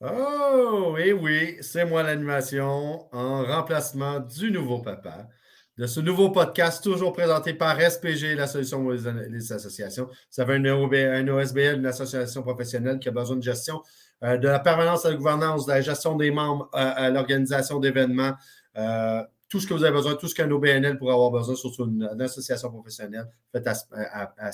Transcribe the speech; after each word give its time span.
Oh, 0.00 0.96
et 0.98 1.12
oui, 1.12 1.56
c'est 1.60 1.84
moi 1.84 2.02
l'animation 2.02 3.12
en 3.12 3.44
remplacement 3.44 4.20
du 4.20 4.50
nouveau 4.52 4.80
papa 4.80 5.28
de 5.78 5.86
ce 5.86 6.00
nouveau 6.00 6.30
podcast 6.30 6.82
toujours 6.82 7.12
présenté 7.12 7.54
par 7.54 7.80
SPG, 7.80 8.34
la 8.34 8.48
solution 8.48 8.82
pour 8.82 8.92
associations. 9.52 10.08
Ça 10.28 10.44
veut 10.44 10.56
un, 10.56 10.64
un 10.64 11.28
OSBL, 11.28 11.76
une 11.76 11.86
association 11.86 12.42
professionnelle 12.42 12.98
qui 12.98 13.08
a 13.08 13.12
besoin 13.12 13.36
de 13.36 13.42
gestion 13.42 13.80
euh, 14.24 14.36
de 14.36 14.48
la 14.48 14.58
permanence 14.58 15.06
à 15.06 15.10
la 15.10 15.16
gouvernance, 15.16 15.66
de 15.66 15.72
la 15.72 15.80
gestion 15.80 16.16
des 16.16 16.32
membres, 16.32 16.68
euh, 16.74 16.92
à 16.96 17.10
l'organisation 17.10 17.78
d'événements, 17.78 18.32
euh, 18.76 19.22
tout 19.48 19.60
ce 19.60 19.68
que 19.68 19.74
vous 19.74 19.84
avez 19.84 19.92
besoin, 19.92 20.16
tout 20.16 20.26
ce 20.26 20.34
qu'un 20.34 20.50
OBNL 20.50 20.98
pourrait 20.98 21.14
avoir 21.14 21.30
besoin, 21.30 21.54
surtout 21.54 21.84
une, 21.84 22.20
association 22.20 22.70
professionnelle, 22.70 23.28
faites 23.52 23.68
à, 23.68 24.50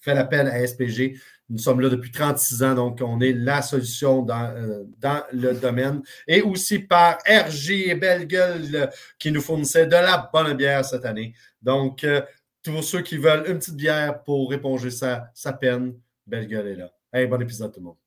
fait 0.00 0.14
l'appel 0.14 0.48
à 0.48 0.66
SPG. 0.66 1.18
Nous 1.48 1.58
sommes 1.58 1.80
là 1.80 1.88
depuis 1.88 2.12
36 2.12 2.62
ans, 2.62 2.74
donc 2.74 3.00
on 3.02 3.20
est 3.20 3.32
la 3.32 3.60
solution 3.60 4.22
dans, 4.22 4.52
euh, 4.54 4.84
dans 4.98 5.22
le 5.32 5.52
domaine. 5.54 6.02
Et 6.28 6.42
aussi 6.42 6.78
par 6.78 7.18
RJ 7.26 7.70
et 7.70 7.94
Belle 7.94 8.26
Gueule 8.26 8.90
qui 9.18 9.32
nous 9.32 9.40
fournissaient 9.40 9.86
de 9.86 9.92
la 9.92 10.30
bonne 10.32 10.54
bière 10.54 10.84
cette 10.84 11.04
année. 11.04 11.34
Donc, 11.60 12.04
euh, 12.04 12.22
pour 12.64 12.84
ceux 12.84 13.02
qui 13.02 13.16
veulent 13.16 13.48
une 13.48 13.58
petite 13.58 13.76
bière 13.76 14.22
pour 14.22 14.52
éponger 14.52 14.90
sa, 14.90 15.30
sa 15.34 15.52
peine, 15.52 15.94
Belle 16.26 16.46
Gueule 16.46 16.68
est 16.68 16.76
là. 16.76 16.92
Hey, 17.12 17.26
bon 17.26 17.40
épisode 17.42 17.72
tout 17.72 17.80
le 17.80 17.86
monde. 17.86 17.99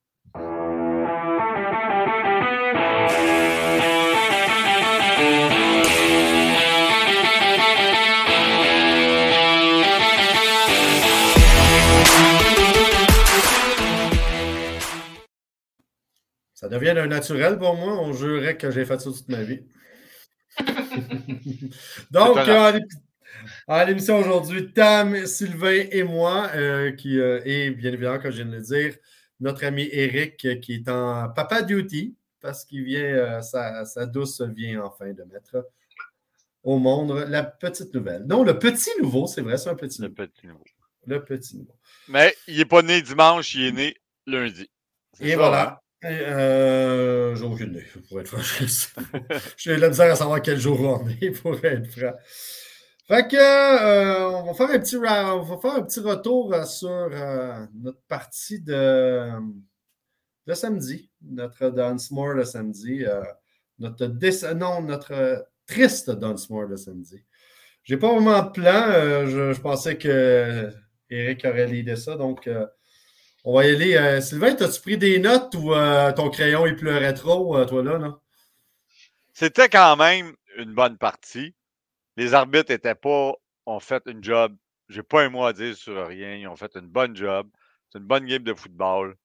Ça 16.64 16.70
devient 16.70 16.98
un 16.98 17.06
naturel 17.06 17.58
pour 17.58 17.76
moi. 17.76 18.00
On 18.00 18.14
jurerait 18.14 18.56
que 18.56 18.70
j'ai 18.70 18.86
fait 18.86 18.98
ça 18.98 19.10
toute 19.10 19.28
ma 19.28 19.42
vie. 19.42 19.60
Donc, 22.10 22.38
en 23.68 23.84
l'émission 23.84 24.18
aujourd'hui, 24.18 24.72
Tam, 24.72 25.26
Sylvain 25.26 25.84
et 25.90 26.04
moi, 26.04 26.48
euh, 26.54 26.92
qui 26.92 27.20
euh, 27.20 27.42
est 27.44 27.70
bien 27.70 27.92
évidemment, 27.92 28.18
comme 28.18 28.30
je 28.30 28.36
viens 28.36 28.46
de 28.46 28.56
le 28.56 28.62
dire, 28.62 28.96
notre 29.40 29.66
ami 29.66 29.86
Eric 29.92 30.58
qui 30.62 30.72
est 30.72 30.88
en 30.88 31.28
papa 31.28 31.60
duty 31.60 32.16
parce 32.40 32.64
qu'il 32.64 32.84
vient, 32.84 33.02
euh, 33.02 33.42
sa, 33.42 34.06
douce 34.06 34.40
vient 34.40 34.84
enfin 34.84 35.12
de 35.12 35.22
mettre 35.24 35.68
au 36.62 36.78
monde 36.78 37.26
la 37.28 37.42
petite 37.42 37.92
nouvelle. 37.92 38.24
Non, 38.24 38.42
le 38.42 38.58
petit 38.58 38.88
nouveau, 39.02 39.26
c'est 39.26 39.42
vrai, 39.42 39.58
c'est 39.58 39.68
un 39.68 39.74
petit 39.74 40.00
nouveau. 40.00 40.14
Le 40.16 40.26
petit 40.28 40.46
nouveau. 40.46 40.64
Le 41.04 41.22
petit 41.22 41.58
nouveau. 41.58 41.76
Mais 42.08 42.34
il 42.48 42.56
n'est 42.56 42.64
pas 42.64 42.80
né 42.80 43.02
dimanche, 43.02 43.54
il 43.54 43.66
est 43.66 43.72
né 43.72 43.96
lundi. 44.26 44.70
Et 45.20 45.34
voilà. 45.36 45.72
Hein? 45.72 45.83
Euh, 46.04 47.34
J'ai 47.34 47.44
aucune 47.44 47.70
idée, 47.70 47.84
pour 48.08 48.20
être 48.20 48.28
franc. 48.28 48.40
J'ai 49.56 49.76
de 49.76 49.80
la 49.80 49.88
misère 49.88 50.12
à 50.12 50.16
savoir 50.16 50.42
quel 50.42 50.58
jour 50.58 50.80
on 50.80 51.08
est, 51.08 51.30
pour 51.42 51.64
être 51.64 51.90
franc. 51.90 52.12
Fait 53.06 53.28
que, 53.28 53.36
euh, 53.36 54.30
on, 54.30 54.44
va 54.44 54.54
faire 54.54 54.70
un 54.70 55.82
petit, 55.82 56.00
retour 56.00 56.54
euh, 56.54 56.64
sur 56.64 56.88
euh, 56.88 57.66
notre 57.74 58.00
partie 58.08 58.60
de, 58.60 59.28
samedi, 60.54 61.10
notre 61.20 61.68
Dunsmore 61.68 62.36
de 62.36 62.44
samedi, 62.44 63.04
notre 63.78 64.06
non, 64.54 64.80
notre 64.80 65.46
triste 65.66 66.10
Dunsmore 66.10 66.68
de 66.68 66.76
samedi. 66.76 67.22
J'ai 67.82 67.98
pas 67.98 68.10
vraiment 68.10 68.42
de 68.42 68.50
plan. 68.52 69.26
Je, 69.26 69.52
je, 69.52 69.60
pensais 69.60 69.98
que 69.98 70.70
Eric 71.10 71.44
aurait 71.44 71.66
l'idée 71.66 71.96
ça, 71.96 72.16
donc 72.16 72.48
on 73.44 73.54
va 73.54 73.66
y 73.66 73.74
aller. 73.74 73.96
Euh, 73.96 74.20
Sylvain, 74.20 74.56
as-tu 74.56 74.80
pris 74.80 74.98
des 74.98 75.18
notes 75.18 75.54
ou 75.54 75.72
euh, 75.74 76.12
ton 76.12 76.30
crayon 76.30 76.66
il 76.66 76.76
pleurait 76.76 77.14
trop, 77.14 77.56
euh, 77.56 77.64
toi 77.66 77.82
là? 77.82 77.98
non? 77.98 78.18
C'était 79.32 79.68
quand 79.68 79.96
même 79.96 80.34
une 80.56 80.74
bonne 80.74 80.96
partie. 80.96 81.54
Les 82.16 82.34
arbitres 82.34 82.72
n'étaient 82.72 82.94
pas, 82.94 83.32
ont 83.66 83.80
fait 83.80 84.02
une 84.06 84.22
job. 84.22 84.56
J'ai 84.88 85.02
pas 85.02 85.22
un 85.22 85.28
mot 85.28 85.44
à 85.44 85.52
dire 85.52 85.76
sur 85.76 86.06
rien. 86.06 86.36
Ils 86.36 86.48
ont 86.48 86.56
fait 86.56 86.74
une 86.76 86.88
bonne 86.88 87.14
job. 87.16 87.48
C'est 87.90 87.98
une 87.98 88.06
bonne 88.06 88.24
game 88.26 88.42
de 88.42 88.54
football. 88.54 89.16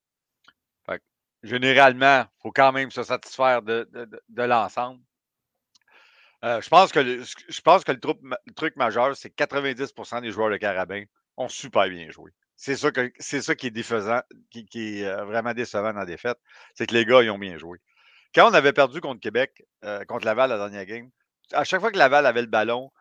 généralement, 1.42 2.24
il 2.24 2.42
faut 2.42 2.52
quand 2.52 2.74
même 2.74 2.92
se 2.92 3.04
satisfaire 3.04 3.62
de, 3.62 3.88
l'ensemble. 4.36 5.00
je 6.44 6.68
pense 6.68 6.92
que 6.92 7.24
je 7.24 7.62
pense 7.62 7.84
que 7.86 7.94
le, 7.94 8.00
truc, 8.00 8.18
le 8.22 8.54
truc 8.54 8.76
majeur, 8.76 9.16
c'est 9.16 9.30
que 9.30 9.44
90% 9.44 10.22
des 10.22 10.32
joueurs 10.32 10.50
de 10.50 10.58
Carabin 10.58 11.04
ont 11.38 11.48
super 11.48 11.88
bien 11.88 12.10
joué. 12.10 12.32
C'est 12.62 12.76
ça, 12.76 13.56
qui 13.56 13.68
est 13.68 13.72
défaisant, 13.72 14.20
qui, 14.52 14.68
est 15.00 15.06
euh, 15.06 15.24
vraiment 15.24 15.54
décevant 15.54 15.94
dans 15.94 16.00
la 16.00 16.06
défaite. 16.06 16.38
C'est 16.76 16.88
que 16.88 16.94
les 16.94 17.06
gars, 17.06 17.24
ils 17.24 17.30
ont 17.30 17.40
bien 17.40 17.58
joué. 17.58 17.80
Quand 18.36 18.52
on 18.52 18.54
avait 18.54 18.74
perdu 18.74 19.00
contre 19.00 19.22
Québec, 19.22 19.64
euh, 19.86 20.04
contre 20.04 20.26
Laval 20.26 20.50
la 20.50 20.58
dernière 20.58 20.86
game, 20.86 21.10
à 21.54 21.64
chaque 21.64 21.80
fois 21.80 21.90
que 21.90 21.98
Laval 21.98 22.26
avait 22.26 22.42
le 22.42 22.48
ballon, 22.48 22.92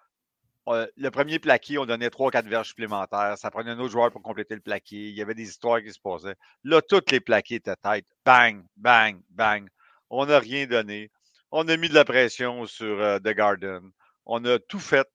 le 0.96 1.08
premier 1.08 1.40
plaqué, 1.40 1.76
on 1.76 1.86
donnait 1.86 2.08
3-4 2.08 2.46
verges 2.46 2.68
supplémentaires. 2.68 3.36
Ça 3.36 3.50
prenait 3.50 3.72
un 3.72 3.78
autre 3.80 3.90
joueur 3.90 4.12
pour 4.12 4.22
compléter 4.22 4.54
le 4.54 4.60
plaqué. 4.60 5.08
Il 5.08 5.16
y 5.16 5.22
avait 5.22 5.34
des 5.34 5.48
histoires 5.48 5.82
qui 5.82 5.92
se 5.92 5.98
posaient. 5.98 6.36
Là, 6.62 6.80
toutes 6.80 7.10
les 7.10 7.20
plaqués 7.20 7.56
étaient 7.56 7.74
tête. 7.74 8.06
Bang, 8.24 8.64
bang, 8.76 9.20
bang. 9.30 9.66
On 10.08 10.26
n'a 10.26 10.38
rien 10.38 10.66
donné. 10.66 11.10
On 11.50 11.66
a 11.68 11.76
mis 11.76 11.88
de 11.88 11.94
la 11.94 12.04
pression 12.04 12.66
sur 12.66 13.00
euh, 13.00 13.18
The 13.18 13.34
Garden. 13.34 13.90
On 14.24 14.44
a 14.44 14.58
tout 14.58 14.78
fait, 14.78 15.08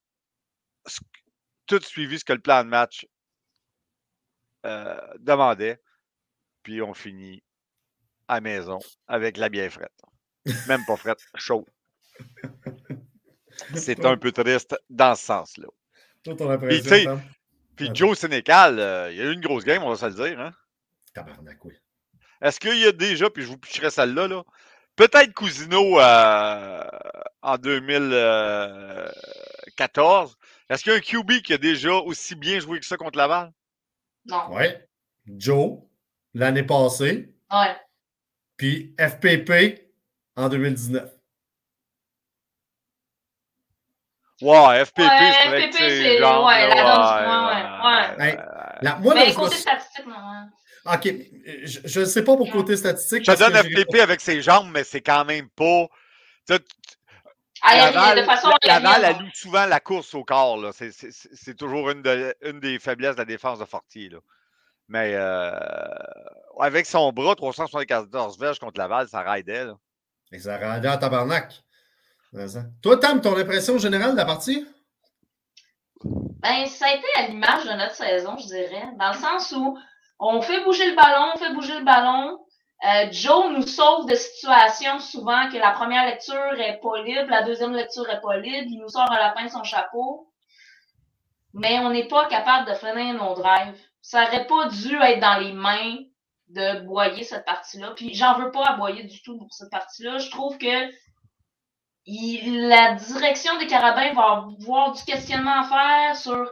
tout 1.68 1.80
suivi 1.82 2.20
ce 2.20 2.26
que 2.26 2.34
le 2.34 2.40
plan 2.40 2.64
de 2.64 2.70
match 2.70 3.06
euh, 3.06 3.13
demandait. 5.20 5.80
Puis 6.64 6.82
on 6.82 6.94
finit 6.94 7.44
à 8.28 8.42
maison 8.42 8.80
avec 9.08 9.38
la 9.38 9.48
bière 9.50 9.72
frette. 9.72 10.02
Même 10.68 10.84
pas 10.86 10.96
frette, 10.96 11.20
chaud. 11.36 11.68
C'est 13.76 14.06
un 14.06 14.18
peu 14.18 14.32
triste 14.32 14.76
dans 14.90 15.16
ce 15.16 15.26
sens-là. 15.26 15.68
Puis, 16.24 16.36
puis 17.76 17.92
Joe 17.94 18.18
Sénécal, 18.18 18.80
euh, 18.80 19.12
il 19.12 19.18
y 19.18 19.22
a 19.22 19.26
eu 19.26 19.34
une 19.34 19.42
grosse 19.42 19.66
game, 19.66 19.84
on 19.84 19.94
va 19.94 19.96
se 19.96 20.06
le 20.06 20.14
dire. 20.14 20.40
Hein? 20.40 20.52
Tabarnak, 21.14 21.64
oui. 21.66 21.74
Est-ce 22.42 22.60
qu'il 22.60 22.80
y 22.80 22.86
a 22.86 22.92
déjà, 22.92 23.30
puis 23.30 23.44
je 23.44 23.48
vous 23.48 23.58
picherai 23.58 23.90
celle-là, 23.90 24.28
là, 24.28 24.44
peut-être 24.96 25.34
Cousino 25.34 26.00
euh, 26.00 26.84
en 27.42 27.58
2014. 27.58 30.38
Est-ce 30.70 30.84
qu'il 30.84 30.92
y 30.92 30.96
a 30.96 30.98
un 30.98 31.02
QB 31.02 31.42
qui 31.42 31.54
a 31.54 31.58
déjà 31.58 31.94
aussi 31.94 32.36
bien 32.36 32.60
joué 32.60 32.80
que 32.80 32.86
ça 32.86 32.98
contre 32.98 33.18
Laval? 33.18 33.52
Non. 34.26 34.54
Ouais. 34.54 34.88
Joe, 35.26 35.80
l'année 36.34 36.64
passée. 36.64 37.34
Ouais. 37.52 37.76
Puis 38.58 38.96
FPP 39.00 39.82
en 40.36 40.50
2019. 40.50 41.10
Ouais, 44.42 44.84
FPP, 44.86 45.00
ouais, 45.00 45.70
FPP, 45.70 45.78
c'est 45.78 46.18
genre, 46.20 46.46
ouais, 46.46 46.68
la 46.68 46.76
donne 46.76 48.18
ouais, 48.20 48.26
ouais. 48.26 48.38
la, 48.82 48.96
moi, 48.98 49.14
Mais 49.14 49.34
côté 49.34 49.56
statistique, 49.56 50.06
non. 50.06 50.16
OK. 50.86 51.14
Je 51.64 52.00
ne 52.02 52.06
sais 52.06 52.24
pas 52.24 52.36
pour 52.36 52.52
côté 52.52 52.76
statistique. 52.76 53.24
Je 53.26 53.38
donne 53.38 53.56
FPP 53.56 54.02
avec 54.02 54.20
ses 54.20 54.42
jambes, 54.42 54.70
mais 54.74 54.84
c'est 54.84 55.02
quand 55.02 55.24
même 55.24 55.48
pas. 55.50 55.88
Laval, 57.64 58.18
de 58.18 58.24
façon 58.24 58.50
Laval 58.64 59.06
alloue 59.06 59.30
souvent 59.34 59.66
la 59.66 59.80
course 59.80 60.14
au 60.14 60.24
corps. 60.24 60.60
C'est 60.74 61.56
toujours 61.56 61.90
une, 61.90 62.02
de, 62.02 62.36
une, 62.42 62.60
des 62.60 62.80
faiblesses 62.80 63.16
de 63.16 63.22
la 63.22 63.26
défense 63.26 63.60
de 63.60 63.66
Fortier. 63.66 64.10
Là. 64.10 64.20
Mais 64.90 65.14
euh, 65.16 65.52
avec 66.60 66.86
son 66.86 67.12
bras, 67.12 67.36
374 67.36 68.38
verges 68.38 68.60
contre 68.60 68.80
Laval, 68.80 69.08
ça 69.08 69.22
raidait. 69.22 69.66
Là. 69.66 69.76
Et 70.32 70.40
ça 70.40 70.58
raidait 70.58 70.90
en 70.90 70.98
tabarnak. 70.98 71.64
Toi, 72.82 72.98
Tam, 72.98 73.22
ton 73.22 73.38
impression 73.38 73.78
générale 73.78 74.14
de 74.14 74.18
la 74.18 74.26
partie? 74.26 74.66
Ben, 76.04 76.66
ça 76.66 76.88
a 76.88 76.94
été 76.96 77.06
à 77.18 77.28
l'image 77.28 77.64
de 77.64 77.72
notre 77.72 77.96
saison, 77.96 78.36
je 78.38 78.48
dirais. 78.48 78.88
Dans 79.00 79.14
le 79.14 79.18
sens 79.18 79.54
où 79.56 79.78
on 80.20 80.42
fait 80.42 80.64
bouger 80.64 80.90
le 80.90 80.96
ballon, 80.96 81.32
on 81.36 81.38
fait 81.38 81.54
bouger 81.54 81.78
le 81.78 81.86
ballon, 81.86 82.40
euh, 82.86 83.08
Joe 83.12 83.52
nous 83.52 83.66
sauve 83.66 84.08
de 84.08 84.16
situations 84.16 85.00
souvent 85.00 85.50
que 85.50 85.58
la 85.58 85.72
première 85.72 86.06
lecture 86.06 86.60
est 86.60 86.80
pas 86.82 87.02
libre, 87.02 87.30
la 87.30 87.44
deuxième 87.44 87.74
lecture 87.74 88.10
est 88.10 88.20
pas 88.20 88.38
libre, 88.38 88.68
il 88.70 88.80
nous 88.80 88.90
sort 88.90 89.10
à 89.10 89.20
la 89.20 89.34
fin 89.34 89.48
son 89.48 89.64
chapeau. 89.64 90.30
Mais 91.54 91.80
on 91.80 91.92
n'est 91.92 92.08
pas 92.08 92.26
capable 92.28 92.68
de 92.68 92.74
freiner 92.76 93.14
nos 93.14 93.36
drives. 93.36 93.80
Ça 94.02 94.24
aurait 94.24 94.48
pas 94.48 94.68
dû 94.68 94.96
être 94.96 95.22
dans 95.22 95.40
les 95.40 95.54
mains 95.54 95.98
de 96.50 96.82
Boyer 96.82 97.24
cette 97.24 97.46
partie-là. 97.46 97.92
Puis 97.96 98.14
j'en 98.16 98.38
veux 98.38 98.52
pas 98.52 98.66
à 98.66 98.76
Boyer 98.76 99.04
du 99.04 99.22
tout 99.22 99.38
pour 99.38 99.54
cette 99.54 99.70
partie-là. 99.70 100.18
Je 100.18 100.30
trouve 100.30 100.58
que 100.58 100.92
la 102.06 102.94
direction 102.96 103.58
des 103.60 103.68
Carabins 103.68 104.14
va 104.14 104.46
avoir 104.60 104.92
du 104.92 105.04
questionnement 105.04 105.62
à 105.62 105.64
faire 105.64 106.16
sur 106.18 106.52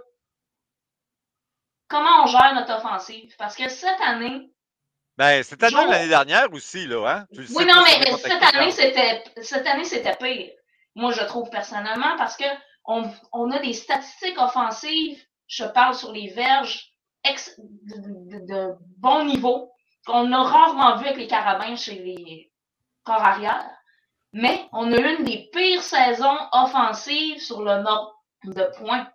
comment 1.89 2.23
on 2.23 2.27
gère 2.27 2.55
notre 2.55 2.77
offensive. 2.77 3.35
Parce 3.37 3.55
que 3.55 3.67
cette 3.67 3.99
année, 4.01 4.50
ben, 5.21 5.43
c'était 5.43 5.69
l'année 5.69 6.07
dernière 6.07 6.51
aussi, 6.51 6.87
là, 6.87 7.07
hein? 7.07 7.27
oui, 7.31 7.65
non, 7.65 7.83
mais, 7.83 8.11
cette, 8.17 8.41
année, 8.41 8.71
c'était, 8.71 9.23
cette 9.43 9.67
année, 9.67 9.83
c'était 9.83 10.15
pire. 10.15 10.51
Moi, 10.95 11.11
je 11.11 11.21
trouve 11.25 11.47
personnellement, 11.51 12.17
parce 12.17 12.35
que 12.35 12.45
on, 12.85 13.07
on, 13.31 13.51
a 13.51 13.59
des 13.59 13.73
statistiques 13.73 14.41
offensives, 14.41 15.23
je 15.45 15.65
parle 15.65 15.93
sur 15.93 16.11
les 16.11 16.29
verges, 16.29 16.91
ex, 17.23 17.53
de, 17.59 18.47
de, 18.47 18.73
bon 18.97 19.25
niveau, 19.25 19.71
qu'on 20.07 20.31
a 20.31 20.41
rarement 20.41 20.97
vu 20.97 21.05
avec 21.05 21.17
les 21.17 21.27
carabins 21.27 21.75
chez 21.75 21.99
les, 21.99 22.51
corps 23.03 23.23
arrière. 23.23 23.69
Mais 24.33 24.67
on 24.71 24.91
a 24.91 24.97
eu 24.97 25.17
une 25.17 25.23
des 25.23 25.49
pires 25.53 25.83
saisons 25.83 26.37
offensives 26.51 27.39
sur 27.39 27.61
le 27.61 27.83
nombre 27.83 28.15
de 28.43 28.63
points. 28.77 29.07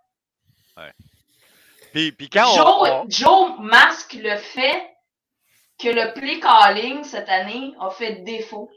Puis, 1.93 2.13
puis 2.13 2.29
quand 2.29 2.55
Joe, 2.55 2.75
on- 2.81 3.07
Joe 3.09 3.59
masque 3.59 4.15
le 4.15 4.37
fait 4.37 4.96
que 5.79 5.89
le 5.89 6.13
play 6.15 6.41
calling 6.41 7.05
cette 7.05 7.29
année 7.29 7.75
a 7.81 7.91
fait 7.91 8.23
défaut. 8.25 8.71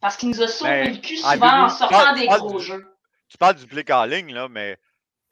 Parce 0.00 0.16
qu'il 0.16 0.28
nous 0.28 0.42
a 0.42 0.48
survécu 0.48 1.16
ah, 1.24 1.32
souvent 1.34 1.64
en 1.64 1.68
sortant 1.68 2.14
des 2.14 2.26
gros 2.28 2.58
du- 2.58 2.64
jeux. 2.64 2.86
tu 3.28 3.36
parles 3.36 3.56
du 3.56 3.66
play 3.66 3.82
calling, 3.82 4.32
là, 4.32 4.48
mais 4.48 4.76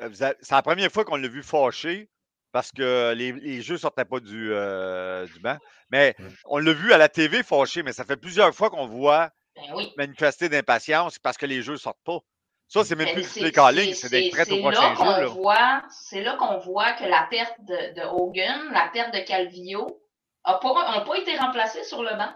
euh, 0.03 0.11
c'est 0.13 0.51
la 0.51 0.63
première 0.63 0.91
fois 0.91 1.05
qu'on 1.05 1.17
l'a 1.17 1.29
vu 1.29 1.43
fâché 1.43 2.09
parce 2.53 2.73
que 2.73 3.13
les, 3.15 3.33
les 3.33 3.63
jeux 3.63 3.75
ne 3.75 3.79
sortaient 3.79 4.05
pas 4.05 4.19
du, 4.19 4.51
euh, 4.53 5.27
du 5.27 5.39
banc. 5.41 5.57
Mais 5.91 6.17
on 6.47 6.59
l'a 6.59 6.73
vu 6.73 6.93
à 6.93 6.99
la 6.99 7.09
TV 7.09 7.43
fâché, 7.45 7.83
mais 7.85 7.93
ça 7.93 8.05
fait 8.05 8.17
plusieurs 8.17 8.53
fois 8.55 8.71
qu'on 8.71 8.87
voit 8.87 9.31
Ben 9.55 9.63
oui. 9.75 9.93
manifester 9.97 10.49
d'impatience 10.49 11.19
parce 11.21 11.37
que 11.37 11.47
les 11.47 11.63
jeux 11.63 11.75
ne 11.75 11.79
sortent 11.79 12.03
pas. 12.05 12.19
Ça, 12.67 12.83
c'est 12.85 12.97
même 12.97 13.07
Ben, 13.07 13.15
plus 13.15 13.33
du 13.35 13.41
play 13.41 13.53
calling, 13.53 13.95
c'est- 13.95 14.09
d'être 14.09 14.33
prêt 14.33 14.51
au 14.51 14.61
prochain 14.63 14.95
jeu. 14.97 15.05
Là. 15.05 15.27
voit- 15.27 15.83
C'est 15.91 16.23
là 16.23 16.35
qu'on 16.37 16.59
voit 16.59 16.93
que 16.95 17.05
la 17.05 17.25
perte 17.31 17.55
de, 17.61 17.95
de 17.95 18.03
Hogan, 18.05 18.73
la 18.73 18.89
perte 18.93 19.15
de 19.15 19.21
Calvillo, 19.21 20.01
n'ont 20.47 20.59
pas, 20.59 21.01
ont 21.01 21.05
pas 21.07 21.17
été 21.19 21.37
remplacés 21.37 21.85
sur 21.85 22.03
le 22.03 22.11
banc. 22.17 22.31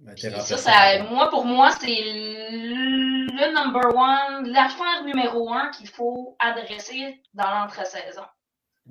Ben, 0.00 0.16
ça, 0.16 0.56
ça, 0.56 0.70
par- 0.70 1.10
moi, 1.10 1.28
pour 1.28 1.44
moi, 1.44 1.70
c'est 1.72 1.88
le 1.88 3.52
number 3.52 3.88
one, 3.96 4.48
l'affaire 4.48 5.02
numéro 5.04 5.52
un 5.52 5.70
qu'il 5.70 5.88
faut 5.88 6.36
adresser 6.38 7.20
dans 7.34 7.50
l'entre-saison. 7.50 8.22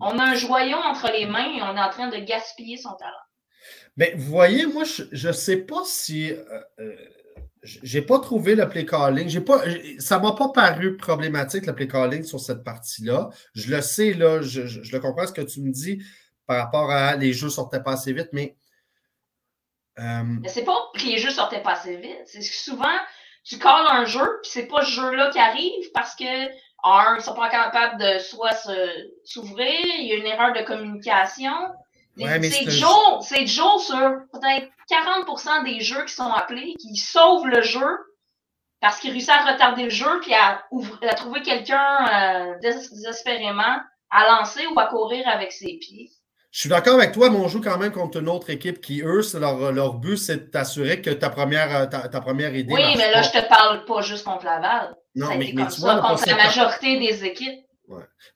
On 0.02 0.20
a 0.20 0.24
un 0.26 0.36
joyau 0.36 0.76
entre 0.78 1.10
les 1.12 1.26
mains 1.26 1.50
et 1.56 1.62
on 1.62 1.76
est 1.78 1.82
en 1.82 1.90
train 1.90 2.10
de 2.10 2.18
gaspiller 2.18 2.76
son 2.78 2.94
talent. 2.96 3.14
Mais 3.96 4.14
vous 4.18 4.30
voyez, 4.30 4.66
moi, 4.66 4.84
je 4.84 5.28
ne 5.28 5.34
sais 5.34 5.58
pas 5.58 5.82
si. 5.86 6.32
euh, 6.34 6.44
euh, 6.80 6.96
j'ai 7.64 8.02
pas 8.02 8.20
trouvé 8.20 8.56
le 8.56 8.68
play 8.70 8.86
calling. 8.86 9.28
J'ai 9.30 9.42
pas, 9.42 9.62
ça 10.00 10.20
m'a 10.20 10.34
pas 10.34 10.50
paru 10.50 10.98
problématique, 10.98 11.66
le 11.66 11.74
play 11.74 11.88
calling 11.88 12.24
sur 12.24 12.40
cette 12.40 12.64
partie-là. 12.64 13.30
Je 13.56 13.74
le 13.74 13.82
sais, 13.82 14.14
là, 14.14 14.42
je, 14.42 14.68
je- 14.68 14.84
je 14.84 14.92
le 14.92 15.00
comprends 15.00 15.26
ce 15.26 15.34
que 15.34 15.42
tu 15.42 15.62
me 15.62 15.72
dis 15.72 16.04
par 16.48 16.58
rapport 16.64 16.90
à 16.92 17.16
les 17.16 17.34
jeux 17.34 17.50
sortaient 17.50 17.84
pas 17.84 17.92
assez 17.94 18.14
vite, 18.14 18.30
mais. 18.32 18.56
euh, 20.00 20.24
Mais 20.42 20.50
c'est 20.50 20.64
pas 20.64 20.78
que 20.96 21.02
les 21.04 21.18
jeux 21.18 21.32
sortaient 21.32 21.62
pas 21.62 21.74
assez 21.74 21.98
vite. 21.98 22.22
C'est 22.26 22.42
souvent, 22.42 22.96
tu 23.44 23.60
calls 23.60 23.86
un 23.90 24.06
jeu, 24.06 24.40
puis 24.42 24.52
c'est 24.52 24.68
pas 24.68 24.84
ce 24.84 24.92
jeu-là 24.92 25.30
qui 25.32 25.40
arrive 25.40 25.92
parce 25.94 26.16
que, 26.16 26.48
un, 26.84 27.16
ils 27.18 27.22
sont 27.22 27.34
pas 27.34 27.50
capables 27.50 28.02
de 28.02 28.20
soit 28.20 28.54
s'ouvrir, 29.26 29.70
il 30.00 30.06
y 30.08 30.14
a 30.14 30.16
une 30.16 30.26
erreur 30.28 30.54
de 30.54 30.62
communication. 30.62 31.52
Ouais, 32.26 32.40
c'est 32.50 32.66
Joe, 32.72 33.26
c'est 33.28 33.46
Joe 33.48 33.84
sur 33.86 33.98
peut-être 34.32 34.70
40% 34.90 35.64
des 35.66 35.82
jeux 35.82 36.04
qui 36.06 36.14
sont 36.14 36.32
appelés, 36.32 36.74
qui 36.80 36.96
sauvent 36.96 37.46
le 37.48 37.62
jeu 37.62 37.86
parce 38.80 39.00
qu'il 39.00 39.12
réussit 39.12 39.30
à 39.30 39.52
retarder 39.52 39.84
le 39.84 39.90
jeu 39.90 40.20
puis 40.22 40.34
à, 40.34 40.64
ouvrir- 40.72 40.98
à 41.10 41.14
trouver 41.16 41.42
quelqu'un 41.42 42.08
euh, 42.08 42.60
dés- 42.62 42.74
désespérément 42.92 43.78
à 44.12 44.28
lancer 44.28 44.66
ou 44.68 44.80
à 44.80 44.86
courir 44.86 45.28
avec 45.28 45.52
ses 45.52 45.78
pieds. 45.80 46.10
Je 46.58 46.62
suis 46.62 46.70
d'accord 46.70 46.96
avec 46.96 47.12
toi, 47.12 47.30
mais 47.30 47.38
on 47.38 47.48
joue 47.48 47.62
quand 47.62 47.78
même 47.78 47.92
contre 47.92 48.18
une 48.20 48.30
autre 48.30 48.50
équipe 48.50 48.82
qui, 48.82 49.04
eux, 49.04 49.22
leur, 49.40 49.72
leur 49.72 49.94
but, 49.94 50.18
c'est 50.18 50.38
de 50.38 50.50
t'assurer 50.50 51.04
que 51.04 51.12
ta 51.12 51.30
première, 51.30 51.82
euh, 51.82 51.86
ta, 51.86 52.08
ta 52.08 52.20
première 52.20 52.56
idée. 52.56 52.74
Oui, 52.74 52.82
mais 52.98 53.12
là, 53.12 53.22
pas. 53.22 53.22
je 53.22 53.30
te 53.30 53.48
parle 53.48 53.86
pas 53.86 54.02
juste 54.02 54.24
contre 54.26 54.44
Laval. 54.46 54.96
Non, 55.14 55.28
ça 55.28 55.34
mais, 55.38 55.52
mais 55.54 55.54
comme 55.54 55.68
tu 55.68 55.80
ça 55.80 55.82
vois, 55.82 56.02
contre 56.02 56.26
la 56.26 56.34
cette- 56.34 56.36
majorité 56.36 56.98
des 57.00 57.26
équipes. 57.26 57.60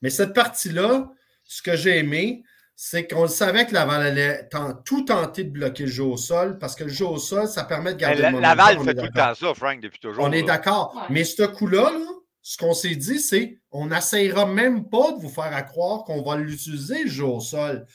Mais 0.03 0.11
cette 0.11 0.33
partie-là, 0.35 1.09
ce 1.45 1.63
que 1.63 1.75
j'ai 1.75 1.97
aimé, 1.97 2.43
c'est 2.75 3.07
qu'on 3.07 3.27
savait 3.27 3.65
que 3.65 3.73
Laval 3.73 4.03
allait 4.03 4.47
tout 4.85 5.03
tenter 5.03 5.43
de 5.45 5.49
bloquer 5.49 5.85
le 5.85 5.89
jeu 5.89 6.03
au 6.03 6.15
sol 6.17 6.59
parce 6.59 6.75
que 6.75 6.83
le 6.83 6.91
jeu 6.91 7.07
au 7.07 7.17
sol, 7.17 7.47
ça 7.47 7.63
permet 7.63 7.95
de 7.95 7.95
Mais 7.95 8.01
garder 8.01 8.21
la- 8.21 8.29
le 8.29 8.35
momentum, 8.35 8.55
Laval 8.57 8.77
on 8.77 8.83
fait 8.83 8.91
est 8.91 8.93
tout 8.93 9.01
le 9.01 9.09
d'accord. 9.09 9.35
temps 9.39 9.47
ça, 9.47 9.53
Frank, 9.55 9.81
depuis 9.81 9.99
toujours. 9.99 10.23
On 10.23 10.31
est 10.31 10.43
d'accord. 10.43 10.93
Ouais. 10.95 11.01
Mais 11.09 11.23
ce 11.23 11.41
coup-là, 11.41 11.89
là, 11.89 12.05
ce 12.43 12.55
qu'on 12.59 12.75
s'est 12.75 12.93
dit, 12.95 13.17
c'est 13.19 13.57
on 13.71 13.87
n'essayera 13.87 14.45
même 14.45 14.87
pas 14.89 15.11
de 15.13 15.17
vous 15.19 15.29
faire 15.29 15.55
à 15.55 15.63
croire 15.63 16.03
qu'on 16.03 16.21
va 16.21 16.35
l'utiliser, 16.35 17.05
le 17.05 17.09
jeu 17.09 17.25
au 17.25 17.39
sol. 17.39 17.87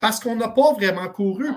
Parce 0.00 0.20
qu'on 0.20 0.36
n'a 0.36 0.48
pas 0.48 0.72
vraiment 0.74 1.08
couru. 1.08 1.48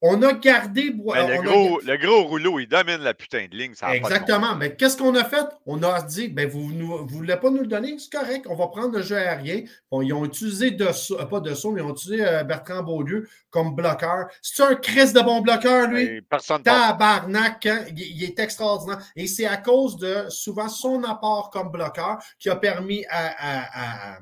On 0.00 0.22
a 0.22 0.32
gardé. 0.32 0.94
Mais 0.94 1.26
le, 1.26 1.34
on 1.38 1.40
a- 1.40 1.42
gros, 1.42 1.80
le 1.80 1.96
gros 1.96 2.22
rouleau, 2.28 2.60
il 2.60 2.68
domine 2.68 2.98
la 2.98 3.14
putain 3.14 3.48
de 3.50 3.56
ligne. 3.56 3.74
Ça 3.74 3.88
de 3.90 3.94
Exactement. 3.96 4.54
Mais 4.54 4.76
qu'est-ce 4.76 4.96
qu'on 4.96 5.12
a 5.16 5.24
fait? 5.24 5.44
On 5.66 5.82
a 5.82 6.00
dit, 6.02 6.28
ben, 6.28 6.48
vous 6.48 6.72
ne 6.72 6.84
voulez 7.10 7.34
pas 7.34 7.50
nous 7.50 7.62
le 7.62 7.66
donner? 7.66 7.98
C'est 7.98 8.12
correct, 8.16 8.46
on 8.48 8.54
va 8.54 8.68
prendre 8.68 8.96
le 8.96 9.02
jeu 9.02 9.16
aérien. 9.16 9.62
Bon, 9.90 10.00
ils 10.00 10.12
ont 10.12 10.24
utilisé 10.24 10.70
Dessau, 10.70 11.18
euh, 11.18 11.24
pas 11.24 11.40
Dessau, 11.40 11.72
mais 11.72 11.80
ils 11.80 11.84
ont 11.84 11.90
utilisé 11.94 12.24
euh, 12.24 12.44
Bertrand 12.44 12.84
Beaulieu 12.84 13.28
comme 13.50 13.74
bloqueur. 13.74 14.28
C'est 14.40 14.62
un 14.62 14.76
Chris 14.76 15.12
de 15.12 15.20
bon 15.20 15.40
bloqueur, 15.40 15.88
lui. 15.88 16.02
Et 16.04 16.22
Personne. 16.22 16.62
Tabarnak, 16.62 17.66
hein? 17.66 17.84
il, 17.88 17.98
il 18.00 18.22
est 18.22 18.38
extraordinaire. 18.38 18.98
Et 19.16 19.26
c'est 19.26 19.46
à 19.46 19.56
cause 19.56 19.96
de 19.96 20.26
souvent 20.28 20.68
son 20.68 21.02
apport 21.02 21.50
comme 21.50 21.72
bloqueur 21.72 22.18
qui 22.38 22.48
a 22.48 22.54
permis 22.54 23.04
à, 23.10 23.26
à- 23.36 24.14
à- 24.14 24.18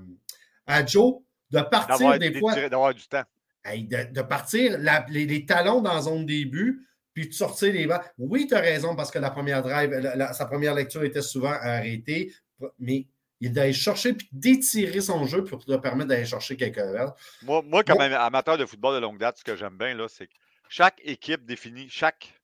à 0.68 0.86
Joe 0.86 1.16
de 1.50 1.60
partir 1.60 2.18
des 2.18 2.30
des 2.30 2.40
fois, 2.40 2.54
d'avoir 2.54 2.94
du 2.94 3.06
temps. 3.06 3.24
Hey, 3.66 3.84
de, 3.84 4.12
de 4.12 4.22
partir 4.22 4.78
la- 4.78 5.04
les, 5.08 5.26
les 5.26 5.44
talons 5.46 5.80
dans 5.80 5.94
la 5.94 6.02
zone 6.02 6.26
début, 6.26 6.86
puis 7.14 7.28
de 7.28 7.32
sortir 7.32 7.72
les 7.72 7.86
balles. 7.86 8.04
Oui, 8.18 8.46
tu 8.46 8.54
as 8.54 8.60
raison, 8.60 8.94
parce 8.94 9.10
que 9.10 9.18
la 9.18 9.30
première 9.30 9.62
drive, 9.62 9.90
la- 9.90 10.16
la- 10.16 10.32
sa 10.32 10.46
première 10.46 10.74
lecture 10.74 11.02
était 11.04 11.22
souvent 11.22 11.52
arrêtée, 11.52 12.32
mais 12.78 13.06
il 13.40 13.52
d'aller 13.52 13.72
chercher 13.72 14.14
puis 14.14 14.28
d'étirer 14.32 15.00
son 15.00 15.26
jeu 15.26 15.44
pour 15.44 15.64
te 15.64 15.76
permettre 15.76 16.08
d'aller 16.08 16.24
chercher 16.24 16.56
quelques 16.56 16.76
verres. 16.78 17.14
Moi, 17.42 17.62
moi, 17.62 17.84
comme 17.84 17.98
Bon. 17.98 18.04
am- 18.04 18.12
amateur 18.12 18.56
de 18.58 18.64
football 18.66 18.94
de 18.96 19.00
longue 19.00 19.18
date, 19.18 19.38
ce 19.38 19.44
que 19.44 19.56
j'aime 19.56 19.76
bien, 19.76 19.94
là, 19.94 20.08
c'est 20.08 20.26
que 20.26 20.32
chaque 20.68 21.00
équipe 21.04 21.44
définit, 21.44 21.88
chaque, 21.88 22.34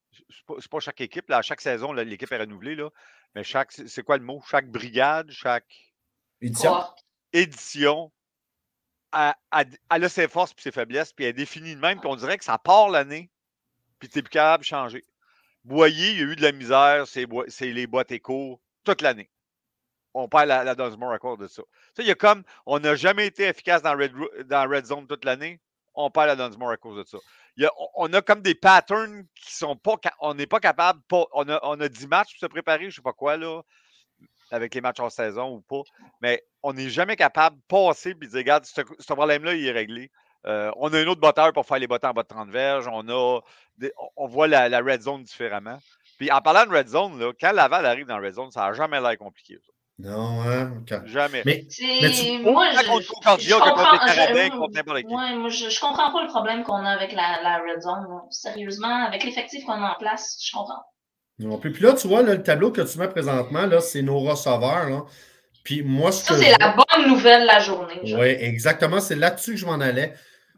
c'est 0.61 0.71
pas, 0.71 0.81
chaque 0.81 1.01
équipe, 1.01 1.29
là, 1.29 1.39
à 1.39 1.43
chaque 1.43 1.61
saison, 1.61 1.93
là, 1.93 2.05
l'équipe 2.05 2.31
est 2.31 2.37
renouvelée, 2.39 2.75
là, 2.75 2.91
mais 3.35 3.43
chaque, 3.45 3.73
c'est 3.73 4.03
quoi 4.03 4.19
le 4.19 4.25
mot? 4.25 4.43
Chaque 4.51 4.71
brigade, 4.71 5.31
chaque 5.31 5.93
Édition. 6.41 6.75
Édition, 7.33 8.13
elle 9.13 10.05
a 10.05 10.09
ses 10.09 10.29
forces 10.29 10.53
et 10.53 10.63
ses 10.63 10.73
faiblesses, 10.73 11.13
puis 11.13 11.25
elle 11.25 11.31
est 11.31 11.35
définie 11.35 11.75
de 11.75 11.81
même, 11.81 12.01
puis 12.01 12.09
on 12.09 12.17
dirait 12.17 12.39
que 12.39 12.45
ça 12.45 12.59
part 12.59 12.89
l'année, 12.89 13.31
puis 13.99 14.09
tu 14.09 14.19
n'es 14.19 14.23
plus 14.23 14.31
capable 14.31 14.63
de 14.63 14.67
changer. 14.67 15.05
Boyer, 15.65 16.11
il 16.13 16.19
y 16.19 16.21
a 16.21 16.25
eu 16.25 16.37
de 16.37 16.43
la 16.43 16.53
misère, 16.53 17.07
c'est 17.07 17.27
les 17.73 17.87
boîtes 17.87 18.11
éco 18.13 18.61
toute 18.85 19.03
l'année. 19.03 19.31
On 20.15 20.29
perd 20.29 20.49
la, 20.49 20.65
la 20.65 20.75
Dunsmore 20.75 21.13
à 21.13 21.19
cause 21.19 21.39
de 21.39 21.47
ça. 21.47 21.63
Il 21.99 22.07
y 22.07 22.11
a 22.11 22.15
comme, 22.15 22.43
on 22.67 22.81
n'a 22.81 22.97
jamais 22.97 23.27
été 23.27 23.45
efficace 23.45 23.83
dans 23.83 23.97
Red, 23.97 24.13
Red 24.51 24.87
Zone 24.87 25.07
toute 25.07 25.25
l'année, 25.25 25.61
on 25.95 26.11
perd 26.11 26.27
la 26.27 26.37
Dunsmore 26.37 26.71
à 26.73 26.77
cause 26.77 26.99
de 26.99 27.05
ça. 27.09 27.19
On- 27.97 28.13
a 28.13 28.23
comme 28.23 28.43
des 28.43 28.55
patterns 28.55 29.25
qui 29.35 29.55
sont 29.55 29.77
pas, 29.77 29.97
on 30.21 30.35
n'est 30.35 30.47
pas 30.47 30.61
capable, 30.61 31.01
on, 31.11 31.49
a, 31.49 31.61
on 31.63 31.81
a 31.81 31.89
10 31.89 32.07
matchs 32.09 32.33
pour 32.33 32.41
se 32.41 32.47
préparer, 32.47 32.91
je 32.91 32.97
sais 32.97 33.03
pas 33.03 33.13
quoi, 33.13 33.37
là, 33.37 33.63
avec 34.53 34.75
les 34.75 34.81
matchs 34.81 35.01
en 35.01 35.11
saison 35.11 35.49
ou 35.57 35.61
pas, 35.63 35.83
mais 36.21 36.43
on 36.63 36.73
n'est 36.73 36.89
jamais 36.91 37.17
capable 37.17 37.57
de 37.57 37.63
passer 37.69 38.11
et 38.11 38.15
de 38.15 38.27
dire, 38.27 38.39
regarde, 38.39 38.65
ce, 38.65 38.83
ce 38.99 39.13
problème-là, 39.13 39.55
il 39.55 39.67
est 39.67 39.73
réglé. 39.73 40.11
Euh, 40.47 40.71
on 40.77 40.93
a 40.93 40.99
un 40.99 41.07
autre 41.07 41.21
botteur 41.21 41.53
pour 41.53 41.67
faire 41.67 41.79
les 41.79 41.87
botteurs 41.87 42.11
en 42.11 42.15
bas 42.15 42.23
de 42.23 42.29
30 42.29 42.51
verges. 42.51 42.89
On, 42.93 43.09
a 43.09 43.41
des- 43.79 43.93
on- 44.17 44.27
voit 44.27 44.49
la, 44.49 44.69
la 44.69 44.81
red 44.81 45.01
zone 45.01 45.23
différemment. 45.23 45.79
Puis 46.19 46.31
en 46.31 46.41
parlant 46.41 46.67
de 46.67 46.77
red 46.77 46.89
zone, 46.89 47.19
là, 47.19 47.33
quand 47.41 47.53
Laval 47.53 47.87
arrive 47.87 48.07
dans 48.07 48.19
red 48.21 48.35
zone, 48.35 48.51
ça 48.51 48.63
n'a 48.63 48.73
jamais 48.73 49.01
l'air 49.01 49.17
compliqué. 49.19 49.55
ça. 49.65 49.73
Non, 49.99 50.41
hein? 50.43 50.73
ok. 50.81 51.07
Jamais. 51.07 51.43
Mais 51.47 51.65
C'est- 51.69 51.99
Mais 52.03 52.11
tu- 52.11 52.39
moi, 52.43 52.71
je, 52.73 52.87
contre 52.89 53.03
je, 53.03 53.09
Concordia 53.13 53.47
je 53.47 53.55
que 53.55 53.69
contre 53.69 53.75
comprends, 53.77 53.93
les 53.93 53.99
Carabins, 54.15 54.45
je- 54.53 54.59
contre 54.59 54.75
n'importe 54.75 54.99
qui. 55.03 55.07
ouais, 55.15 55.37
moi, 55.37 55.49
je, 55.49 55.69
je 55.71 55.81
comprends 55.81 56.13
pas 56.13 56.23
le 56.23 56.29
problème 56.29 56.65
qu'on 56.65 56.85
a 56.85 56.91
avec 56.91 57.13
la, 57.13 57.41
la 57.43 57.59
Red 57.59 57.81
Zone. 57.83 58.07
là. 58.09 58.23
Sérieusement, 58.31 59.05
avec 59.07 59.23
l'effectif 59.23 59.65
qu'on 59.65 59.73
a 59.81 59.93
en 59.93 59.99
place, 59.99 60.39
je 60.45 60.51
comprends. 60.53 60.83
Non 61.39 61.59
plus. 61.59 61.73
Puis 61.73 61.83
là, 61.83 61.95
tu 61.95 62.09
vois, 62.09 62.23
là, 62.23 62.35
le 62.35 62.43
tableau 62.43 62.71
que 62.71 62.83
tu 62.83 62.99
mets 62.99 63.09
présentement, 63.09 63.67
là, 63.67 63.81
c'est 63.81 64.03
nos 64.03 64.21
receveurs. 64.21 64.89
Là. 64.89 65.05
Puis 65.65 65.83
moi, 65.83 66.13
ce 66.13 66.25
Ça, 66.25 66.35
que 66.35 66.41
c'est 66.41 66.57
la 66.59 66.77
bonne 66.77 67.09
nouvelle 67.09 67.43
de 67.43 67.47
la 67.47 67.61
journée. 67.61 68.01
Oui, 68.03 68.37
exactement. 68.41 69.01
C'est 69.01 69.17
là-dessus 69.17 69.53
que 69.53 69.57
je 69.57 69.67
m'en 69.67 69.81
allais. 69.81 70.15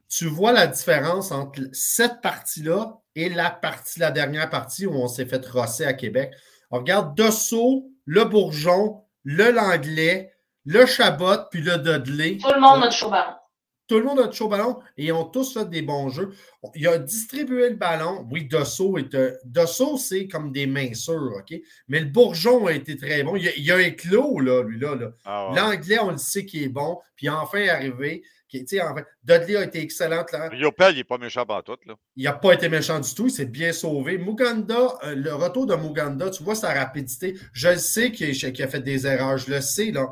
Tu 0.08 0.26
vois 0.26 0.52
la 0.52 0.66
différence 0.66 1.32
entre 1.32 1.60
cette 1.72 2.20
partie-là 2.20 2.98
et 3.16 3.28
la 3.28 3.50
partie, 3.50 4.00
la 4.00 4.10
dernière 4.10 4.50
partie 4.50 4.86
où 4.86 4.94
on 4.94 5.08
s'est 5.08 5.26
fait 5.26 5.44
rosser 5.46 5.84
à 5.84 5.92
Québec. 5.92 6.32
On 6.70 6.78
regarde 6.78 7.16
Dessau, 7.16 7.90
le 8.04 8.24
Bourgeon, 8.24 9.02
le 9.24 9.50
Langlais, 9.50 10.32
le 10.66 10.86
Chabot, 10.86 11.48
puis 11.50 11.62
le 11.62 11.78
Dudley. 11.78 12.38
Tout 12.38 12.52
le 12.54 12.60
monde 12.60 12.84
a 12.84 13.08
ballon. 13.08 13.34
Tout 13.86 13.98
le 13.98 14.04
monde 14.04 14.20
a 14.20 14.26
de 14.28 14.32
chaud 14.32 14.48
ballon 14.48 14.78
et 14.96 15.04
ils 15.06 15.12
ont 15.12 15.24
tous 15.24 15.52
fait 15.52 15.68
des 15.68 15.82
bons 15.82 16.08
jeux. 16.08 16.32
Il 16.74 16.88
a 16.88 16.96
distribué 16.98 17.68
le 17.68 17.76
ballon. 17.76 18.26
Oui, 18.30 18.46
Dosso 18.46 18.96
est. 18.96 19.14
euh, 19.14 19.32
Dosso, 19.44 19.98
c'est 19.98 20.26
comme 20.26 20.52
des 20.52 20.66
mains 20.66 20.94
sûres, 20.94 21.32
OK? 21.38 21.54
Mais 21.88 22.00
le 22.00 22.06
Bourgeon 22.06 22.66
a 22.66 22.72
été 22.72 22.96
très 22.96 23.22
bon. 23.22 23.36
Il 23.36 23.46
a, 23.46 23.50
il 23.56 23.70
a 23.72 23.80
éclos, 23.82 24.40
là, 24.40 24.62
lui-là. 24.62 24.94
Là. 24.94 25.10
Ah 25.26 25.50
ouais. 25.50 25.56
L'anglais, 25.60 25.98
on 26.00 26.12
le 26.12 26.16
sait 26.16 26.46
qu'il 26.46 26.62
est 26.62 26.68
bon. 26.68 26.98
Puis 27.14 27.28
enfin 27.28 27.58
est 27.58 27.68
arrivé. 27.68 28.22
qui- 28.48 28.64
enfin, 28.80 29.02
Dudley 29.24 29.56
a 29.56 29.64
été 29.64 29.80
excellent. 29.80 30.24
là. 30.32 30.48
Riopel, 30.48 30.94
il 30.94 30.98
n'est 30.98 31.04
pas 31.04 31.18
méchant 31.18 31.44
par 31.44 31.62
tout. 31.64 31.76
Là. 31.86 31.94
Il 32.16 32.22
n'a 32.24 32.32
pas 32.34 32.52
été 32.54 32.68
méchant 32.68 33.00
du 33.00 33.12
tout. 33.14 33.26
Il 33.26 33.32
s'est 33.32 33.46
bien 33.46 33.72
sauvé. 33.72 34.16
Muganda, 34.16 34.96
euh, 35.04 35.14
le 35.16 35.34
retour 35.34 35.66
de 35.66 35.74
Muganda, 35.74 36.30
tu 36.30 36.42
vois 36.44 36.54
sa 36.54 36.72
rapidité. 36.72 37.34
Je 37.52 37.68
le 37.68 37.78
sais 37.78 38.12
qu'il 38.12 38.30
a, 38.30 38.50
qu'il 38.52 38.64
a 38.64 38.68
fait 38.68 38.80
des 38.80 39.06
erreurs. 39.06 39.36
Je 39.38 39.50
le 39.50 39.60
sais. 39.60 39.90
Là. 39.90 40.10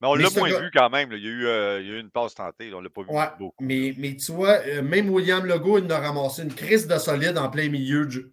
Mais 0.00 0.08
on 0.08 0.16
Mais 0.16 0.22
l'a 0.24 0.30
moins 0.30 0.50
gars- 0.50 0.60
vu 0.60 0.70
quand 0.72 0.90
même. 0.90 1.10
là. 1.10 1.16
Il, 1.16 1.22
y 1.24 1.26
a 1.26 1.30
eu, 1.30 1.46
euh, 1.46 1.80
il 1.82 1.86
y 1.88 1.90
a 1.90 1.94
eu 1.96 2.00
une 2.00 2.10
passe 2.10 2.34
tentée. 2.34 2.70
là. 2.70 2.76
On 2.76 2.80
ne 2.80 2.84
l'a 2.84 2.90
pas 2.90 3.02
vu 3.02 3.08
Ouais, 3.10 3.28
beaucoup. 3.38 3.62
mais, 3.64 3.94
mais 3.98 4.16
tu 4.16 4.32
vois, 4.32 4.58
euh, 4.66 4.80
même 4.82 5.10
William 5.10 5.44
Legault, 5.44 5.78
il 5.78 5.92
a 5.92 5.98
ramassé 6.00 6.42
une 6.42 6.54
crise 6.54 6.86
de 6.86 6.96
solide 6.98 7.36
en 7.36 7.50
plein 7.50 7.68
milieu. 7.68 8.06
du- 8.06 8.30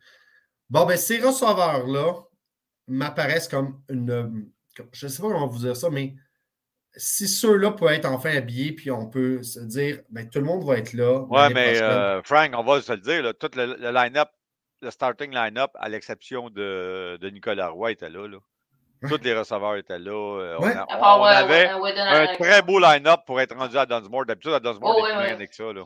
Bon, 0.69 0.85
ben, 0.85 0.97
ces 0.97 1.19
receveurs-là 1.19 2.13
m'apparaissent 2.87 3.47
comme 3.47 3.81
une. 3.89 4.49
Je 4.93 5.05
ne 5.05 5.09
sais 5.11 5.21
pas 5.21 5.27
comment 5.29 5.47
vous 5.47 5.59
dire 5.59 5.75
ça, 5.75 5.89
mais 5.89 6.13
si 6.95 7.27
ceux-là 7.27 7.71
peuvent 7.71 7.91
être 7.91 8.05
enfin 8.05 8.35
habillés, 8.35 8.71
puis 8.73 8.89
on 8.91 9.07
peut 9.07 9.43
se 9.43 9.59
dire, 9.59 9.99
ben, 10.09 10.29
tout 10.29 10.39
le 10.39 10.45
monde 10.45 10.65
va 10.65 10.77
être 10.77 10.93
là. 10.93 11.19
Ouais, 11.29 11.49
mais 11.53 11.81
euh, 11.81 12.21
Frank, 12.23 12.51
on 12.55 12.63
va 12.63 12.81
se 12.81 12.91
le 12.91 12.99
dire, 12.99 13.33
tout 13.39 13.49
le, 13.55 13.91
line-up, 13.91 14.29
le 14.81 14.89
starting 14.91 15.33
line-up, 15.33 15.71
à 15.75 15.89
l'exception 15.89 16.49
de, 16.49 17.17
de, 17.19 17.29
Nicolas 17.29 17.69
Roy, 17.69 17.91
était 17.91 18.09
là. 18.09 18.27
là. 18.27 18.37
Tous 19.01 19.19
les 19.23 19.37
receveurs 19.37 19.75
étaient 19.75 19.99
là. 19.99 20.11
Euh, 20.11 20.57
on, 20.59 21.23
avait 21.23 21.67
un 21.67 22.35
très 22.35 22.61
beau 22.61 22.79
line-up 22.79 23.21
pour 23.25 23.39
être 23.39 23.55
rendu 23.55 23.77
à 23.77 23.85
Dunsmore. 23.85 24.25
D'habitude, 24.25 24.53
à 24.53 24.59
Dunsmore, 24.59 24.97
oh, 24.97 25.07
il 25.07 25.17
n'y 25.17 25.33
rien 25.33 25.45
que 25.45 25.55
ça. 25.55 25.71
Là. 25.71 25.83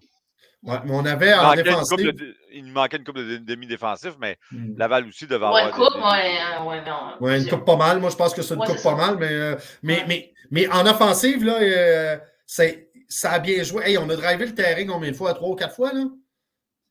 Ouais, 0.64 0.78
mais 0.86 0.92
on 0.94 1.06
avait 1.06 1.34
en 1.34 1.56
défensive. 1.56 2.14
il 2.52 2.66
nous 2.66 2.74
manquait 2.74 2.98
une 2.98 3.04
coupe 3.04 3.18
de 3.18 3.38
demi-défensif, 3.38 4.14
mais 4.20 4.38
hmm. 4.52 4.78
Laval 4.78 5.08
aussi 5.08 5.26
devait 5.26 5.46
avoir. 5.46 5.68
Une 5.68 5.74
coupe, 5.74 5.96
ouais, 5.96 6.40
ouais, 6.68 6.86
non. 6.86 7.18
Ouais, 7.20 7.42
une 7.42 7.50
coupe 7.50 7.66
pas 7.66 7.76
mal. 7.76 8.00
Moi, 8.00 8.12
je 8.12 8.16
pense 8.16 8.34
que 8.34 8.44
c'est 8.44 8.54
une 8.54 8.64
coupe 8.64 8.84
pas 8.84 8.96
mal, 8.96 9.18
mais, 9.18 9.32
euh, 9.32 9.56
mais, 9.82 10.06
mais, 10.08 10.34
mais, 10.52 10.68
en 10.68 10.86
offensive, 10.86 11.44
là, 11.44 11.56
euh, 11.56 12.18
ça 12.46 13.32
a 13.32 13.40
bien 13.40 13.64
joué. 13.64 13.86
Hey, 13.86 13.98
on 13.98 14.08
a 14.10 14.16
drivé 14.16 14.46
le 14.46 14.54
terrain 14.54 14.86
combien 14.86 15.10
de 15.10 15.16
fois? 15.16 15.34
Trois 15.34 15.50
ou 15.50 15.56
quatre 15.56 15.76
fois, 15.76 15.94
là? 15.94 16.04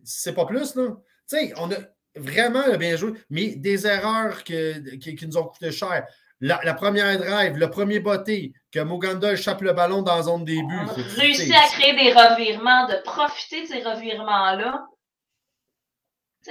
C'est 0.02 0.34
pas 0.34 0.46
plus, 0.46 0.74
là. 0.74 0.88
Tu 1.28 1.36
sais, 1.36 1.52
on 1.56 1.70
a 1.70 1.76
vraiment 2.17 2.76
bien 2.76 2.97
joué, 2.97 3.12
mais 3.31 3.57
des 3.57 3.87
erreurs 3.87 4.45
que, 4.45 4.97
qui, 4.97 5.14
qui 5.14 5.26
nous 5.26 5.37
ont 5.37 5.45
coûté 5.45 5.71
cher. 5.71 6.07
La, 6.43 6.73
première 6.73 7.19
drive, 7.19 7.59
le 7.59 7.69
premier 7.69 8.00
botté, 8.00 8.55
que 8.73 8.81
Moganda 8.81 9.33
échappe 9.33 9.61
le 9.61 9.75
ballon 9.75 10.00
dans 10.00 10.17
la 10.17 10.23
zone 10.23 10.45
début. 10.47 10.75
On 10.75 10.88
a 10.88 11.21
réussi 11.21 11.52
à 11.52 11.69
créer 11.69 11.93
des 11.95 12.12
revirements, 12.12 12.87
de 12.87 12.95
profiter 13.05 13.62
de 13.62 13.67
ces 13.67 13.83
revirements-là. 13.83 14.87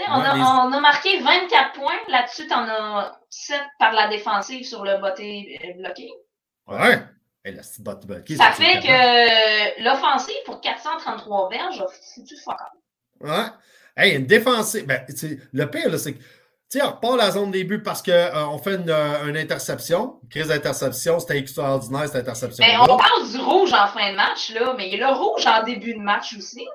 On, 0.08 0.20
on, 0.20 0.74
a 0.74 0.80
marqué 0.80 1.20
24 1.20 1.74
points. 1.74 2.00
Là-dessus, 2.08 2.48
tu 2.48 2.54
en 2.54 2.68
as 2.68 3.20
7 3.32 3.60
par 3.80 3.94
la 3.94 4.08
défensive 4.10 4.64
sur 4.64 4.86
le 4.86 5.00
botté 5.00 5.60
euh, 5.64 5.74
bloqué. 5.82 6.12
Ouais. 6.68 7.00
ça, 8.36 8.52
fait 8.52 8.80
que 8.82 9.84
l'offensive 9.84 10.36
pour 10.46 10.62
433 10.62 11.50
verges, 11.50 11.84
c'est 12.02 12.24
du 12.24 12.36
fuck 12.36 12.60
Ouais. 13.22 13.48
Hey, 13.98 14.16
une 14.16 14.26
défensive. 14.26 14.86
Ben, 14.86 15.06
le 15.52 15.66
pire, 15.66 16.00
c'est 16.00 16.14
que 16.14 16.20
sais, 16.70 16.84
on 16.84 16.92
repart 16.92 17.18
la 17.18 17.32
zone 17.32 17.52
début 17.52 17.82
parce 17.82 18.02
qu'on 18.02 18.12
euh, 18.12 18.58
fait 18.64 18.76
une, 18.76 18.90
euh, 18.90 19.28
une, 19.28 19.38
interception, 19.38 20.20
une 20.24 20.30
crise 20.30 20.48
d'interception, 20.48 21.20
c'était 21.20 21.38
extraordinaire 21.38 22.08
cette 22.08 22.28
interception. 22.28 22.64
Mais 22.66 22.78
on 22.78 22.98
parle 22.98 23.32
du 23.32 23.40
rouge 23.40 23.74
en 23.74 23.88
fin 23.88 24.12
de 24.12 24.16
match, 24.16 24.54
là, 24.54 24.74
mais 24.78 24.88
il 24.90 24.98
y 24.98 25.04
a 25.04 25.10
le 25.10 25.14
rouge 25.16 25.46
en 25.48 25.64
début 25.64 25.94
de 25.94 26.00
match 26.00 26.36
aussi. 26.38 26.68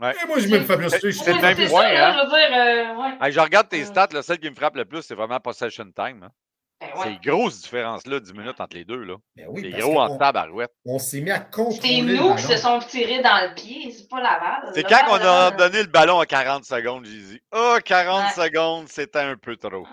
Ouais. 0.00 0.14
Et 0.22 0.26
moi, 0.26 0.38
je 0.38 0.48
me 0.48 0.60
fais 0.60 0.76
plus 0.76 1.12
C'est 1.12 1.32
le 1.32 1.40
même 1.40 1.68
point. 1.68 1.86
Hein? 1.86 2.16
Je, 2.16 2.24
veux 2.24 2.30
dire, 2.30 3.18
euh, 3.20 3.30
je 3.30 3.40
regarde 3.40 3.68
tes 3.68 3.84
stats, 3.84 4.08
là, 4.12 4.22
celle 4.22 4.38
qui 4.38 4.48
me 4.48 4.54
frappe 4.54 4.76
le 4.76 4.84
plus, 4.84 5.02
c'est 5.02 5.14
vraiment 5.14 5.40
possession 5.40 5.84
time. 5.84 6.22
Hein. 6.22 6.30
Ben 6.80 6.88
c'est 7.02 7.10
une 7.10 7.18
grosse 7.18 7.62
différence 7.62 8.06
là, 8.06 8.20
10 8.20 8.32
minutes 8.34 8.60
entre 8.60 8.76
les 8.76 8.84
deux. 8.84 9.02
Là. 9.02 9.16
Ben 9.34 9.46
oui, 9.48 9.62
c'est 9.72 9.80
gros 9.80 9.98
en 9.98 10.16
tabarouette. 10.16 10.70
On 10.84 11.00
s'est 11.00 11.20
mis 11.20 11.30
à 11.30 11.40
contrôler. 11.40 11.76
C'est 11.80 12.02
nous 12.02 12.34
qui 12.36 12.42
se 12.42 12.56
sont 12.56 12.78
tirés 12.78 13.20
dans 13.20 13.48
le 13.48 13.54
pied, 13.54 13.90
c'est 13.90 14.08
pas 14.08 14.20
la 14.20 14.38
balle. 14.38 14.72
C'est 14.74 14.84
quand 14.84 15.02
on 15.10 15.14
a 15.14 15.50
donné 15.50 15.82
le 15.82 15.88
ballon 15.88 16.20
à 16.20 16.26
40 16.26 16.64
secondes, 16.64 17.04
j'ai 17.04 17.18
dit 17.18 17.40
Oh, 17.52 17.78
40 17.84 18.32
secondes, 18.32 18.88
c'était 18.88 19.18
un 19.18 19.36
peu 19.36 19.56
trop. 19.56 19.88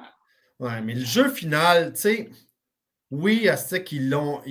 Ouais, 0.59 0.79
mais 0.81 0.93
le 0.93 1.03
jeu 1.03 1.29
final, 1.29 1.93
tu 1.93 2.01
sais, 2.01 2.29
oui, 3.09 3.49
à 3.49 3.57
qu'ils 3.79 4.09
l'ont. 4.09 4.41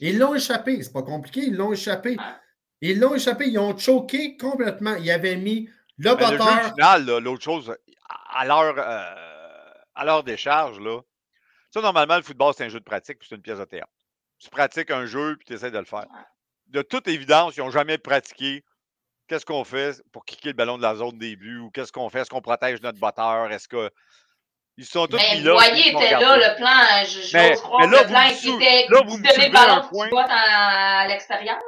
Ils 0.00 0.18
l'ont 0.18 0.34
échappé, 0.34 0.82
c'est 0.82 0.92
pas 0.92 1.02
compliqué, 1.02 1.44
ils 1.46 1.54
l'ont 1.54 1.72
échappé. 1.72 2.16
Ils 2.80 2.98
l'ont 2.98 3.14
échappé, 3.14 3.46
ils 3.48 3.58
ont 3.58 3.76
choqué 3.78 4.36
complètement. 4.36 4.96
Ils 4.96 5.10
avaient 5.10 5.36
mis 5.36 5.70
le 5.98 6.14
batteur. 6.14 6.32
Le 6.32 6.62
jeu 6.62 6.68
final, 6.70 7.18
l'autre 7.22 7.42
chose, 7.42 7.74
à 8.34 8.44
l'heure. 8.44 8.74
Euh, 8.76 9.25
à 9.96 10.04
l'heure 10.04 10.22
des 10.22 10.36
charges, 10.36 10.78
là, 10.78 11.00
ça, 11.70 11.80
normalement, 11.80 12.16
le 12.16 12.22
football, 12.22 12.54
c'est 12.56 12.64
un 12.64 12.68
jeu 12.68 12.78
de 12.78 12.84
pratique 12.84 13.18
puis 13.18 13.28
c'est 13.28 13.34
une 13.34 13.42
pièce 13.42 13.58
de 13.58 13.64
théâtre. 13.64 13.92
Tu 14.38 14.48
pratiques 14.48 14.90
un 14.90 15.06
jeu 15.06 15.36
puis 15.36 15.46
tu 15.46 15.54
essaies 15.54 15.70
de 15.70 15.78
le 15.78 15.84
faire. 15.84 16.06
De 16.68 16.82
toute 16.82 17.08
évidence, 17.08 17.56
ils 17.56 17.60
n'ont 17.60 17.70
jamais 17.70 17.98
pratiqué 17.98 18.64
qu'est-ce 19.28 19.46
qu'on 19.46 19.64
fait 19.64 20.02
pour 20.12 20.24
kicker 20.24 20.48
le 20.48 20.54
ballon 20.54 20.76
de 20.78 20.82
la 20.82 20.94
zone 20.94 21.18
début 21.18 21.58
ou 21.58 21.70
qu'est-ce 21.70 21.92
qu'on 21.92 22.08
fait? 22.08 22.20
Est-ce 22.20 22.30
qu'on 22.30 22.40
protège 22.40 22.80
notre 22.82 22.98
batteur? 22.98 23.50
Est-ce 23.50 23.68
que. 23.68 23.90
Ils 24.78 24.84
sont 24.84 25.06
tous 25.06 25.16
mais 25.16 25.40
là. 25.40 25.52
Vous 25.52 25.58
voyez, 25.58 25.90
était 25.90 26.12
là, 26.12 26.36
le 26.36 26.56
plan. 26.56 27.04
Je, 27.04 27.36
mais, 27.36 27.54
croire 27.54 27.80
mais 27.80 27.96
là, 27.96 28.02
le 28.02 28.08
plan 28.08 28.56
était 28.56 28.86
là, 28.88 29.02
vous 29.06 29.16
me 29.16 29.26
soulevez 29.26 29.58
un 29.58 29.80
point. 29.80 30.08
à 30.28 31.06
l'extérieur. 31.08 31.58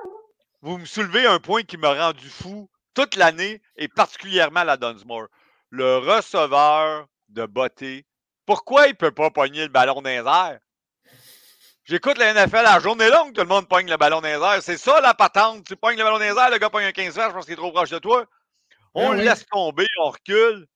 Vous 0.60 0.76
me 0.76 0.84
soulevez 0.84 1.26
un 1.26 1.38
point 1.38 1.62
qui 1.62 1.78
m'a 1.78 1.94
rendu 1.94 2.28
fou 2.28 2.68
toute 2.94 3.16
l'année 3.16 3.62
et 3.76 3.88
particulièrement 3.88 4.60
à 4.60 4.64
la 4.64 4.76
Dunsmore. 4.76 5.28
Le 5.70 5.98
receveur 5.98 7.06
de 7.28 7.46
beauté 7.46 8.04
pourquoi 8.48 8.86
il 8.86 8.92
ne 8.92 8.94
peut 8.94 9.10
pas 9.10 9.28
pogner 9.28 9.64
le 9.64 9.68
ballon 9.68 10.00
dans 10.00 10.08
les 10.08 10.16
airs? 10.16 10.58
J'écoute 11.84 12.16
la 12.16 12.32
NFL 12.32 12.62
la 12.62 12.80
journée 12.80 13.10
longue, 13.10 13.34
tout 13.34 13.42
le 13.42 13.46
monde 13.46 13.68
pogne 13.68 13.90
le 13.90 13.98
ballon 13.98 14.22
dans 14.22 14.28
les 14.28 14.42
airs. 14.42 14.62
C'est 14.62 14.78
ça 14.78 15.02
la 15.02 15.12
patente. 15.12 15.64
Tu 15.66 15.76
pognes 15.76 15.98
le 15.98 16.02
ballon 16.02 16.16
dans 16.16 16.24
les 16.24 16.30
airs, 16.30 16.50
le 16.50 16.56
gars 16.56 16.70
pogne 16.70 16.86
un 16.86 16.92
15 16.92 17.14
verges 17.14 17.34
parce 17.34 17.44
qu'il 17.44 17.52
est 17.52 17.58
trop 17.58 17.72
proche 17.72 17.90
de 17.90 17.98
toi. 17.98 18.24
On 18.94 19.10
ben 19.10 19.18
le 19.18 19.24
laisse 19.24 19.44
tomber, 19.52 19.86
on 20.02 20.08
recule. 20.08 20.66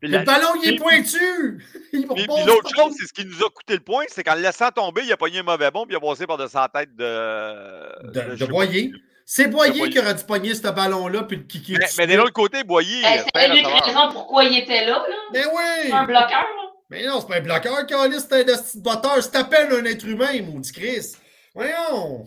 le 0.00 0.18
ballon, 0.24 0.50
il 0.62 0.74
est 0.74 0.76
pointu! 0.76 1.66
puis, 1.90 2.04
l'autre 2.46 2.72
chose, 2.72 2.94
c'est 2.96 3.08
ce 3.08 3.12
qui 3.12 3.24
nous 3.24 3.44
a 3.44 3.50
coûté 3.50 3.74
le 3.74 3.80
point, 3.80 4.04
c'est 4.06 4.22
qu'en 4.22 4.36
le 4.36 4.42
laissant 4.42 4.70
tomber, 4.70 5.02
il 5.04 5.12
a 5.12 5.16
pogné 5.16 5.40
un 5.40 5.42
mauvais 5.42 5.72
bon, 5.72 5.84
puis 5.86 5.94
il 5.94 5.96
a 5.96 6.00
passé 6.00 6.28
par-dessus 6.28 6.54
la 6.54 6.68
tête 6.68 6.94
de. 6.94 8.12
De, 8.12 8.36
de, 8.36 8.46
Boyer. 8.46 8.92
C'est 9.26 9.48
Boyer 9.48 9.90
qui 9.90 9.98
aurait 9.98 10.14
dû 10.14 10.22
pogner 10.22 10.54
ce 10.54 10.68
ballon-là, 10.68 11.24
puis 11.24 11.38
le 11.38 11.42
kicker. 11.42 11.78
Mais, 11.80 11.86
mais 11.98 12.06
de 12.06 12.16
l'autre 12.16 12.32
côté, 12.32 12.62
Boyer. 12.62 13.02
Eh, 13.04 13.18
c'est 13.34 13.58
une 13.58 13.66
raison 13.66 14.12
pourquoi 14.12 14.44
il 14.44 14.56
était 14.56 14.84
là. 14.84 15.04
là. 15.08 15.16
Mais 15.32 15.46
oui! 15.46 15.92
un 15.92 16.04
bloqueur. 16.04 16.30
Là. 16.30 16.61
Mais 16.92 17.06
non, 17.06 17.22
c'est 17.22 17.26
pas 17.26 17.36
un 17.36 17.40
bloqueur, 17.40 17.86
Calis, 17.86 18.20
c'est 18.20 18.34
un 18.34 18.44
de 18.44 18.82
botteur. 18.82 19.22
C'est 19.22 19.34
à 19.36 19.44
peine 19.44 19.72
un 19.72 19.82
être 19.86 20.04
humain, 20.06 20.42
maudit 20.42 20.72
Chris. 20.72 21.16
Voyons. 21.54 22.26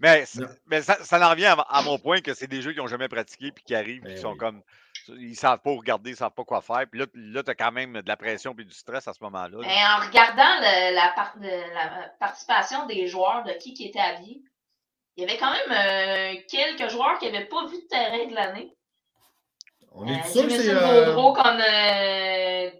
Mais, 0.00 0.24
mais 0.66 0.82
ça, 0.82 1.04
ça 1.04 1.24
en 1.24 1.30
revient 1.30 1.54
à, 1.56 1.82
mon 1.82 2.00
point 2.00 2.20
que 2.20 2.34
c'est 2.34 2.48
des 2.48 2.62
jeux 2.62 2.72
qui 2.72 2.78
n'ont 2.78 2.88
jamais 2.88 3.06
pratiqué 3.06 3.52
puis 3.52 3.62
qui 3.62 3.76
arrivent, 3.76 4.02
ben 4.02 4.16
qui 4.16 4.20
sont 4.20 4.34
comme. 4.34 4.60
Ils 5.06 5.36
savent 5.36 5.60
pas 5.60 5.70
regarder, 5.70 6.10
ils 6.10 6.16
savent 6.16 6.34
pas 6.34 6.42
quoi 6.42 6.62
faire. 6.62 6.84
Puis 6.90 6.98
là, 6.98 7.06
là 7.14 7.44
tu 7.44 7.50
as 7.50 7.54
quand 7.54 7.70
même 7.70 7.92
de 7.92 8.08
la 8.08 8.16
pression 8.16 8.56
et 8.58 8.64
du 8.64 8.74
stress 8.74 9.06
à 9.06 9.12
ce 9.12 9.22
moment-là. 9.22 9.58
Ben, 9.60 9.68
en 9.68 10.04
regardant 10.04 10.60
la, 10.60 10.90
la, 10.90 11.14
participation 12.18 12.86
des 12.86 13.06
joueurs 13.06 13.44
de 13.44 13.52
qui 13.52 13.72
qui 13.72 13.86
était 13.86 14.00
habillé, 14.00 14.42
il 15.16 15.22
y 15.22 15.26
avait 15.28 15.38
quand 15.38 15.52
même 15.52 15.70
euh, 15.70 16.40
quelques 16.50 16.90
joueurs 16.90 17.20
qui 17.20 17.30
n'avaient 17.30 17.46
pas 17.46 17.66
vu 17.66 17.76
de 17.76 17.86
terrain 17.86 18.26
de 18.26 18.34
l'année. 18.34 18.74
On 19.92 20.08
est 20.08 20.18
euh, 20.18 20.24
sûr 20.24 20.42
que 20.42 20.50
c'est. 20.50 20.70
Euh... 20.70 21.14
comme 21.14 21.60
euh, 21.60 22.70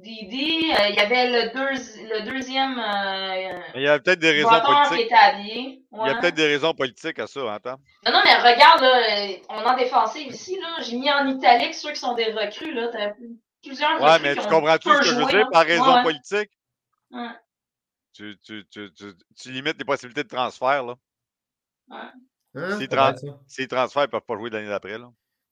Didi, 0.00 0.72
euh, 0.72 0.88
il 0.88 0.94
y 0.94 0.98
avait 0.98 1.28
le, 1.28 1.50
le 1.52 2.30
deuxième. 2.30 2.78
Euh, 2.78 3.60
il 3.74 3.82
y 3.82 3.88
a 3.88 3.98
peut-être 3.98 4.18
des 4.18 4.30
raisons 4.30 4.48
politiques. 4.48 4.96
Qui 4.96 5.02
était 5.02 5.14
habillé. 5.14 5.82
Il 5.92 6.06
y 6.06 6.10
a 6.10 6.14
peut-être 6.16 6.34
des 6.34 6.46
raisons 6.46 6.74
politiques 6.74 7.18
à 7.18 7.26
ça, 7.26 7.52
attends. 7.52 7.76
Non, 8.06 8.12
non, 8.12 8.20
mais 8.24 8.36
regarde, 8.36 8.80
là, 8.80 9.36
on 9.50 9.64
en 9.64 9.76
défensé 9.76 10.20
ici. 10.20 10.58
Là, 10.58 10.82
j'ai 10.82 10.96
mis 10.96 11.10
en 11.10 11.26
italique 11.28 11.74
ceux 11.74 11.90
qui 11.90 11.98
sont 12.00 12.14
des 12.14 12.32
recrues. 12.32 12.72
Là, 12.72 12.90
as 12.94 13.12
plusieurs 13.62 14.00
Ouais, 14.00 14.18
mais 14.22 14.34
tu 14.34 14.46
comprends 14.48 14.78
tout 14.78 14.92
ce 14.92 14.98
que 15.00 15.04
je 15.04 15.14
veux 15.14 15.26
dire 15.26 15.48
par 15.50 15.64
raison 15.64 16.02
politique? 16.02 16.50
Ouais. 17.10 17.28
Tu, 18.14 18.38
tu, 18.44 18.66
tu, 18.70 18.90
tu, 18.94 19.52
limites 19.52 19.78
les 19.78 19.84
possibilités 19.84 20.24
de 20.24 20.28
transfert. 20.28 20.84
Là. 20.84 20.94
Ouais. 21.88 21.98
Hein? 22.54 22.78
Si, 23.46 23.60
les 23.60 23.68
transferts 23.68 24.02
ne 24.02 24.06
peuvent 24.06 24.20
pas 24.20 24.36
jouer 24.36 24.50
l'année 24.50 24.68
d'après. 24.68 24.98
Là. 24.98 25.10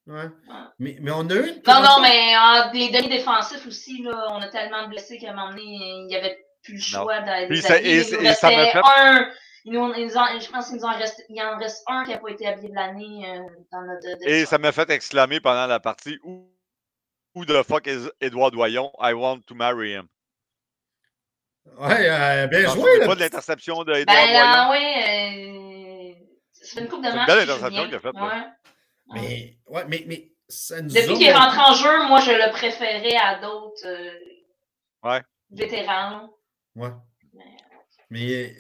Ouais. 0.09 0.31
Mais, 0.79 0.97
mais, 1.01 1.11
on 1.11 1.29
a 1.29 1.35
eu 1.35 1.49
une. 1.49 1.63
Non, 1.67 1.83
non, 1.83 2.01
mais 2.01 2.35
en 2.37 2.73
des 2.73 2.89
demi-défensifs 2.89 3.67
aussi, 3.67 4.03
là, 4.03 4.29
on 4.31 4.41
a 4.41 4.49
tellement 4.49 4.85
de 4.85 4.89
blessés 4.89 5.19
qu'à 5.19 5.33
un 5.33 5.35
moment 5.35 5.51
donné, 5.51 5.63
il 5.65 6.07
n'y 6.07 6.17
avait 6.17 6.39
plus 6.63 6.75
le 6.75 6.81
choix 6.81 7.21
d'aller. 7.21 7.47
Et, 7.47 7.99
et, 7.99 8.35
ça 8.35 8.51
m'a 8.51 8.67
fait. 8.67 8.81
Un, 8.83 9.29
nous, 9.67 9.81
en, 9.81 9.93
je 9.93 10.51
pense 10.51 10.71
qu'il 10.71 10.83
en 10.83 10.97
reste, 10.97 11.23
il 11.29 11.43
en 11.43 11.59
reste 11.59 11.83
un 11.87 12.05
qui 12.05 12.11
n'a 12.11 12.19
pas 12.19 12.31
été 12.31 12.47
habillé 12.47 12.71
de 12.71 12.75
l'année 12.75 13.23
euh, 13.29 13.43
dans 13.71 13.83
notre. 13.83 14.27
et 14.27 14.47
ça 14.47 14.57
m'a 14.57 14.73
fait 14.73 14.89
exclamer 14.89 15.41
pendant 15.41 15.67
la 15.67 15.79
partie 15.79 16.19
où, 16.23 16.51
où 17.35 17.45
the 17.45 17.63
fuck 17.63 17.87
is 17.87 18.09
Edouard 18.23 18.53
Doyon? 18.53 18.91
I 18.99 19.13
want 19.13 19.41
to 19.47 19.55
marry 19.55 19.93
him. 19.93 20.09
Ouais, 21.77 22.09
euh, 22.09 22.47
bien 22.47 22.67
joué. 22.71 23.05
pas 23.05 23.15
de 23.15 23.21
l'interception 23.21 23.85
d'Edouard 23.85 24.07
ben, 24.07 24.27
Doyon. 24.27 24.71
oui, 24.71 26.15
euh, 26.17 26.25
c'est 26.51 26.81
une 26.81 26.89
coupe 26.89 27.05
de 27.05 27.11
match. 27.11 27.27
C'est 27.27 27.33
une 27.33 27.39
belle 27.41 27.51
interception 27.51 27.85
qu'il 27.85 27.95
a 27.95 28.01
faite. 28.01 28.15
Ouais. 28.15 28.45
Mais, 29.15 29.59
ouais, 29.67 29.85
mais, 29.89 30.05
mais 30.07 30.33
ça 30.49 30.81
nous 30.81 30.93
Depuis 30.93 31.15
qu'il 31.15 31.27
est 31.27 31.35
rentré 31.35 31.61
en 31.61 31.75
jeu, 31.75 32.09
moi, 32.09 32.21
je 32.21 32.33
le 32.33 32.51
préférais 32.53 33.17
à 33.17 33.41
d'autres 33.41 33.87
euh, 33.87 34.11
ouais. 35.05 35.23
vétérans. 35.51 36.31
Ouais. 36.75 36.91
Mais, 38.11 38.55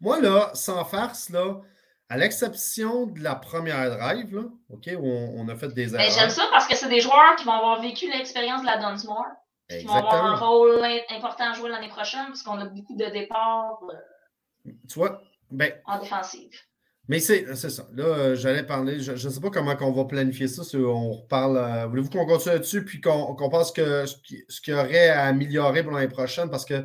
moi, 0.00 0.20
là, 0.20 0.50
sans 0.54 0.84
farce, 0.84 1.30
là, 1.30 1.60
à 2.08 2.16
l'exception 2.16 3.06
de 3.06 3.22
la 3.22 3.34
première 3.34 3.90
drive, 3.96 4.34
là, 4.34 4.44
OK, 4.70 4.88
où 4.98 5.06
on, 5.06 5.46
a 5.48 5.56
fait 5.56 5.68
des 5.68 5.94
erreurs. 5.94 6.10
J'aime 6.10 6.30
ça 6.30 6.46
parce 6.50 6.66
que 6.66 6.74
c'est 6.74 6.88
des 6.88 7.00
joueurs 7.00 7.36
qui 7.36 7.44
vont 7.44 7.52
avoir 7.52 7.82
vécu 7.82 8.10
l'expérience 8.10 8.62
de 8.62 8.66
la 8.66 8.78
Dunsmore. 8.78 9.26
Qui 9.68 9.84
vont 9.84 9.96
avoir 9.96 10.24
un 10.24 10.36
rôle 10.36 10.82
important 11.10 11.50
à 11.50 11.52
jouer 11.52 11.68
l'année 11.68 11.90
prochaine 11.90 12.24
parce 12.28 12.42
qu'on 12.42 12.58
a 12.58 12.64
beaucoup 12.64 12.96
de 12.96 13.04
départs 13.04 13.78
tu 14.88 14.98
vois, 14.98 15.22
ben, 15.50 15.72
en 15.86 15.98
défensive 15.98 16.60
Mais 17.08 17.20
c'est 17.20 17.54
ça. 17.54 17.84
Là, 17.94 18.04
euh, 18.04 18.36
j'allais 18.36 18.64
parler, 18.64 19.00
je 19.00 19.12
ne 19.12 19.16
sais 19.16 19.40
pas 19.40 19.48
comment 19.48 19.74
on 19.80 19.92
va 19.92 20.04
planifier 20.04 20.46
ça. 20.46 20.62
Si 20.62 20.76
on 20.76 21.12
reparle. 21.12 21.56
Euh, 21.56 21.86
voulez-vous 21.86 22.10
qu'on 22.10 22.26
continue 22.26 22.54
là-dessus 22.54 22.84
puis 22.84 23.00
qu'on 23.00 23.34
qu 23.34 23.48
pense 23.48 23.72
que 23.72 24.04
ce 24.04 24.60
qu'il 24.60 24.74
y 24.74 24.76
aurait 24.76 25.08
à 25.08 25.24
améliorer 25.24 25.82
pour 25.82 25.92
l'année 25.92 26.08
prochaine? 26.08 26.50
Parce 26.50 26.66
que 26.66 26.84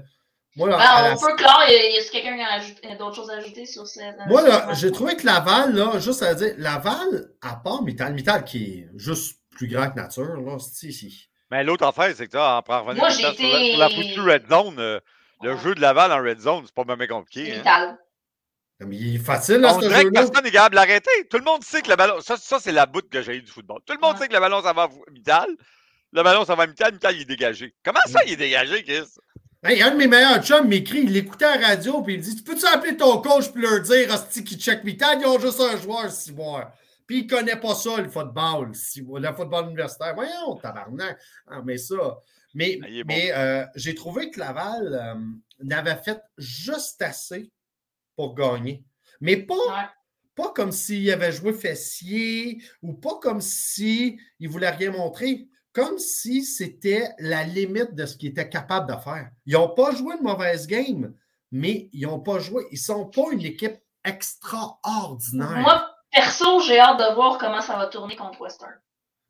moi, 0.55 0.69
là, 0.69 0.77
ben, 0.77 1.15
on 1.17 1.19
peut 1.19 1.35
clore. 1.35 1.63
Y 1.67 1.99
a, 1.99 2.09
quelqu'un 2.09 2.37
qui 2.81 2.87
a, 2.87 2.95
d'autres 2.95 3.17
choses 3.17 3.29
à 3.31 3.35
ajouter 3.35 3.65
sur 3.65 3.85
cette. 3.85 4.15
Moi, 4.27 4.47
là, 4.47 4.73
j'ai 4.73 4.91
trouvé 4.91 5.17
que 5.17 5.25
Laval, 5.25 5.75
là, 5.75 5.99
juste 5.99 6.23
à 6.23 6.33
dire, 6.35 6.53
Laval, 6.57 7.31
à 7.41 7.57
part 7.57 7.83
Mittal, 7.83 8.13
Mittal 8.13 8.45
qui 8.45 8.63
est 8.63 8.89
juste 8.95 9.39
plus 9.51 9.67
grand 9.67 9.89
que 9.89 9.95
nature, 9.95 10.39
là, 10.39 10.57
c'est 10.59 10.87
ici. 10.87 11.29
Mais 11.51 11.65
l'autre 11.65 11.85
affaire, 11.85 12.13
c'est 12.15 12.27
que 12.27 12.31
ça, 12.31 12.61
en 12.65 12.83
revenir 12.83 13.03
Moi, 13.03 13.09
j'ai 13.09 13.27
été... 13.27 13.71
sur 13.71 13.77
la, 13.77 13.89
foutue 13.89 14.21
Red 14.21 14.47
Zone, 14.49 14.79
euh, 14.79 14.99
le 15.41 15.57
jeu 15.57 15.75
de 15.75 15.81
Laval 15.81 16.11
en 16.11 16.23
Red 16.23 16.39
Zone, 16.39 16.63
c'est 16.65 16.73
pas 16.73 16.83
même 16.83 17.07
compliqué. 17.07 17.61
Hein. 17.65 17.97
Mais 18.87 18.95
il 18.97 19.15
est 19.15 19.19
facile, 19.19 19.57
là, 19.57 19.75
On 19.75 19.79
dirait 19.79 20.05
que 20.05 20.09
personne 20.09 20.43
n'est 20.43 20.51
capable 20.51 20.75
de 20.75 20.79
l'arrêter. 20.79 21.11
Tout 21.29 21.37
le 21.37 21.43
monde 21.43 21.63
sait 21.63 21.81
que 21.81 21.89
le 21.89 21.95
ballon. 21.95 22.21
Ça, 22.21 22.37
ça 22.37 22.59
c'est 22.59 22.71
la 22.71 22.85
bout 22.85 23.07
que 23.09 23.21
j'ai 23.21 23.37
eu 23.37 23.41
du 23.41 23.51
football. 23.51 23.79
Tout 23.85 23.93
le 23.93 23.99
monde 23.99 24.17
sait 24.17 24.27
que 24.27 24.33
le 24.33 24.39
ballon, 24.39 24.61
ça 24.61 24.73
va 24.73 24.83
à 24.83 24.89
Mittal. 25.11 25.47
Le 26.11 26.23
ballon, 26.23 26.45
ça 26.45 26.55
va 26.55 26.63
à 26.63 26.67
Mittal. 26.67 26.93
Mittal, 26.93 27.15
il 27.15 27.21
est 27.21 27.25
dégagé. 27.25 27.73
Comment 27.83 27.99
ça, 28.07 28.19
il 28.25 28.33
est 28.33 28.37
dégagé, 28.37 28.83
Chris? 28.83 29.07
Hey, 29.65 29.81
un 29.81 29.91
de 29.91 29.95
mes 29.95 30.07
meilleurs 30.07 30.43
chums 30.43 30.67
m'écrit, 30.67 31.03
il 31.03 31.15
écoutait 31.15 31.45
à 31.45 31.57
la 31.57 31.67
radio, 31.67 32.01
puis 32.01 32.15
il 32.15 32.21
dit 32.21 32.35
Tu 32.35 32.43
peux-tu 32.43 32.65
appeler 32.65 32.97
ton 32.97 33.21
coach 33.21 33.47
pour 33.47 33.59
leur 33.59 33.79
dire, 33.79 34.13
Hostie, 34.13 34.43
qui 34.43 34.57
check 34.57 34.83
Mittal, 34.83 35.19
ils 35.21 35.25
ont 35.25 35.39
juste 35.39 35.61
un 35.61 35.77
joueur, 35.77 36.11
si. 36.11 36.33
Puis 37.07 37.19
il 37.19 37.27
connaît 37.27 37.55
pas 37.55 37.73
ça, 37.73 38.01
le 38.01 38.09
football, 38.09 38.71
le 38.71 39.33
football 39.33 39.65
universitaire. 39.67 40.15
Voyons, 40.15 40.57
tabarnak. 40.61 41.17
Ah, 41.47 41.61
mais 41.63 41.77
ça. 41.77 42.19
Mais, 42.53 42.79
ah, 42.83 42.87
mais 43.05 43.31
euh, 43.33 43.65
j'ai 43.75 43.95
trouvé 43.95 44.29
que 44.29 44.39
Laval 44.39 44.89
euh, 44.93 45.15
n'avait 45.63 45.95
fait 45.95 46.21
juste 46.37 47.01
assez 47.01 47.49
pour 48.15 48.35
gagner. 48.35 48.83
Mais 49.21 49.37
pas, 49.37 49.91
pas 50.35 50.51
comme 50.53 50.71
s'il 50.71 51.09
avait 51.11 51.31
joué 51.31 51.53
fessier 51.53 52.61
ou 52.81 52.93
pas 52.93 53.19
comme 53.21 53.41
s'il 53.41 54.17
ne 54.39 54.47
voulait 54.47 54.69
rien 54.69 54.91
montrer. 54.91 55.47
Comme 55.73 55.97
si 55.97 56.43
c'était 56.43 57.09
la 57.17 57.43
limite 57.43 57.95
de 57.95 58.05
ce 58.05 58.15
qu'il 58.15 58.29
était 58.29 58.49
capable 58.49 58.93
de 58.93 58.99
faire. 58.99 59.29
Ils 59.47 59.53
n'ont 59.53 59.73
pas 59.73 59.91
joué 59.91 60.15
une 60.15 60.23
mauvaise 60.23 60.67
game, 60.67 61.15
mais 61.51 61.89
ils 61.93 62.03
n'ont 62.03 62.19
pas 62.19 62.37
joué. 62.37 62.67
Ils 62.69 62.75
ne 62.75 62.79
sont 62.79 63.05
pas 63.07 63.31
une 63.31 63.41
équipe 63.41 63.79
extraordinaire. 64.05 65.57
Moi, 65.57 65.89
perso, 66.11 66.59
j'ai 66.61 66.79
hâte 66.79 66.99
de 66.99 67.15
voir 67.15 67.39
comment 67.39 67.61
ça 67.61 67.75
va 67.75 67.87
tourner 67.87 68.15
contre 68.15 68.41
Western. 68.41 68.73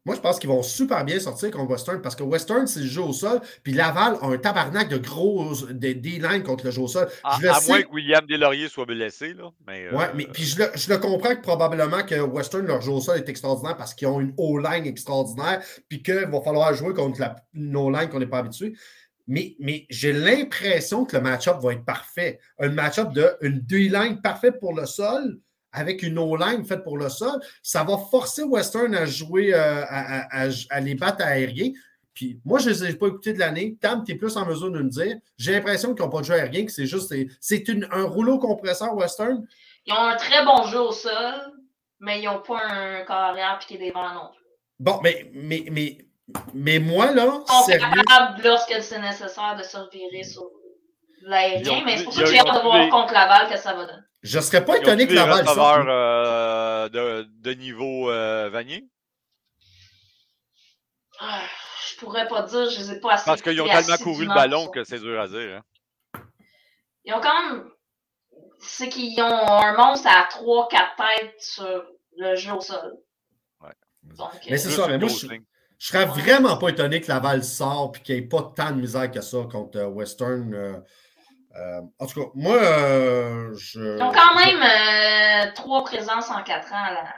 Moi, 0.06 0.16
je 0.16 0.20
pense 0.20 0.38
qu'ils 0.38 0.50
vont 0.50 0.64
super 0.64 1.06
bien 1.06 1.18
sortir 1.18 1.50
contre 1.52 1.72
Western 1.72 2.02
parce 2.02 2.16
que 2.16 2.24
Western, 2.24 2.68
c'est 2.68 2.82
le 2.82 2.88
jeu 2.88 3.02
au 3.02 3.14
sol. 3.14 3.40
Puis 3.64 3.72
Laval 3.72 4.18
a 4.22 4.26
un 4.26 4.38
tabarnak 4.38 4.90
de 4.90 4.98
gros 4.98 5.54
D-line 5.72 6.44
contre 6.44 6.66
le 6.66 6.72
jeu 6.72 6.82
au 6.82 6.88
sol. 6.90 7.08
À, 7.24 7.40
moins 7.68 7.82
que 7.82 7.90
William 7.90 8.26
Deslauriers 8.26 8.68
soit 8.68 8.86
blessé. 8.86 9.34
Là. 9.34 9.52
Mais, 9.66 9.90
ouais, 9.92 10.08
mais 10.14 10.26
puis 10.26 10.44
je 10.44 10.60
le, 10.60 10.66
je 10.76 10.90
le, 10.90 10.98
comprends 10.98 11.34
que 11.36 11.42
probablement 11.42 12.04
que 12.04 12.20
Western, 12.20 12.66
leur 12.66 12.82
jeu 12.82 12.92
au 12.92 13.00
sol 13.00 13.18
est 13.18 13.30
extraordinaire 13.30 13.78
parce 13.78 13.94
qu'ils 13.94 14.10
ont 14.10 14.20
une 14.20 14.34
O-line 14.38 14.86
extraordinaire. 14.86 15.62
Puis 15.88 16.04
qu'il 16.04 16.28
va 16.28 16.42
falloir 16.42 16.74
jouer 16.74 16.94
contre 16.94 17.22
la, 17.22 17.38
une 17.54 17.76
O-line 17.78 18.10
qu'on 18.10 18.20
n'est 18.20 18.28
pas 18.28 18.40
habitué. 18.40 18.74
Mais, 19.28 19.56
mais 19.60 19.86
j'ai 19.90 20.12
l'impression 20.12 21.06
que 21.06 21.16
le 21.16 21.22
match-up 21.22 21.60
va 21.62 21.72
être 21.72 21.86
parfait. 21.86 22.40
Un 22.60 22.70
match-up 22.70 23.14
de 23.14 23.38
une 23.40 23.60
D-line 23.60 24.22
parfaite 24.22 24.60
pour 24.60 24.76
le 24.76 24.86
sol 24.86 25.40
avec 25.74 26.04
une 26.04 26.20
O-line 26.20 26.64
faite 26.64 26.84
pour 26.84 26.98
le 26.98 27.10
sol, 27.10 27.42
ça 27.62 27.84
va 27.84 27.98
forcer 27.98 28.44
Western 28.44 28.94
à 28.96 29.06
jouer, 29.06 29.54
euh, 29.54 29.84
à, 29.90 30.80
les 30.80 30.96
battre 30.96 31.26
aériens. 31.26 31.72
Puis 32.14 32.40
moi, 32.46 32.60
je 32.60 32.70
ne 32.70 32.76
les 32.76 32.92
ai 32.92 32.94
pas 32.94 33.08
écoutés 33.08 33.34
de 33.34 33.40
l'année. 33.40 33.76
Tam, 33.82 34.04
tu 34.06 34.12
es 34.12 34.16
plus 34.16 34.38
en 34.38 34.46
mesure 34.46 34.72
de 34.72 34.80
me 34.80 34.90
dire. 34.90 35.18
J'ai 35.36 35.54
l'impression 35.54 35.96
qu'ils 35.96 36.06
n'ont 36.06 36.12
pas 36.12 36.20
de 36.20 36.26
jeu 36.26 36.36
aérien, 36.36 36.66
que 36.66 36.72
c'est 36.72 36.86
juste 36.86 37.14
c'est 37.42 37.64
un 37.92 38.04
rouleau 38.04 38.38
compresseur 38.38 38.96
Western. 38.96 39.46
Ils 39.88 39.94
ont 39.94 39.98
un 39.98 40.16
très 40.16 40.46
bon 40.46 40.64
jeu 40.68 40.80
au 40.80 40.92
sol, 40.92 41.34
mais 42.00 42.22
ils 42.22 42.26
n'ont 42.26 42.40
pas 42.40 42.60
un 42.62 43.02
carrière 43.02 43.60
qui 43.60 43.76
est 43.76 43.88
devant 43.90 44.14
non 44.14 44.30
plus. 44.32 44.44
Bon, 44.80 45.00
mais, 45.02 45.32
mais, 45.34 45.66
mais, 45.72 45.98
mais 46.54 46.80
moi, 46.80 47.12
là. 47.12 47.42
Ils 47.48 47.74
sont 47.74 47.80
capables, 47.80 48.42
lorsque 48.44 48.82
c'est 48.82 49.00
nécessaire, 49.00 49.56
de 49.58 49.64
se 49.64 49.78
revirer 49.78 50.24
sur 50.24 50.44
l'aérien, 51.22 51.84
mais 51.84 51.98
c'est 51.98 52.04
pour 52.04 52.14
ça 52.14 52.22
que 52.22 52.30
j'ai 52.30 52.40
hâte 52.40 52.56
de 52.56 52.62
voir 52.62 52.90
contre 52.90 53.14
Laval 53.14 53.50
que 53.50 53.58
ça 53.58 53.74
va 53.74 53.86
donner. 53.86 54.04
Je 54.24 54.38
ne 54.38 54.42
serais 54.42 54.64
pas 54.64 54.78
étonné 54.78 55.06
que 55.06 55.14
Laval 55.14 55.46
sorte. 55.46 55.88
Euh, 55.88 56.90
de, 56.90 57.28
de 57.42 57.52
niveau 57.52 58.10
euh, 58.10 58.50
Vanier? 58.50 58.88
Ah, 61.20 61.42
je 61.90 61.98
pourrais 61.98 62.28
pas 62.28 62.44
dire, 62.44 62.70
je 62.70 62.80
ne 62.80 62.84
les 62.84 62.92
ai 62.94 63.00
pas 63.00 63.14
assez. 63.14 63.26
Parce 63.26 63.42
qu'ils 63.42 63.62
ont 63.62 63.68
tellement 63.68 63.98
couru 63.98 64.26
le 64.26 64.34
ballon 64.34 64.68
que 64.68 64.84
c'est 64.84 65.00
dur 65.00 65.20
à 65.20 65.28
dire. 65.28 65.62
Hein. 66.16 66.22
Ils 67.06 67.14
ont 67.14 67.22
quand 67.22 67.52
même. 67.52 67.70
C'est 68.60 68.88
qu'ils 68.88 69.20
ont 69.22 69.26
un 69.26 69.76
monstre 69.76 70.08
à 70.08 70.26
3-4 70.30 70.70
têtes 70.70 71.42
sur 71.42 71.84
le 72.18 72.36
jeu 72.36 72.54
au 72.54 72.62
sol. 72.62 72.94
Ouais. 73.60 73.72
mais 74.50 74.58
c'est 74.58 74.70
ça, 74.72 74.88
mais 74.88 74.98
moi, 74.98 75.10
je, 75.10 75.28
je 75.28 75.88
serais 75.88 76.06
vraiment 76.06 76.58
pas 76.58 76.70
étonné 76.70 77.02
que 77.02 77.10
Laval 77.10 77.44
sorte 77.44 77.98
et 77.98 78.00
qu'il 78.02 78.16
n'y 78.16 78.22
ait 78.22 78.28
pas 78.28 78.54
tant 78.56 78.72
de 78.72 78.80
misère 78.80 79.12
que 79.12 79.20
ça 79.20 79.40
contre 79.52 79.80
euh, 79.80 79.88
Western. 79.88 80.54
Euh, 80.54 80.80
en 82.00 82.06
tout 82.08 82.22
cas, 82.22 82.30
moi, 82.36 82.56
euh, 82.56 83.54
je. 83.58 83.98
Ils 83.98 84.02
ont 84.02 84.12
quand 84.12 84.36
même 84.36 84.62
euh, 84.62 85.52
trois 85.54 85.84
présences 85.84 86.30
en 86.30 86.44
quatre 86.44 86.72
ans 86.74 86.84
à 86.84 86.94
la, 86.94 87.16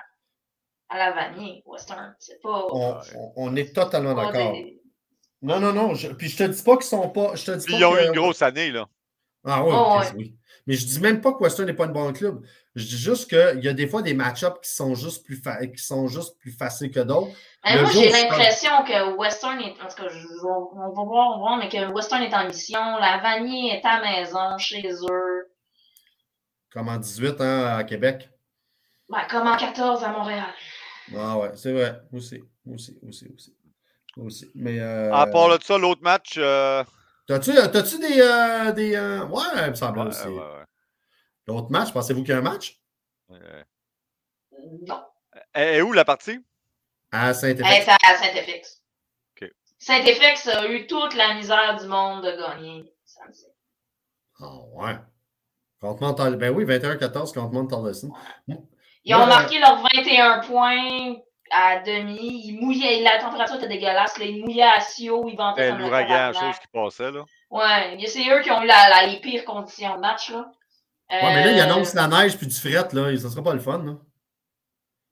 à 0.90 0.98
la 0.98 1.12
Vanier, 1.12 1.64
Western. 1.66 2.16
C'est 2.20 2.42
pas. 2.42 2.68
On, 3.36 3.56
est 3.56 3.74
totalement 3.74 4.14
d'accord. 4.14 4.54
Non, 5.42 5.60
non, 5.60 5.74
non. 5.74 5.94
Puis 6.18 6.30
je 6.30 6.38
te 6.38 6.44
dis 6.44 6.64
pas 6.64 6.76
qu'ils 6.78 6.86
sont 6.86 7.10
pas. 7.10 7.36
Je 7.36 7.46
te 7.46 7.52
dis 7.52 7.66
ils 7.70 7.86
ont 7.86 7.96
eu 7.96 8.08
une 8.08 8.14
grosse 8.14 8.42
année, 8.42 8.72
là. 8.72 8.88
Ah 9.46 9.64
oui, 9.64 9.72
oh, 9.74 10.00
oui. 10.16 10.36
Mais 10.68 10.74
je 10.74 10.86
dis 10.86 11.00
même 11.00 11.22
pas 11.22 11.32
que 11.32 11.38
Western 11.38 11.68
n'est 11.68 11.76
pas 11.76 11.86
un 11.86 11.90
bon 11.90 12.12
club. 12.12 12.44
Je 12.74 12.86
dis 12.86 12.98
juste 12.98 13.30
qu'il 13.30 13.64
y 13.64 13.68
a 13.68 13.74
des 13.74 13.88
fois 13.88 14.02
des 14.02 14.16
match-ups 14.16 14.60
qui 14.62 14.74
sont 14.74 14.96
juste 14.96 15.24
plus 15.24 15.40
qui 15.42 15.84
sont 15.84 16.08
juste 16.08 16.40
plus 16.40 16.52
faciles 16.52 16.92
que 16.92 17.02
d'autres. 17.02 17.32
moi, 17.64 17.86
j'ai 17.94 18.10
l'impression 18.10 18.72
que 18.84 19.16
Western 19.16 19.60
est. 19.60 19.80
En 19.82 19.88
tout 19.88 19.96
cas, 19.96 20.10
on 20.44 20.90
va 20.90 21.04
voir, 21.04 21.28
on 21.28 21.32
va 21.34 21.38
voir, 21.38 21.58
mais 21.58 21.70
que 21.70 21.92
Western 21.94 22.24
est 22.24 22.34
en 22.34 22.48
mission. 22.48 22.80
La 23.00 23.20
Vanille 23.22 23.70
est 23.70 23.86
à 23.86 24.02
maison, 24.02 24.58
chez 24.58 24.88
eux. 24.88 25.52
Comme 26.72 26.90
en 26.90 26.98
18 26.98 27.40
hein, 27.40 27.78
à 27.78 27.84
Québec. 27.84 28.30
Ben, 29.08 29.22
comme 29.30 29.48
en 29.48 29.56
14 29.56 30.04
à 30.04 30.10
Montréal. 30.10 30.54
Ah 31.16 31.38
ouais, 31.38 31.52
c'est 31.56 31.72
vrai. 31.72 32.02
Aussi. 32.12 32.42
Aussi, 32.66 32.98
aussi, 33.08 33.28
aussi. 33.34 33.56
aussi. 34.18 34.52
Mais, 34.56 34.80
euh... 34.80 35.14
À 35.14 35.28
part 35.28 35.56
de 35.56 35.64
ça, 35.64 35.78
l'autre 35.78 36.02
match. 36.02 36.34
Euh... 36.38 36.84
T'as-tu 37.28 37.52
des. 37.52 38.22
Euh, 38.22 38.72
des 38.72 38.96
euh, 38.96 39.26
Ouais, 39.26 39.44
il 39.64 39.70
me 39.70 39.76
semble 39.76 40.00
aussi. 40.00 40.28
Ouais, 40.28 40.38
ouais. 40.38 40.66
L'autre 41.48 41.72
match, 41.72 41.92
pensez-vous 41.94 42.22
qu'il 42.22 42.32
y 42.32 42.34
a 42.34 42.40
un 42.40 42.42
match? 42.42 42.80
Non. 43.30 45.04
Et 45.56 45.82
où 45.82 45.92
la 45.94 46.06
partie? 46.06 46.44
À 47.12 47.34
Saint-Effix. 47.34 47.68
Elle 47.68 47.90
à 47.90 48.18
Saint-Effix. 48.18 48.82
Saint-Effix 49.78 50.48
a 50.48 50.68
eu 50.68 50.88
toute 50.88 51.14
la 51.14 51.36
misère 51.36 51.78
du 51.80 51.88
monde 51.88 52.24
de 52.24 52.32
gagner 52.32 52.92
samedi. 53.04 53.46
Ah 54.40 54.46
oh, 54.48 54.70
ouais. 54.74 54.98
Contre 55.80 56.02
Montal... 56.02 56.36
Ben 56.38 56.54
oui, 56.54 56.66
21-14 56.66 57.34
contre 57.34 57.54
Montalvesson. 57.54 58.12
Ils 59.04 59.14
ont 59.16 59.28
marqué 59.28 59.60
leurs 59.60 59.84
21 59.94 60.40
points 60.40 61.16
à 61.56 61.80
demi. 61.80 62.42
Ils 62.46 62.60
mouillaient, 62.60 63.02
la 63.02 63.20
température 63.20 63.56
était 63.56 63.68
dégueulasse. 63.68 64.18
Là. 64.18 64.26
Ils 64.26 64.44
mouillaient 64.44 64.64
à 64.64 64.80
Sio, 64.82 65.28
ils 65.30 65.38
vendaient 65.38 65.70
comme 65.70 65.80
l'ouragan, 65.80 66.34
chose 66.34 66.60
qui 66.60 66.68
passait. 66.68 67.12
là. 67.12 67.24
Ouais, 67.50 67.98
c'est 68.08 68.28
eux 68.30 68.42
qui 68.42 68.52
ont 68.52 68.62
eu 68.62 68.68
la, 68.68 69.06
les 69.08 69.20
pires 69.20 69.46
conditions 69.46 69.96
de 69.96 70.02
match. 70.02 70.30
Là. 70.30 70.52
Ouais, 71.10 71.22
mais 71.22 71.46
là, 71.46 71.52
ils 71.52 71.60
annoncent 71.62 71.96
la 71.96 72.08
neige 72.08 72.38
puis 72.38 72.48
du 72.48 72.56
fret, 72.56 72.94
là. 72.94 73.16
Ça 73.18 73.30
sera 73.30 73.44
pas 73.44 73.54
le 73.54 73.60
fun, 73.60 73.84
là. 73.84 73.94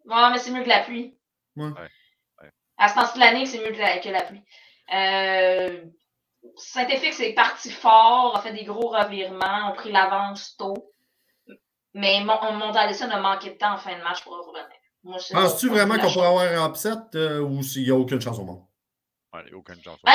Ouais, 0.06 0.32
mais 0.32 0.40
c'est 0.40 0.52
mieux 0.52 0.64
que 0.64 0.70
la 0.70 0.82
pluie. 0.82 1.16
Ouais. 1.56 1.70
À 2.78 2.90
ce 2.90 2.96
temps 2.96 3.14
de 3.14 3.20
l'année, 3.20 3.46
c'est 3.46 3.60
mieux 3.60 3.72
que 3.72 3.80
la, 3.80 4.00
que 4.00 4.10
la 4.10 4.24
pluie. 4.24 4.44
Euh, 4.94 5.86
Saint-Effix 6.58 7.20
est 7.22 7.34
parti 7.34 7.72
fort, 7.72 8.36
a 8.36 8.42
fait 8.42 8.52
des 8.52 8.66
gros 8.66 8.90
revirements, 8.90 9.70
ont 9.72 9.76
pris 9.76 9.92
l'avance 9.92 10.58
tôt. 10.58 10.92
Mais 11.94 12.22
Montalesson 12.22 13.10
a 13.12 13.20
manqué 13.20 13.52
de 13.52 13.56
temps 13.58 13.74
en 13.74 13.78
fin 13.78 13.98
de 13.98 14.04
match 14.04 14.24
pour 14.24 14.34
revenir. 14.34 14.68
Penses-tu 15.04 15.70
vraiment 15.70 15.98
qu'on 15.98 16.12
pourrait 16.12 16.28
avoir 16.28 16.44
un 16.44 16.70
upset 16.70 16.90
euh, 17.16 17.42
ou 17.42 17.62
s'il 17.62 17.84
n'y 17.84 17.92
a 17.92 17.96
aucune 17.96 18.22
chance 18.22 18.40
au 18.40 18.44
monde? 18.44 18.64
Ouais, 19.34 19.42
il 19.46 19.50
n'y 19.50 19.54
a 19.54 19.58
aucune 19.58 19.82
chance. 19.84 20.00
Ben, 20.04 20.14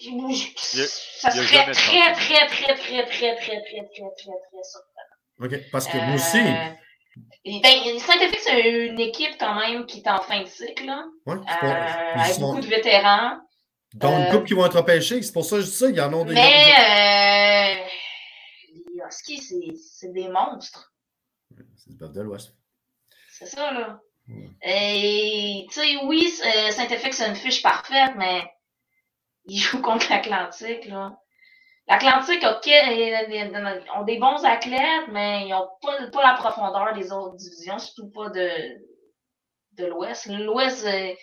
ça 0.00 1.30
serait 1.30 1.70
très, 1.72 2.12
très, 2.12 2.14
très, 2.14 2.46
très, 2.46 2.46
très, 2.46 2.76
très, 2.76 3.06
très, 3.06 3.06
très, 3.06 3.36
très, 3.36 3.60
très, 3.62 4.12
très 4.12 4.64
surprenant. 4.64 5.10
OK, 5.40 5.70
parce 5.72 5.86
que 5.86 5.96
moi 5.96 6.14
aussi. 6.16 6.38
Euh, 6.38 7.60
ben, 7.62 7.98
Saint-Effix, 7.98 8.42
c'est 8.44 8.86
une 8.86 9.00
équipe 9.00 9.36
quand 9.38 9.54
même 9.54 9.86
qui 9.86 10.00
est 10.00 10.08
en 10.08 10.20
fin 10.20 10.42
de 10.42 10.46
cycle, 10.46 10.86
là. 10.86 11.04
Ouais, 11.26 11.36
euh, 11.36 12.14
avec 12.14 12.38
beaucoup 12.38 12.60
de 12.60 12.66
vétérans. 12.66 13.40
Dont 13.94 14.16
une 14.18 14.30
couple 14.30 14.46
qui 14.46 14.54
vont 14.54 14.66
être 14.66 14.76
repêchés, 14.76 15.20
c'est 15.22 15.32
pour 15.32 15.44
ça 15.44 15.56
que 15.56 15.62
je 15.62 15.66
dis 15.66 15.72
ça, 15.72 15.88
il 15.88 15.96
y 15.96 16.00
en 16.00 16.12
a 16.12 16.24
des. 16.24 16.34
Mais 16.34 17.80
euh, 17.80 17.84
les 18.94 19.02
Huskies, 19.08 19.76
c'est 19.76 20.12
des 20.12 20.28
monstres. 20.28 20.92
C'est 21.76 21.90
du 21.90 21.96
bœuf 21.96 22.12
de 22.12 22.20
l'Ouest. 22.20 22.54
C'est 23.40 23.46
ça, 23.46 23.72
là. 23.72 23.98
Et, 24.62 25.66
tu 25.70 25.80
sais, 25.80 25.96
oui, 26.04 26.28
Saint-Effix, 26.28 27.16
c'est 27.16 27.26
une 27.26 27.34
fiche 27.34 27.62
parfaite, 27.62 28.12
mais 28.16 28.52
il 29.46 29.58
joue 29.58 29.80
contre 29.82 30.10
l'Atlantique, 30.10 30.84
là. 30.84 31.16
L'Atlantique 31.88 32.44
ont 32.44 34.04
des 34.04 34.18
bons 34.18 34.44
athlètes, 34.44 35.08
mais 35.08 35.46
ils 35.46 35.50
n'ont 35.50 35.68
pas, 35.80 36.06
pas, 36.12 36.22
la 36.22 36.34
profondeur 36.34 36.92
des 36.92 37.10
autres 37.12 37.36
divisions, 37.36 37.78
surtout 37.78 38.10
pas 38.10 38.28
de, 38.28 38.50
de 39.78 39.86
l'Ouest. 39.86 40.26
L'Ouest, 40.26 40.86
euh, 40.86 41.14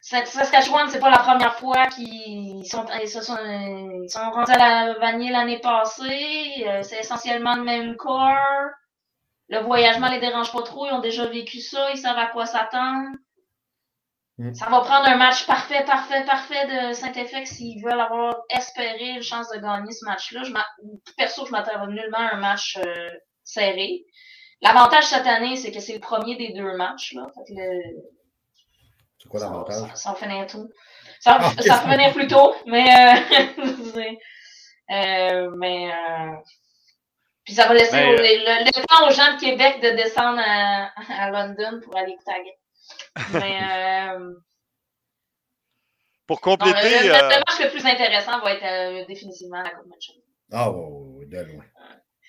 Saskatchewan, 0.00 0.88
c'est 0.88 1.00
pas 1.00 1.10
la 1.10 1.18
première 1.18 1.54
fois 1.56 1.86
qu'ils 1.88 2.64
sont, 2.64 2.86
ils 3.00 3.08
sont, 3.08 3.36
ils 3.36 4.10
sont 4.10 4.30
rendus 4.30 4.52
à 4.52 4.86
la 4.86 4.98
vanille 4.98 5.30
l'année 5.30 5.60
passée. 5.60 6.64
Euh, 6.66 6.82
c'est 6.82 7.00
essentiellement 7.00 7.56
le 7.56 7.62
même 7.62 7.96
corps. 7.96 8.70
Le 9.48 9.60
voyagement 9.60 10.08
les 10.08 10.20
dérange 10.20 10.52
pas 10.52 10.62
trop. 10.62 10.86
Ils 10.86 10.92
ont 10.92 11.00
déjà 11.00 11.26
vécu 11.26 11.60
ça. 11.60 11.90
Ils 11.92 11.98
savent 11.98 12.18
à 12.18 12.26
quoi 12.26 12.46
s'attendre. 12.46 13.08
Mm. 14.38 14.54
Ça 14.54 14.66
va 14.66 14.80
prendre 14.80 15.08
un 15.08 15.16
match 15.16 15.46
parfait, 15.46 15.84
parfait, 15.84 16.24
parfait 16.24 16.66
de 16.66 16.92
Saint-Effect 16.92 17.46
s'ils 17.46 17.82
veulent 17.82 18.00
avoir 18.00 18.36
espéré 18.50 19.10
une 19.10 19.22
chance 19.22 19.50
de 19.50 19.58
gagner 19.58 19.92
ce 19.92 20.04
match-là. 20.04 20.42
Perso, 21.16 21.46
je 21.46 21.50
m'attends 21.50 21.86
nullement 21.86 22.18
à 22.18 22.34
un 22.34 22.40
match 22.40 22.78
euh, 22.84 23.10
serré. 23.42 24.04
L'avantage 24.60 25.04
cette 25.04 25.26
année, 25.26 25.56
c'est 25.56 25.72
que 25.72 25.80
c'est 25.80 25.94
le 25.94 26.00
premier 26.00 26.36
des 26.36 26.52
deux 26.52 26.76
matchs. 26.76 27.14
Là. 27.14 27.26
C'est 29.18 29.28
quoi 29.28 29.40
l'avantage? 29.40 29.90
Ça, 29.94 29.96
ça, 29.96 30.14
finit 30.14 30.46
tout. 30.46 30.68
Ça, 31.20 31.38
ah, 31.40 31.62
ça 31.62 31.78
finir 31.80 32.12
plus 32.12 32.28
tôt, 32.28 32.54
mais 32.66 32.88
euh, 32.88 33.14
euh, 34.90 35.50
mais 35.56 35.92
euh, 35.92 36.32
puis 37.48 37.54
ça 37.54 37.66
va 37.66 37.72
laisser 37.72 37.96
mais, 37.96 38.12
le, 38.12 38.64
le, 38.66 38.86
temps 38.86 39.08
aux 39.08 39.10
gens 39.10 39.34
de 39.34 39.40
Québec 39.40 39.80
de 39.80 39.96
descendre 39.96 40.38
à, 40.38 40.90
à 41.18 41.30
London 41.30 41.80
pour 41.82 41.96
aller 41.96 42.12
écouter 42.12 42.30
la 43.32 43.40
mais 43.40 43.58
euh, 44.18 44.34
pour 46.26 46.42
compléter. 46.42 46.74
Non, 46.74 46.82
le, 46.82 47.06
le, 47.06 47.08
le, 47.08 47.38
match 47.38 47.58
le 47.58 47.70
plus 47.70 47.86
intéressant 47.86 48.38
va 48.40 48.52
être 48.52 48.64
euh, 48.66 49.06
définitivement 49.06 49.62
la 49.62 49.70
Coupe 49.70 49.86
Match. 49.86 50.10
Ah 50.52 50.70
oui, 50.70 51.26
de 51.26 51.38
loin. 51.38 51.64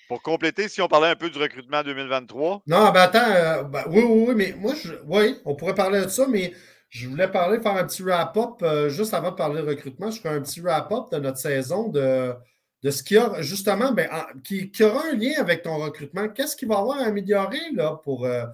Pour 0.08 0.22
compléter, 0.22 0.70
si 0.70 0.80
on 0.80 0.88
parlait 0.88 1.08
un 1.08 1.16
peu 1.16 1.28
du 1.28 1.38
recrutement 1.38 1.82
2023. 1.82 2.62
Non, 2.66 2.90
ben 2.92 3.00
attends, 3.02 3.30
euh, 3.30 3.62
ben, 3.64 3.84
oui, 3.88 4.02
oui, 4.02 4.24
oui, 4.28 4.34
mais 4.34 4.54
moi, 4.56 4.72
je, 4.74 4.94
oui, 5.04 5.38
on 5.44 5.54
pourrait 5.54 5.74
parler 5.74 6.00
de 6.00 6.08
ça, 6.08 6.26
mais 6.26 6.54
je 6.88 7.10
voulais 7.10 7.28
parler, 7.28 7.60
faire 7.60 7.76
un 7.76 7.84
petit 7.84 8.02
wrap-up, 8.02 8.62
euh, 8.62 8.88
juste 8.88 9.12
avant 9.12 9.32
de 9.32 9.36
parler 9.36 9.60
de 9.60 9.66
recrutement, 9.66 10.10
je 10.10 10.18
ferai 10.18 10.36
un 10.36 10.40
petit 10.40 10.62
wrap-up 10.62 11.10
de 11.12 11.18
notre 11.18 11.36
saison, 11.36 11.88
de, 11.88 12.34
de 12.82 12.90
ce 12.90 13.02
qu'il 13.02 13.16
y 13.16 13.20
a, 13.20 13.42
justement, 13.42 13.92
ben, 13.92 14.08
en, 14.10 14.38
qui, 14.40 14.70
aura 14.82 15.06
un 15.06 15.14
lien 15.14 15.32
avec 15.38 15.62
ton 15.62 15.76
recrutement. 15.76 16.28
Qu'est-ce 16.28 16.56
qu'il 16.56 16.68
va 16.68 16.78
avoir 16.78 16.98
à 16.98 17.04
améliorer 17.04 17.70
là, 17.74 18.00
pour, 18.02 18.24
euh, 18.24 18.46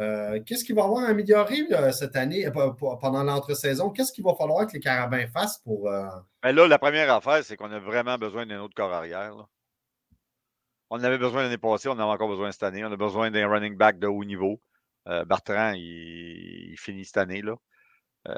euh, 0.00 0.40
qu'est-ce 0.46 0.72
va 0.72 0.84
avoir 0.84 1.04
améliorer 1.04 1.66
là, 1.68 1.92
cette 1.92 2.16
année, 2.16 2.46
euh, 2.46 2.50
pendant 3.00 3.22
l'entre-saison? 3.22 3.90
Qu'est-ce 3.90 4.12
qu'il 4.12 4.24
va 4.24 4.34
falloir 4.34 4.66
que 4.66 4.72
les 4.72 4.80
Carabins 4.80 5.26
fassent 5.26 5.58
pour. 5.58 5.90
Euh... 5.90 6.08
Ben 6.42 6.52
là, 6.52 6.66
la 6.66 6.78
première 6.78 7.12
affaire, 7.12 7.44
c'est 7.44 7.56
qu'on 7.56 7.70
a 7.70 7.78
vraiment 7.78 8.16
besoin 8.16 8.46
d'un 8.46 8.60
autre 8.60 8.74
corps 8.74 8.92
arrière. 8.92 9.34
On 10.88 11.02
avait 11.04 11.18
besoin 11.18 11.42
l'année 11.42 11.58
passée, 11.58 11.88
on 11.88 11.92
en 11.92 12.00
a 12.00 12.04
encore 12.04 12.28
besoin 12.28 12.50
cette 12.50 12.62
année. 12.62 12.84
On 12.84 12.90
a 12.90 12.96
besoin 12.96 13.30
d'un 13.30 13.46
running 13.46 13.76
back 13.76 13.98
de 13.98 14.06
haut 14.06 14.24
niveau. 14.24 14.60
Euh, 15.06 15.24
Bertrand, 15.24 15.72
il, 15.76 16.74
finit 16.78 17.04
cette 17.04 17.18
année. 17.18 17.42
Là. 17.42 17.56
Euh, 18.28 18.34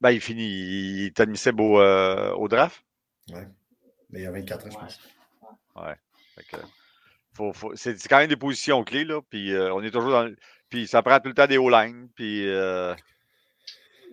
ben, 0.00 0.10
il 0.10 0.20
finit. 0.20 0.48
Il 0.48 1.06
est 1.06 1.20
admissible 1.20 1.60
au 1.60 2.48
draft. 2.48 2.82
Oui. 3.30 3.40
Mais 4.10 4.20
il 4.20 4.22
y 4.22 4.26
a 4.26 4.30
24 4.30 4.66
ans, 4.66 4.70
je 4.70 4.76
pense. 4.76 5.00
Ouais. 5.76 5.94
Fait 6.36 6.44
que, 6.44 6.56
faut, 7.34 7.52
faut, 7.52 7.72
c'est, 7.74 7.96
quand 8.08 8.18
même 8.18 8.28
des 8.28 8.36
positions 8.36 8.84
clés, 8.84 9.04
là. 9.04 9.20
Puis 9.28 9.52
euh, 9.52 9.72
on 9.74 9.82
est 9.82 9.90
toujours 9.90 10.12
dans. 10.12 10.32
Puis 10.68 10.86
ça 10.86 11.02
prend 11.02 11.18
tout 11.20 11.28
le 11.28 11.34
temps 11.34 11.46
des 11.46 11.58
O-line. 11.58 12.08
Puis. 12.14 12.48
Euh... 12.48 12.94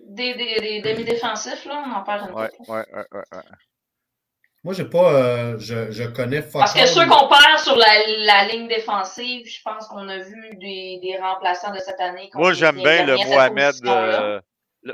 Des, 0.08 0.34
des, 0.34 0.60
des 0.60 0.82
demi-défensifs, 0.82 1.64
là, 1.64 1.84
on 1.86 1.92
en 1.92 2.02
parle 2.02 2.30
un 2.30 2.32
ouais, 2.32 2.48
peu. 2.48 2.72
Ouais, 2.72 2.84
ouais, 2.92 3.06
ouais, 3.12 3.22
ouais. 3.32 3.42
Moi, 4.64 4.74
j'ai 4.74 4.84
pas. 4.84 5.12
Euh, 5.12 5.58
je, 5.58 5.90
je 5.90 6.04
connais 6.04 6.42
Parce 6.42 6.72
que 6.72 6.86
ceux 6.86 7.06
qu'on 7.06 7.28
perd 7.28 7.58
sur 7.58 7.76
la, 7.76 7.86
la, 8.18 8.44
ligne 8.46 8.68
défensive, 8.68 9.46
je 9.46 9.60
pense 9.64 9.88
qu'on 9.88 10.08
a 10.08 10.18
vu 10.18 10.56
des, 10.56 11.00
des 11.02 11.18
remplaçants 11.20 11.72
de 11.72 11.78
cette 11.78 12.00
année. 12.00 12.30
Moi, 12.34 12.52
j'aime 12.52 12.76
bien 12.76 13.04
le 13.04 13.16
Mohamed. 13.28 13.74
Euh, 13.86 14.40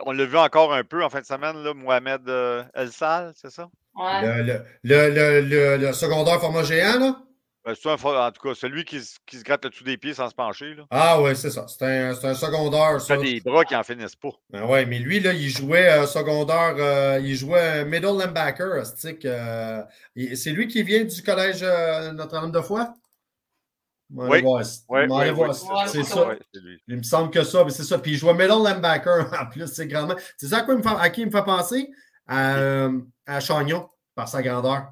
on 0.04 0.12
l'a 0.12 0.24
vu 0.24 0.38
encore 0.38 0.72
un 0.72 0.84
peu 0.84 1.04
en 1.04 1.10
fin 1.10 1.20
de 1.20 1.26
semaine, 1.26 1.62
là, 1.62 1.74
Mohamed 1.74 2.28
euh, 2.28 2.64
El 2.74 2.92
Sal, 2.92 3.32
c'est 3.34 3.50
ça? 3.50 3.68
Ouais. 3.98 4.42
Le, 4.44 4.62
le, 4.84 5.40
le, 5.40 5.76
le, 5.76 5.92
secondaire 5.92 6.40
format 6.40 6.62
géant, 6.62 6.98
là? 6.98 7.16
Ben, 7.64 7.74
en 7.74 8.30
tout 8.30 8.48
cas, 8.48 8.54
celui 8.54 8.84
qui, 8.84 8.98
qui 9.26 9.36
se 9.36 9.44
gratte 9.44 9.64
le 9.64 9.70
dessous 9.70 9.84
des 9.84 9.98
pieds 9.98 10.14
sans 10.14 10.30
se 10.30 10.34
pencher. 10.34 10.74
Là. 10.74 10.84
Ah 10.90 11.20
oui, 11.20 11.36
c'est 11.36 11.50
ça. 11.50 11.66
C'est 11.68 11.84
un, 11.84 12.10
un, 12.10 12.34
secondaire. 12.34 12.98
Ça. 12.98 13.18
des 13.18 13.40
bras 13.40 13.62
qui 13.64 13.76
en 13.76 13.82
finissent 13.82 14.16
pas. 14.16 14.30
Ben 14.48 14.64
oui, 14.66 14.86
mais 14.86 14.98
lui, 14.98 15.20
là, 15.20 15.34
il 15.34 15.50
jouait 15.50 15.90
euh, 15.90 16.06
secondaire, 16.06 16.76
euh, 16.78 17.20
il 17.22 17.34
jouait 17.34 17.84
middle 17.84 18.16
linebacker. 18.18 18.84
Euh, 19.26 19.82
c'est 20.34 20.50
lui 20.50 20.66
qui 20.66 20.82
vient 20.82 21.04
du 21.04 21.22
collège 21.22 21.58
euh, 21.62 22.12
Notre-Dame 22.12 22.52
de 22.52 22.60
Foix? 22.60 22.94
Oui, 24.14 24.40
oui, 24.42 24.62
oui, 24.88 25.30
oui, 25.36 25.48
c'est 25.88 26.04
ça. 26.04 26.30
il 26.86 26.96
me 26.96 27.02
semble 27.02 27.30
que 27.30 27.44
ça, 27.44 27.64
mais 27.64 27.70
c'est 27.70 27.84
ça. 27.84 27.98
Puis 27.98 28.12
il 28.12 28.16
jouait 28.16 28.32
middle 28.32 28.64
linebacker 28.64 29.30
en 29.42 29.46
plus, 29.50 29.66
c'est 29.66 29.86
grandement. 29.86 30.16
C'est 30.38 30.46
ça 30.46 30.58
à, 30.58 30.62
quoi 30.62 30.72
il 30.72 30.78
me 30.78 30.82
fait, 30.82 30.96
à 30.98 31.10
qui 31.10 31.20
il 31.20 31.26
me 31.26 31.30
fait 31.30 31.44
penser? 31.44 31.90
À, 32.28 32.88
à 33.26 33.40
Chagnon, 33.40 33.88
par 34.14 34.28
sa 34.28 34.42
grandeur. 34.42 34.88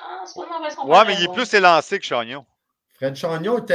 Ah, 0.00 0.22
c'est 0.26 0.34
pas 0.40 0.46
une 0.46 0.52
mauvaise 0.52 0.76
Ouais, 0.84 1.04
mais 1.06 1.14
il 1.14 1.24
est 1.24 1.32
plus 1.32 1.52
élancé 1.54 1.98
que 1.98 2.04
Chagnon. 2.04 2.44
Fred 2.96 3.14
Chagnon 3.14 3.58
était, 3.58 3.74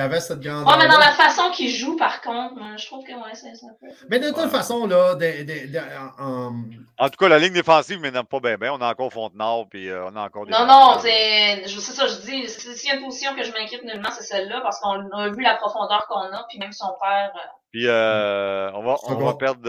avait 0.00 0.18
cette 0.20 0.40
grande. 0.40 0.66
Ouais, 0.66 0.74
mais 0.76 0.88
dans 0.88 0.98
la 0.98 1.12
façon 1.12 1.48
qu'il 1.52 1.70
joue, 1.70 1.96
par 1.96 2.20
contre, 2.20 2.56
je 2.76 2.86
trouve 2.86 3.04
que 3.04 3.12
ouais, 3.12 3.32
c'est 3.34 3.46
un 3.50 3.72
peu. 3.80 3.86
Mais 4.10 4.18
de 4.18 4.30
toute 4.30 4.36
Ouais. 4.38 4.48
façon, 4.48 4.88
là, 4.88 5.14
de, 5.14 5.44
de- 5.44 5.72
de- 5.72 6.20
en- 6.20 6.54
En 6.98 7.08
tout 7.08 7.16
cas, 7.16 7.28
la 7.28 7.38
ligne 7.38 7.52
défensive 7.52 8.00
ne 8.00 8.22
pas 8.22 8.40
bien. 8.56 8.72
On 8.72 8.80
a 8.80 8.90
encore 8.90 9.12
Fontenard, 9.12 9.66
puis 9.70 9.88
euh, 9.88 10.04
on 10.10 10.16
a 10.16 10.22
encore 10.24 10.46
des. 10.46 10.50
Non, 10.50 10.66
non, 10.66 10.98
c'est 11.00 11.64
ça, 11.68 12.06
je 12.08 12.14
dis. 12.22 12.48
c'est- 12.48 12.74
S'il 12.74 12.88
y 12.88 12.92
a 12.92 12.96
une 12.96 13.04
position 13.04 13.32
que 13.36 13.44
je 13.44 13.52
m'inquiète 13.52 13.84
nullement, 13.84 14.10
c'est 14.10 14.24
celle-là, 14.24 14.60
parce 14.62 14.80
qu'on 14.80 15.08
a 15.12 15.28
vu 15.28 15.42
la 15.42 15.54
profondeur 15.54 16.04
qu'on 16.08 16.18
a, 16.32 16.44
puis 16.48 16.58
même 16.58 16.72
son 16.72 16.92
père. 17.00 17.30
euh, 17.32 17.48
Puis 17.70 17.86
euh, 17.86 18.72
on, 18.72 18.82
va, 18.82 18.96
on 19.04 19.14
va 19.14 19.34
perdre. 19.34 19.60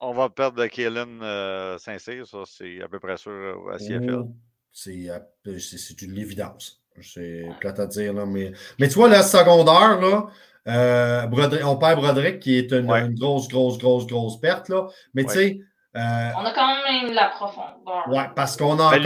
On 0.00 0.12
va 0.12 0.28
perdre 0.28 0.66
Kalen 0.66 1.20
euh, 1.22 1.78
Saint-Cyr, 1.78 2.26
ça, 2.26 2.38
c'est 2.46 2.82
à 2.82 2.88
peu 2.88 2.98
près 3.00 3.16
sûr 3.16 3.32
euh, 3.32 3.72
à 3.74 3.78
CFL. 3.78 4.14
Oh, 4.20 4.28
c'est 4.72 5.08
c'est- 5.58 5.78
c'est 5.78 6.02
une 6.02 6.18
évidence. 6.18 6.82
C'est 7.02 7.46
plate 7.60 7.78
à 7.80 7.86
dire, 7.86 8.12
là, 8.14 8.24
mais, 8.26 8.52
mais 8.78 8.88
tu 8.88 8.94
vois, 8.94 9.08
le 9.08 9.22
secondaire, 9.22 10.00
là, 10.00 10.26
euh, 10.68 11.26
Broderick- 11.26 11.64
on 11.64 11.76
perd 11.76 12.00
Broderick, 12.00 12.40
qui 12.40 12.56
est 12.58 12.72
une, 12.72 12.90
Ouais. 12.90 13.02
une 13.02 13.14
grosse, 13.14 13.48
grosse, 13.48 13.76
grosse, 13.78 14.06
grosse 14.06 14.40
perte, 14.40 14.68
là. 14.70 14.86
Mais 15.14 15.24
tu 15.24 15.30
sais, 15.30 15.58
euh, 15.96 16.00
On 16.36 16.44
a 16.44 16.52
quand 16.54 16.68
même 16.90 17.12
la 17.12 17.28
profondeur. 17.28 18.08
ouais, 18.08 18.26
parce 18.34 18.56
qu'on 18.56 18.78
a 18.78 18.84
encore 18.84 18.94
il 18.96 19.04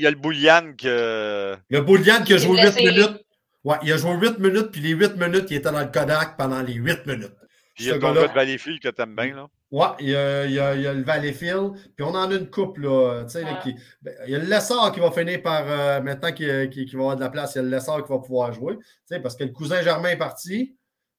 y 0.00 0.06
a 0.06 0.10
le 0.10 0.16
Boulian 0.16 0.72
que. 0.76 1.56
le 1.68 1.80
Boulian 1.82 2.22
qui 2.24 2.34
a 2.34 2.38
joué 2.38 2.56
8 2.56 2.62
blessé. 2.62 2.82
minutes. 2.86 3.24
Ouais, 3.64 3.76
il 3.82 3.92
a 3.92 3.96
joué 3.96 4.12
8 4.14 4.38
minutes, 4.38 4.70
puis 4.72 4.80
les 4.80 4.90
8 4.90 5.16
minutes, 5.16 5.46
il 5.50 5.56
était 5.58 5.70
dans 5.70 5.80
le 5.80 5.86
Kodak 5.86 6.36
pendant 6.36 6.60
les 6.62 6.74
8 6.74 7.06
minutes. 7.06 7.32
Puis 7.74 7.84
il 7.84 7.86
y 7.88 7.90
a 7.92 7.98
ton 7.98 8.12
gars 8.12 8.26
de 8.28 8.32
Valleyfield 8.34 8.80
que 8.80 8.88
t'aimes 8.88 9.14
bien, 9.14 9.34
là. 9.36 9.46
Ouais, 9.72 9.86
il 10.00 10.10
y 10.10 10.14
a, 10.16 10.44
il 10.44 10.52
y 10.52 10.60
a- 10.60 10.74
il 10.74 10.82
y 10.82 10.86
a 10.86 10.92
le 10.92 11.02
Valleyfield, 11.02 11.72
puis 11.96 12.04
on 12.04 12.10
en 12.14 12.30
a 12.30 12.34
une 12.34 12.50
coupe, 12.50 12.76
là. 12.76 13.24
Qui- 13.62 13.74
ben, 14.02 14.14
il 14.26 14.30
y 14.32 14.34
a 14.36 14.38
le 14.38 14.44
Lessard 14.44 14.92
qui 14.92 15.00
va 15.00 15.10
finir 15.10 15.40
par, 15.42 15.64
euh, 15.66 16.00
maintenant 16.02 16.30
qu'il 16.30 16.46
va 16.92 16.98
avoir 17.00 17.16
de 17.16 17.22
la 17.22 17.30
place, 17.30 17.54
il 17.54 17.56
y 17.56 17.60
a 17.60 17.62
le 17.62 17.70
Lessard 17.70 18.04
qui 18.04 18.12
va 18.12 18.18
pouvoir 18.18 18.52
jouer. 18.52 18.76
Tu 18.76 18.84
sais, 19.06 19.20
parce 19.20 19.34
que 19.34 19.44
le 19.44 19.50
cousin 19.50 19.80
Germain 19.82 20.10
est 20.10 20.18
parti. 20.18 20.76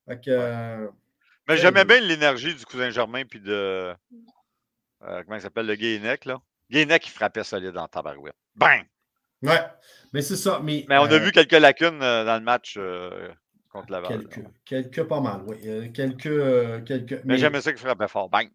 Fait 0.08 0.18
que, 0.22 0.30
euh, 0.30 0.88
Mais 1.48 1.58
j'aimais 1.58 1.84
bien 1.84 2.00
l'énergie 2.00 2.54
du 2.54 2.64
cousin 2.64 2.90
Germain, 2.92 3.24
puis 3.26 3.40
de. 3.40 3.52
euh, 3.52 3.94
comment 5.02 5.36
il 5.36 5.42
s'appelle, 5.42 5.66
le 5.66 5.76
Gainec, 5.76 6.26
là. 6.26 6.40
Gainec, 6.70 7.08
il 7.08 7.12
frappait 7.12 7.44
solide 7.44 7.76
en 7.78 7.88
tabarouette. 7.88 8.36
Bang! 8.56 8.84
ouais, 9.42 9.60
mais 10.14 10.22
c'est 10.22 10.38
ça. 10.38 10.60
Mais, 10.64 10.86
Mais 10.88 10.98
on 11.00 11.06
a 11.06 11.18
vu 11.18 11.32
quelques 11.32 11.52
lacunes 11.54 12.02
euh, 12.04 12.24
dans 12.24 12.36
le 12.36 12.44
match 12.44 12.76
euh, 12.78 13.30
contre 13.74 13.92
Laval. 13.92 14.08
Quelques, 14.28 14.46
quelques 14.66 15.04
pas 15.04 15.20
mal, 15.20 15.42
oui. 15.48 15.58
Euh, 15.66 15.88
Quelques. 15.94 16.28
euh, 16.28 16.80
quelques 16.82 17.12
Mais 17.12 17.22
mais 17.26 17.38
j'aimais 17.38 17.60
ça 17.62 17.72
qu'il 17.72 17.82
frappait 17.82 18.08
fort. 18.08 18.30
Bang! 18.30 18.50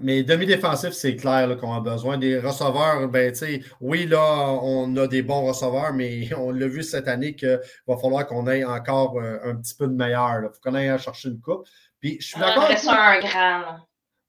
mais 0.00 0.24
demi-défensif, 0.24 0.90
c'est 0.90 1.14
clair 1.14 1.56
qu'on 1.58 1.72
a 1.74 1.80
besoin. 1.80 2.18
Des 2.18 2.40
receveurs, 2.40 3.08
ben, 3.08 3.30
tu 3.30 3.38
sais, 3.38 3.60
oui, 3.80 4.06
là, 4.06 4.48
on 4.62 4.96
a 4.96 5.06
des 5.06 5.22
bons 5.22 5.46
receveurs, 5.46 5.92
mais 5.92 6.28
on 6.36 6.50
l'a 6.50 6.66
vu 6.66 6.82
cette 6.82 7.06
année 7.06 7.34
qu'il 7.36 7.60
va 7.86 7.96
falloir 7.96 8.26
qu'on 8.26 8.48
ait 8.48 8.64
encore 8.64 9.18
euh, 9.20 9.38
un 9.44 9.54
petit 9.56 9.74
peu 9.76 9.86
de 9.86 9.92
meilleur. 9.94 10.40
Il 10.42 10.48
faut 10.52 10.60
qu'on 10.62 10.74
aille 10.74 10.98
chercher 10.98 11.28
une 11.28 11.40
coupe. 11.40 11.66
Puis 12.00 12.18
je 12.20 12.26
suis 12.28 12.36
On 12.36 12.40
d'accord 12.40 12.68
un 12.68 13.20
grand. 13.20 13.76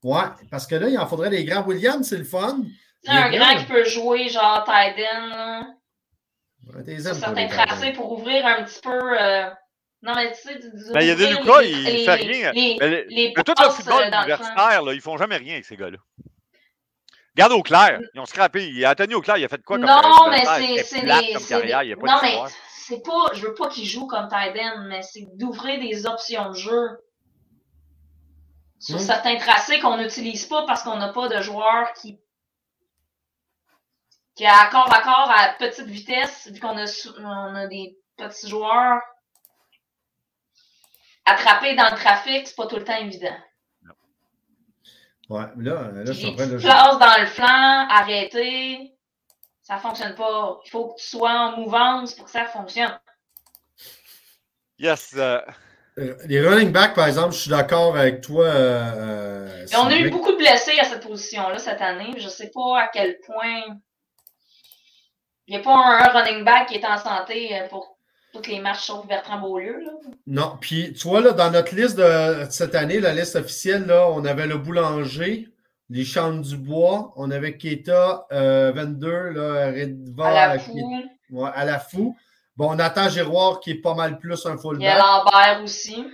Ouais, 0.04 0.28
parce 0.50 0.66
que 0.66 0.76
là, 0.76 0.88
il 0.88 0.98
en 0.98 1.06
faudrait 1.06 1.30
des 1.30 1.44
grands. 1.44 1.64
Williams, 1.66 2.08
c'est 2.08 2.18
le 2.18 2.24
fun. 2.24 2.60
Sais, 3.02 3.10
un 3.10 3.30
grand 3.30 3.56
qui 3.58 3.64
peut 3.66 3.84
jouer 3.84 4.28
genre 4.28 4.64
là, 4.66 5.66
Ouais, 6.74 6.98
certains 6.98 7.46
tracés 7.48 7.92
pour 7.92 8.12
ouvrir 8.12 8.44
un 8.46 8.62
petit 8.62 8.80
peu. 8.80 9.20
euh, 9.20 9.50
Non, 10.02 10.14
mais 10.14 10.32
tu 10.32 10.40
sais, 10.42 10.54
du- 10.58 10.70
du- 10.70 10.92
Ben, 10.92 11.00
il 11.00 11.08
y 11.08 11.10
a 11.10 11.14
des 11.16 11.26
Lucas, 11.28 11.60
les- 11.60 11.70
il 11.70 11.84
les- 11.84 12.04
fait 12.04 12.14
rien. 12.14 12.52
Les, 12.52 12.76
Mais, 12.78 12.88
le- 12.88 13.04
les 13.08 13.32
mais 13.36 13.42
tout 13.42 13.52
le 13.60 13.68
football 13.70 14.04
euh, 14.04 14.10
dans 14.10 14.18
le 14.20 14.24
universitaire, 14.26 14.82
là, 14.82 14.92
ils 14.94 15.00
font 15.00 15.16
jamais 15.16 15.36
rien 15.36 15.54
avec 15.54 15.64
ces 15.64 15.76
gars-là. 15.76 15.98
Regarde 17.36 17.52
au 17.52 17.62
clair, 17.62 18.00
ils 18.14 18.20
ont 18.20 18.26
scrappé. 18.26 18.68
Il- 18.68 18.86
Anthony 18.86 19.14
Auclair, 19.14 19.36
il 19.38 19.44
a 19.44 19.48
fait 19.48 19.62
quoi 19.62 19.76
comme 19.76 19.86
Non, 19.86 20.00
carrière 20.00 20.30
mais 20.30 20.44
c'est 20.44 20.66
comme 20.66 20.84
c'est 20.84 21.48
carrière, 21.60 21.80
des- 21.80 21.84
il 21.84 21.88
n'y 21.88 21.92
a 21.92 21.96
pas 21.96 22.06
Non, 22.06 22.18
mais 22.22 22.38
c'est 22.70 23.02
pas. 23.02 23.26
Je 23.34 23.46
veux 23.46 23.54
pas 23.54 23.68
qu'il 23.68 23.84
joue 23.86 24.06
comme 24.06 24.28
tight 24.28 24.56
end, 24.60 24.84
mais 24.88 25.02
c'est 25.02 25.26
d'ouvrir 25.34 25.80
des 25.80 26.06
options 26.06 26.48
de 26.50 26.54
jeu 26.54 26.88
sur 28.80 29.00
certains 29.00 29.36
tracés 29.36 29.80
qu'on 29.80 29.96
n'utilise 29.96 30.46
pas 30.46 30.64
parce 30.66 30.82
qu'on 30.84 30.96
n'a 30.96 31.12
pas 31.12 31.28
de 31.28 31.40
joueurs 31.42 31.92
qui 31.94 32.18
qui 34.36 34.44
est 34.44 34.46
à 34.46 34.68
corps 34.70 34.92
à 34.92 35.00
corps 35.02 35.30
à 35.36 35.48
petite 35.58 35.86
vitesse, 35.86 36.48
vu 36.52 36.60
qu'on 36.60 36.76
a, 36.78 36.84
on 37.20 37.54
a 37.56 37.66
des 37.66 37.96
petits 38.16 38.48
joueurs 38.48 39.00
attrapés 41.28 41.74
dans 41.74 41.90
le 41.90 41.96
trafic, 41.96 42.46
c'est 42.46 42.56
pas 42.56 42.66
tout 42.66 42.76
le 42.76 42.84
temps 42.84 42.96
évident. 42.96 43.36
Ouais, 45.28 45.44
là, 45.58 45.90
là 45.92 46.04
je 46.06 46.12
suis 46.12 46.26
en 46.26 46.34
train 46.34 46.46
de. 46.46 46.58
dans 46.58 47.20
le 47.20 47.26
flanc, 47.26 47.86
arrêter, 47.90 48.94
ça 49.62 49.76
fonctionne 49.76 50.14
pas. 50.14 50.58
Il 50.64 50.70
faut 50.70 50.88
que 50.88 51.00
tu 51.00 51.06
sois 51.06 51.30
en 51.30 51.58
mouvance 51.58 52.14
pour 52.14 52.24
que 52.24 52.30
ça 52.30 52.46
fonctionne. 52.46 52.98
Yes. 54.78 55.14
Euh, 55.16 55.40
euh, 55.98 56.14
les 56.26 56.40
running 56.40 56.72
backs, 56.72 56.94
par 56.94 57.06
exemple, 57.06 57.34
je 57.34 57.40
suis 57.40 57.50
d'accord 57.50 57.94
avec 57.96 58.22
toi. 58.22 58.46
Euh, 58.46 59.66
on 59.76 59.88
a 59.88 59.96
eu 59.96 60.08
beaucoup 60.08 60.32
de 60.32 60.36
blessés 60.36 60.78
à 60.78 60.84
cette 60.84 61.06
position-là 61.06 61.58
cette 61.58 61.82
année. 61.82 62.14
Je 62.16 62.24
ne 62.24 62.30
sais 62.30 62.50
pas 62.50 62.80
à 62.80 62.88
quel 62.88 63.18
point. 63.26 63.76
Il 65.46 65.56
n'y 65.56 65.60
a 65.60 65.62
pas 65.62 65.74
un 65.74 66.08
running 66.08 66.44
back 66.44 66.68
qui 66.68 66.76
est 66.76 66.86
en 66.86 66.96
santé 66.96 67.62
pour 67.68 67.97
tous 68.32 68.46
les 68.48 68.60
matchs 68.60 68.86
sauf 68.86 69.06
Bertrand 69.06 69.40
Beaulieu. 69.40 69.80
Là. 69.80 69.90
Non, 70.26 70.58
puis 70.60 70.92
tu 70.92 71.08
vois, 71.08 71.20
là, 71.20 71.32
dans 71.32 71.50
notre 71.50 71.74
liste 71.74 71.96
de 71.96 72.46
cette 72.50 72.74
année, 72.74 73.00
la 73.00 73.14
liste 73.14 73.36
officielle, 73.36 73.86
là, 73.86 74.08
on 74.10 74.24
avait 74.24 74.46
le 74.46 74.58
boulanger, 74.58 75.48
les 75.90 76.04
champs 76.04 76.32
du 76.32 76.56
bois, 76.56 77.12
on 77.16 77.30
avait 77.30 77.56
Keta 77.56 78.26
22, 78.30 79.30
là, 79.30 79.70
Redva, 79.70 80.28
à 80.28 80.48
la 80.54 80.58
fou. 80.58 80.92
Ouais, 81.30 81.50
à 81.54 81.64
la 81.64 81.78
fou. 81.78 82.16
Bon, 82.56 82.70
on 82.74 82.78
attend 82.78 83.08
Giroir 83.08 83.60
qui 83.60 83.70
est 83.70 83.80
pas 83.80 83.94
mal 83.94 84.18
plus 84.18 84.44
un 84.46 84.56
fullback. 84.58 84.80
Il 84.80 84.84
y 84.84 84.88
a 84.88 84.98
Lambert 84.98 85.62
aussi. 85.62 86.04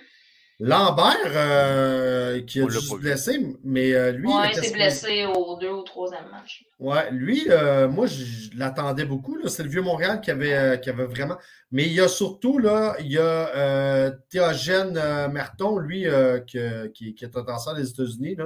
Lambert, 0.66 1.14
euh, 1.26 2.40
qui 2.40 2.60
a 2.60 2.64
dû 2.64 2.76
se 2.76 2.96
blesser, 2.96 3.38
mais 3.62 3.92
euh, 3.92 4.12
lui. 4.12 4.26
Oui, 4.26 4.48
il 4.48 4.54
s'est 4.54 4.72
blessé 4.72 5.26
au 5.26 5.58
deux 5.58 5.70
ou 5.70 5.82
troisième 5.82 6.24
match. 6.30 6.64
Ouais, 6.78 7.10
lui, 7.10 7.44
euh, 7.50 7.86
moi, 7.86 8.06
je, 8.06 8.48
l'attendais 8.56 9.04
beaucoup. 9.04 9.36
C'est 9.48 9.62
le 9.62 9.68
vieux 9.68 9.82
Montréal 9.82 10.22
qui 10.22 10.30
avait, 10.30 10.80
qui 10.80 10.88
avait 10.88 11.04
vraiment. 11.04 11.36
Mais 11.70 11.84
il 11.84 11.92
y 11.92 12.00
a 12.00 12.08
surtout, 12.08 12.58
là, 12.58 12.96
il 13.00 13.12
y 13.12 13.18
a 13.18 14.10
Théogène 14.30 14.94
Merton, 15.30 15.78
lui, 15.78 16.06
qui, 16.46 17.14
qui, 17.14 17.24
est 17.24 17.36
en 17.36 17.74
des 17.74 17.90
États-Unis, 17.90 18.36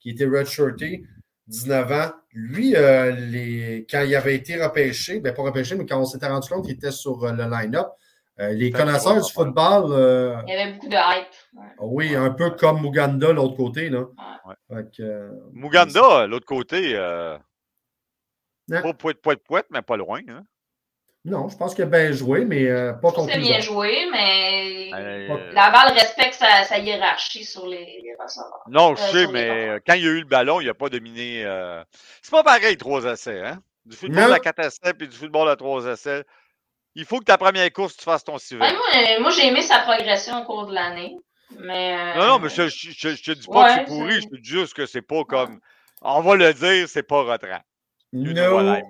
qui 0.00 0.10
était 0.10 0.26
redshirté. 0.26 1.04
19 1.48 1.92
ans. 1.92 2.12
Lui, 2.32 2.76
euh, 2.76 3.10
les... 3.10 3.86
quand 3.90 4.02
il 4.02 4.14
avait 4.14 4.36
été 4.36 4.62
repêché, 4.62 5.20
bien 5.20 5.32
pas 5.32 5.42
repêché, 5.42 5.74
mais 5.74 5.86
quand 5.86 6.00
on 6.00 6.04
s'était 6.04 6.28
rendu 6.28 6.48
compte 6.48 6.64
qu'il 6.64 6.74
était 6.74 6.90
sur 6.90 7.24
euh, 7.24 7.32
le 7.32 7.44
line-up, 7.50 7.88
euh, 8.40 8.52
les 8.52 8.70
connaisseurs 8.70 9.20
du 9.20 9.32
football. 9.32 10.42
il 10.46 10.52
y 10.52 10.56
avait 10.56 10.72
beaucoup 10.72 10.88
de 10.88 10.96
hype. 10.96 11.34
Oui, 11.80 12.14
un 12.14 12.30
peu 12.30 12.50
comme 12.50 12.82
Muganda, 12.82 13.32
l'autre 13.32 13.56
côté. 13.56 13.88
Là. 13.90 14.06
Muganda, 15.52 16.26
l'autre 16.26 16.46
côté, 16.46 16.94
pas 18.68 18.92
poète, 18.92 19.20
poète, 19.22 19.44
poète, 19.44 19.66
mais 19.70 19.82
pas 19.82 19.96
loin. 19.96 20.20
Hein? 20.28 20.42
Non, 21.24 21.48
je 21.48 21.56
pense 21.56 21.74
qu'il 21.74 21.84
a 21.84 21.86
bien 21.86 22.12
joué, 22.12 22.44
mais 22.44 22.66
euh, 22.68 22.92
pas 22.92 23.12
contre 23.12 23.32
C'est 23.32 23.40
bien 23.40 23.60
joué, 23.60 24.08
mais 24.10 24.90
euh, 24.94 25.52
Laval 25.52 25.92
respecte 25.92 26.34
sa, 26.34 26.78
hiérarchie 26.78 27.44
sur 27.44 27.66
les, 27.66 28.16
receveurs. 28.18 28.62
Non, 28.68 28.94
je 28.94 29.02
euh, 29.02 29.06
sais, 29.06 29.26
mais 29.26 29.80
quand 29.86 29.94
il 29.94 30.04
y 30.04 30.08
a 30.08 30.10
eu 30.10 30.20
le 30.20 30.26
ballon, 30.26 30.60
il 30.60 30.66
n'a 30.66 30.74
pas 30.74 30.88
dominé. 30.88 31.42
C'est 32.22 32.30
pas 32.30 32.44
pareil, 32.44 32.76
trois 32.76 33.04
essais. 33.04 33.40
Hein? 33.40 33.58
Du 33.84 33.96
football 33.96 34.32
à 34.32 34.38
quatre 34.38 34.60
essais 34.60 34.94
puis 34.96 35.08
du 35.08 35.16
football 35.16 35.48
à 35.48 35.56
trois 35.56 35.84
essais. 35.86 36.24
Il 36.98 37.04
faut 37.04 37.20
que 37.20 37.24
ta 37.24 37.38
première 37.38 37.72
course, 37.72 37.96
tu 37.96 38.02
fasses 38.02 38.24
ton 38.24 38.38
civet. 38.38 38.66
moi, 39.20 39.30
j'ai 39.30 39.46
aimé 39.46 39.62
sa 39.62 39.78
progression 39.78 40.42
au 40.42 40.44
cours 40.44 40.66
de 40.66 40.74
l'année. 40.74 41.16
Mais, 41.56 42.16
Non, 42.16 42.26
non, 42.26 42.38
mais 42.40 42.48
je, 42.48 42.68
je, 42.68 42.90
je, 42.90 43.22
te 43.22 43.30
dis 43.30 43.46
pas 43.46 43.68
que 43.68 43.74
c'est 43.74 43.84
pourri, 43.84 44.20
je 44.20 44.26
te 44.26 44.34
dis 44.34 44.48
juste 44.48 44.74
que 44.74 44.84
c'est 44.84 45.02
pas 45.02 45.22
comme. 45.22 45.60
On 46.02 46.20
va 46.22 46.34
le 46.34 46.52
dire, 46.52 46.88
c'est 46.88 47.04
pas 47.04 47.22
retrant. 47.22 47.60
Non. 48.12 48.82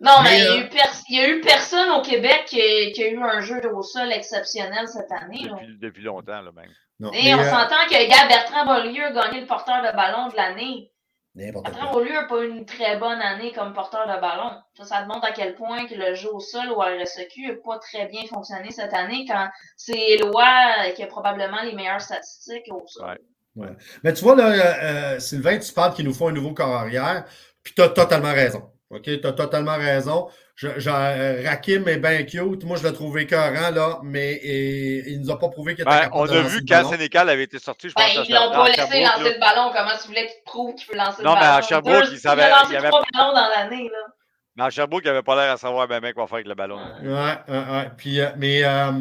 Non, 0.00 0.22
mais, 0.22 0.38
il, 0.38 0.44
y 0.44 0.48
a 0.48 0.56
eu 0.56 0.68
il, 1.08 1.16
y 1.16 1.20
a 1.20 1.28
eu 1.28 1.40
personne 1.40 1.90
au 1.90 2.02
Québec 2.02 2.44
qui 2.46 2.60
a, 2.60 3.08
eu 3.08 3.22
un 3.22 3.40
jeu 3.40 3.60
au 3.72 3.82
sol 3.82 4.12
exceptionnel 4.12 4.86
cette 4.88 5.10
année. 5.10 5.48
Depuis, 5.48 5.78
depuis 5.78 6.02
longtemps, 6.02 6.42
là, 6.42 6.50
même. 6.52 6.72
Et 7.12 7.34
on 7.34 7.40
euh, 7.40 7.44
s'entend 7.44 7.86
que 7.88 8.08
gars, 8.08 8.28
Bertrand 8.28 8.66
Beaulieu 8.66 9.04
a 9.04 9.12
gagné 9.12 9.40
le 9.40 9.46
porteur 9.46 9.82
de 9.82 9.94
ballon 9.96 10.28
de 10.28 10.36
l'année. 10.36 10.91
Bertrand 11.34 11.92
Beaulieu 11.92 12.12
n'a 12.12 12.24
pas 12.24 12.44
eu 12.44 12.50
une 12.50 12.66
très 12.66 12.98
bonne 12.98 13.20
année 13.20 13.52
comme 13.52 13.72
porteur 13.72 14.06
de 14.06 14.20
ballon. 14.20 14.50
Ça, 14.76 14.84
ça 14.84 15.06
montre 15.06 15.24
à 15.24 15.32
quel 15.32 15.54
point 15.54 15.86
que 15.86 15.94
le 15.94 16.14
jeu 16.14 16.28
au 16.30 16.40
sol 16.40 16.68
au 16.70 16.80
RSEQ 16.80 17.48
n'a 17.48 17.54
pas 17.64 17.78
très 17.78 18.06
bien 18.06 18.22
fonctionné 18.26 18.70
cette 18.70 18.92
année 18.92 19.24
quand 19.26 19.48
c'est 19.76 19.98
Éloi 19.98 20.90
qui 20.94 21.02
a 21.02 21.06
probablement 21.06 21.62
les 21.62 21.72
meilleures 21.72 22.02
statistiques 22.02 22.70
au 22.70 22.82
sol. 22.86 23.18
Ouais. 23.56 23.68
Mais 24.02 24.12
tu 24.12 24.24
vois, 24.24 24.34
là, 24.34 24.50
euh, 24.50 25.14
euh, 25.14 25.18
Sylvain, 25.20 25.58
tu 25.58 25.72
parles 25.72 25.94
qu'il 25.94 26.04
nous 26.04 26.14
faut 26.14 26.28
un 26.28 26.32
nouveau 26.32 26.52
corps 26.52 26.74
arrière, 26.74 27.24
puis 27.62 27.74
tu 27.74 27.82
as 27.82 27.88
totalement 27.88 28.32
raison. 28.32 28.70
OK, 28.90 29.02
tu 29.04 29.26
as 29.26 29.32
totalement 29.32 29.76
raison. 29.76 30.28
Je, 30.54 30.68
euh, 30.68 31.42
Rakim 31.48 31.88
est 31.88 31.96
bien 31.96 32.22
cute. 32.24 32.64
Moi, 32.64 32.76
je 32.76 32.86
l'ai 32.86 32.92
trouvé 32.92 33.22
écœurant, 33.22 33.70
là, 33.70 34.00
mais 34.02 34.40
il 34.44 35.18
ne 35.18 35.24
nous 35.24 35.30
a 35.30 35.38
pas 35.38 35.48
prouvé 35.48 35.74
qu'il 35.74 35.82
était 35.82 35.90
ben, 35.90 36.10
On 36.12 36.28
a 36.28 36.40
vu 36.42 36.64
quand 36.68 36.88
Sénécal 36.90 37.28
avait 37.28 37.44
été 37.44 37.58
sorti, 37.58 37.88
je 37.88 37.94
pense 37.94 38.14
ben, 38.14 38.24
Ils 38.28 38.34
l'ont 38.34 38.52
pas 38.52 38.68
laissé 38.68 39.02
lancer 39.02 39.34
le 39.34 39.40
ballon. 39.40 39.72
Comment 39.74 39.96
tu 40.00 40.08
voulais 40.08 40.26
qu'il 40.26 40.36
te 40.36 40.44
prouve 40.44 40.74
qu'il 40.74 40.86
peut 40.86 40.96
lancer 40.96 41.22
non, 41.22 41.34
le 41.34 41.40
ballon? 41.40 41.40
Non, 41.40 41.40
mais 41.40 41.58
à 41.58 41.62
Sherbrooke, 41.62 42.08
il 42.12 42.18
savait. 42.18 42.50
Il 42.68 42.74
y 42.74 42.76
avait 42.76 42.88
trois 42.88 43.02
ballons 43.12 43.32
dans 43.32 43.48
l'année, 43.56 43.88
là. 43.90 44.12
Mais 44.56 44.64
à 44.64 44.70
Sherbrooke, 44.70 45.02
il 45.04 45.08
n'avait 45.08 45.22
pas 45.22 45.34
l'air 45.34 45.52
à 45.52 45.56
savoir 45.56 45.88
ben, 45.88 46.00
ben 46.00 46.12
quoi 46.12 46.26
faire 46.26 46.34
avec 46.34 46.46
le 46.46 46.54
ballon. 46.54 46.78
Ouais, 47.02 47.08
ouais, 47.48 47.64
ouais. 47.70 47.90
Puis, 47.96 48.20
euh, 48.20 48.28
mais 48.36 48.62
euh, 48.62 48.92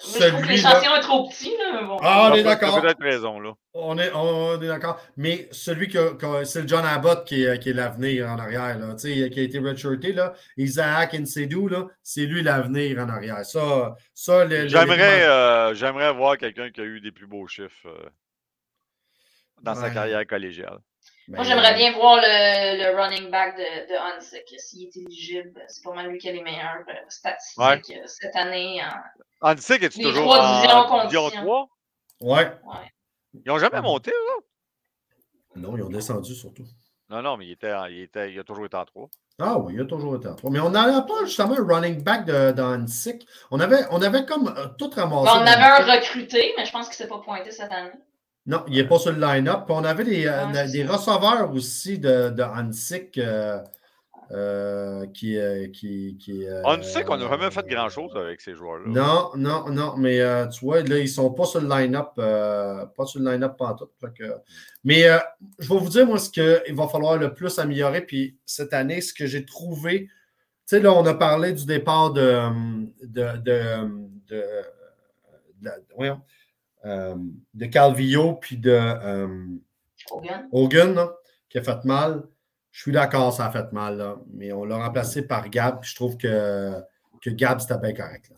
je 0.00 0.28
trouve 0.28 0.42
que 0.42 0.48
l'échantillon 0.48 0.94
est 0.96 1.00
trop 1.00 1.28
petit. 1.28 1.52
Là. 1.56 1.82
Bon. 1.82 1.96
Ah, 2.02 2.30
on 2.30 2.34
est 2.34 2.42
d'accord. 2.42 2.80
peut-être 2.80 3.00
raison. 3.00 3.40
Là. 3.40 3.52
On 3.74 3.98
est, 3.98 4.10
on 4.14 4.60
est 4.60 4.66
d'accord. 4.66 5.00
Mais 5.16 5.48
celui 5.50 5.88
que, 5.88 6.16
c'est 6.44 6.62
le 6.62 6.68
John 6.68 6.84
Abbott 6.84 7.26
qui 7.26 7.44
est, 7.44 7.58
qui 7.58 7.70
est 7.70 7.72
l'avenir 7.72 8.28
en 8.28 8.38
arrière. 8.38 8.78
Là. 8.78 8.94
qui 8.94 9.22
a 9.22 9.42
été 9.42 9.58
redshirté. 9.58 10.12
Là. 10.12 10.34
Isaac 10.56 11.14
Nsedou, 11.14 11.70
c'est 12.02 12.26
lui 12.26 12.42
l'avenir 12.42 12.98
en 12.98 13.08
arrière. 13.08 13.44
Ça, 13.44 13.96
ça 14.14 14.48
j'aimerais, 14.66 15.22
euh, 15.24 15.74
j'aimerais 15.74 16.12
voir 16.12 16.38
quelqu'un 16.38 16.70
qui 16.70 16.80
a 16.80 16.84
eu 16.84 17.00
des 17.00 17.12
plus 17.12 17.26
beaux 17.26 17.46
chiffres 17.46 17.86
euh, 17.86 18.08
dans 19.62 19.74
sa 19.74 19.90
carrière 19.90 20.26
collégiale. 20.26 20.78
Moi, 21.28 21.44
j'aimerais 21.44 21.74
bien 21.74 21.92
voir 21.92 22.16
le, 22.16 22.78
le, 22.78 22.98
running 22.98 23.30
back 23.30 23.54
de, 23.56 23.62
de 23.62 23.98
Hansik, 23.98 24.54
s'il 24.58 24.88
est 24.88 24.96
éligible. 24.96 25.62
C'est 25.68 25.82
pour 25.82 25.92
moi 25.92 26.02
lui 26.04 26.18
qui 26.18 26.28
a 26.28 26.32
les 26.32 26.42
meilleures 26.42 26.84
euh, 26.88 26.92
statistiques 27.08 27.98
cette 28.06 28.34
année. 28.34 28.80
En... 29.42 29.52
Hansik, 29.52 29.82
est-tu 29.82 30.00
toujours 30.02 30.32
en 30.32 31.04
division 31.04 31.30
3? 31.30 31.68
Ouais. 32.22 32.50
Ils 33.34 33.42
n'ont 33.46 33.58
jamais 33.58 33.82
monté, 33.82 34.10
là? 34.10 34.42
Non, 35.56 35.76
ils 35.76 35.82
ont 35.82 35.90
descendu 35.90 36.34
surtout. 36.34 36.64
Non, 37.10 37.20
non, 37.20 37.36
mais 37.36 37.46
il, 37.46 37.52
était, 37.52 37.72
il, 37.90 38.02
était, 38.02 38.32
il 38.32 38.38
a 38.38 38.44
toujours 38.44 38.64
été 38.64 38.76
en 38.76 38.86
3. 38.86 39.08
Ah 39.40 39.58
oui, 39.58 39.74
il 39.74 39.80
a 39.82 39.84
toujours 39.84 40.16
été 40.16 40.28
en 40.28 40.34
3. 40.34 40.50
Mais 40.50 40.60
on 40.60 40.70
n'avait 40.70 41.06
pas 41.06 41.24
justement 41.24 41.54
un 41.58 41.66
running 41.66 42.02
back 42.02 42.24
de, 42.24 42.52
de 42.52 42.86
On 43.50 43.60
avait, 43.60 43.84
on 43.90 44.00
avait 44.00 44.24
comme 44.24 44.48
euh, 44.48 44.66
tout 44.78 44.90
ramassé. 44.90 45.30
on 45.34 45.46
avait 45.46 45.62
un 45.62 45.94
recruté, 45.94 46.54
mais 46.56 46.64
je 46.64 46.72
pense 46.72 46.88
qu'il 46.88 46.94
ne 46.94 46.96
s'est 46.96 47.08
pas 47.08 47.18
pointé 47.18 47.50
cette 47.50 47.72
année. 47.72 47.92
Non, 48.48 48.64
il 48.66 48.76
n'est 48.76 48.88
pas 48.88 48.98
sur 48.98 49.12
le 49.12 49.20
line-up. 49.20 49.64
on 49.68 49.84
avait 49.84 50.04
des, 50.04 50.26
euh, 50.26 50.66
des 50.72 50.82
receveurs 50.82 51.52
aussi 51.52 51.98
de, 51.98 52.30
de 52.30 52.42
Hansik 52.42 53.18
euh, 53.18 53.58
euh, 54.30 55.06
qui, 55.08 55.38
qui, 55.74 56.16
qui 56.18 56.46
Hansik, 56.64 57.10
on 57.10 57.18
n'a 57.18 57.28
jamais 57.28 57.50
fait 57.50 57.66
grand-chose 57.68 58.16
avec 58.16 58.40
ces 58.40 58.54
joueurs-là. 58.54 58.86
Non, 58.86 59.32
non, 59.36 59.68
non, 59.68 59.98
mais 59.98 60.20
tu 60.48 60.64
vois, 60.64 60.80
là, 60.80 60.96
ils 60.96 61.02
ne 61.02 61.06
sont 61.06 61.30
pas 61.30 61.44
sur 61.44 61.60
le 61.60 61.68
line-up, 61.68 62.14
pas 62.16 63.04
sur 63.04 63.20
le 63.20 63.30
line-up 63.30 63.58
pantoute. 63.58 63.92
Mais 64.82 65.02
je 65.58 65.68
vais 65.68 65.78
vous 65.78 65.88
dire, 65.90 66.06
moi, 66.06 66.18
ce 66.18 66.30
qu'il 66.30 66.74
va 66.74 66.88
falloir 66.88 67.18
le 67.18 67.34
plus 67.34 67.58
améliorer, 67.58 68.00
puis 68.00 68.38
cette 68.46 68.72
année, 68.72 69.02
ce 69.02 69.12
que 69.12 69.26
j'ai 69.26 69.44
trouvé, 69.44 70.06
tu 70.06 70.76
sais, 70.76 70.80
là, 70.80 70.94
on 70.94 71.04
a 71.04 71.12
parlé 71.14 71.52
du 71.52 71.66
départ 71.66 72.14
de, 72.14 72.44
de, 73.02 73.36
de, 73.38 73.88
de, 74.26 74.44
de 75.60 75.70
voyons, 75.94 76.14
euh, 76.14 76.37
de 77.54 77.66
Calvillo 77.66 78.34
puis 78.34 78.56
de 78.56 78.70
euh, 78.70 79.46
Hogan, 80.52 81.08
qui 81.48 81.58
a 81.58 81.62
fait 81.62 81.84
mal. 81.84 82.22
Je 82.70 82.82
suis 82.82 82.92
d'accord, 82.92 83.32
ça 83.32 83.46
a 83.46 83.50
fait 83.50 83.72
mal, 83.72 84.16
mais 84.32 84.52
on 84.52 84.64
l'a 84.64 84.76
remplacé 84.76 85.22
par 85.22 85.48
Gab. 85.48 85.82
je 85.82 85.94
trouve 85.94 86.16
que, 86.16 86.74
que 87.20 87.30
Gab, 87.30 87.60
c'était 87.60 87.78
bien 87.78 87.92
correct. 87.92 88.30
Là, 88.30 88.36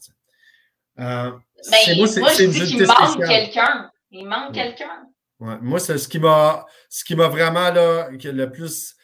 euh, 0.99 1.31
ben, 1.71 1.97
moi, 1.97 2.07
je 2.07 2.45
dis 2.47 2.77
qu'il 2.77 2.87
manque 2.87 3.27
quelqu'un. 3.27 3.91
Il 4.11 4.27
manque 4.27 4.55
quelqu'un. 4.55 5.07
moi, 5.39 5.79
c'est 5.79 5.99
ce 5.99 6.09
qui 6.09 6.19
m'a 6.19 6.67
ce 6.89 7.05
qui 7.05 7.15
m'a 7.15 7.29
vraiment 7.29 7.71
là, 7.71 8.09
le 8.11 8.47
plus. 8.47 8.97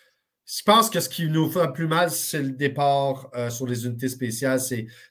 Je 0.46 0.62
pense 0.62 0.90
que 0.90 1.00
ce 1.00 1.08
qui 1.08 1.28
nous 1.28 1.50
fait 1.50 1.72
plus 1.72 1.88
mal, 1.88 2.10
c'est 2.10 2.42
le 2.42 2.50
départ 2.50 3.30
sur 3.50 3.66
les 3.66 3.84
unités 3.84 4.08
spéciales. 4.08 4.60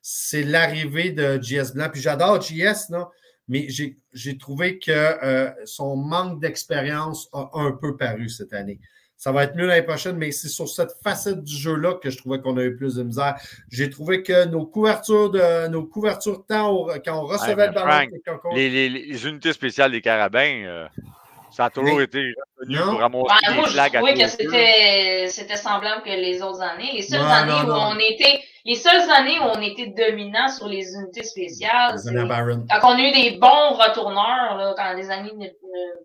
C'est 0.02 0.44
l'arrivée 0.44 1.12
de 1.12 1.40
JS 1.42 1.74
Blanc. 1.74 1.90
Puis 1.92 2.02
j'adore 2.02 2.42
JS, 2.42 2.90
non? 2.90 3.08
Mais 3.48 3.68
j'ai 3.70 4.38
trouvé 4.38 4.80
que 4.80 4.92
euh, 4.92 5.52
son 5.66 5.96
manque 5.96 6.40
d'expérience 6.40 7.30
a 7.34 7.50
un 7.54 7.72
peu 7.72 7.96
paru 7.96 8.30
cette 8.30 8.54
année. 8.54 8.80
Ça 9.18 9.32
va 9.32 9.44
être 9.44 9.56
mieux 9.56 9.66
l'année 9.66 9.86
prochaine, 9.86 10.18
mais 10.18 10.32
c'est 10.32 10.50
sur 10.50 10.68
cette 10.68 10.92
facette 11.02 11.42
du 11.42 11.56
jeu-là 11.56 11.94
que 11.96 12.10
je 12.10 12.18
trouvais 12.18 12.42
qu'on 12.42 12.58
a 12.58 12.64
eu 12.64 12.76
plus 12.76 12.96
de 12.96 13.04
misère. 13.04 13.36
J'ai 13.72 13.90
trouvé 13.90 14.24
que 14.24 14.46
nos 14.46 14.66
couvertures 14.66 15.30
de 15.30 15.68
nos 15.68 15.86
couvertures 15.86 16.40
de 16.40 16.44
temps, 16.44 16.88
quand 17.04 17.24
on 17.24 17.26
recevait 17.26 17.68
le 17.68 17.74
ballon, 17.74 18.10
les, 18.54 18.90
les, 18.90 19.28
unités 19.28 19.54
spéciales 19.54 19.92
des 19.92 20.02
carabins, 20.02 20.64
euh, 20.66 20.88
Ça 21.56 21.66
a 21.66 21.70
toujours 21.70 21.98
Mais- 21.98 22.04
été 22.04 22.34
pour 22.68 23.00
ramasser 23.00 23.24
Ouais, 23.24 23.48
des 23.48 23.56
moi, 23.56 23.70
je 23.70 23.78
à 23.78 23.90
que 23.90 24.18
les 24.18 24.28
c'était, 24.28 25.28
c'était 25.30 25.56
semblable 25.56 26.04
que 26.04 26.10
les 26.10 26.42
autres 26.42 26.62
années. 26.62 26.92
Les 26.94 27.02
seules 27.02 27.22
années 27.22 27.52
non, 27.52 27.64
où 27.64 27.68
non. 27.68 27.92
on 27.94 27.98
était, 27.98 28.42
les 28.66 28.76
seules 28.76 29.10
années 29.12 29.40
où 29.40 29.44
on 29.44 29.62
était 29.62 29.88
dominant 29.88 30.48
sur 30.48 30.68
les 30.68 30.94
unités 30.96 31.24
spéciales, 31.24 31.94
Les 31.94 31.98
c'est 32.00 32.10
années 32.10 32.22
à 32.22 32.26
Barron. 32.26 32.66
quand 32.82 32.94
on 32.94 32.98
a 32.98 33.02
eu 33.02 33.12
des 33.12 33.38
bons 33.38 33.70
retourneurs, 33.78 34.58
là, 34.58 34.74
quand 34.76 34.94
les 34.94 35.10
années 35.12 35.32
de, 35.32 35.48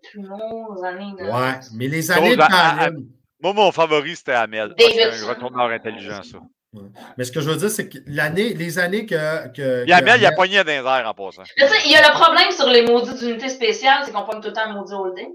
Plumeau, 0.09 0.75
les 0.75 0.87
années 0.87 1.11
de. 1.19 1.23
Ouais, 1.25 1.59
mais 1.75 1.87
les 1.87 2.11
années 2.11 2.35
de 2.35 2.41
à- 2.41 2.45
à- 2.45 2.75
Barron. 2.89 3.03
Moi, 3.43 3.53
mon 3.53 3.71
favori, 3.71 4.15
c'était 4.15 4.33
Amel. 4.33 4.73
parce 4.77 4.89
que 4.93 4.99
C'est 5.11 5.23
un 5.25 5.29
retourneur 5.29 5.69
intelligent, 5.69 6.21
ça. 6.23 6.37
Mais 7.17 7.23
ce 7.25 7.31
que 7.31 7.41
je 7.41 7.49
veux 7.49 7.57
dire, 7.57 7.69
c'est 7.69 7.89
que 7.89 7.97
l'année, 8.07 8.53
les 8.53 8.79
années 8.79 9.05
que. 9.05 9.47
que 9.53 9.83
Puis 9.83 9.91
Amel, 9.93 10.21
il 10.21 10.25
a 10.25 10.31
pogné 10.31 10.63
les 10.63 10.73
airs 10.73 11.03
en 11.07 11.13
passant. 11.13 11.43
Mais 11.57 11.67
tu 11.67 11.73
sais, 11.73 11.81
il 11.85 11.91
y 11.91 11.95
a 11.95 12.07
le 12.07 12.13
problème 12.13 12.51
sur 12.51 12.67
les 12.69 12.83
maudites 12.83 13.21
unités 13.21 13.49
spéciales, 13.49 14.03
c'est 14.05 14.11
qu'on 14.11 14.23
pogne 14.23 14.39
tout 14.41 14.47
le 14.49 14.53
temps 14.53 14.61
un 14.67 14.73
maudit 14.73 14.93
holding. 14.93 15.29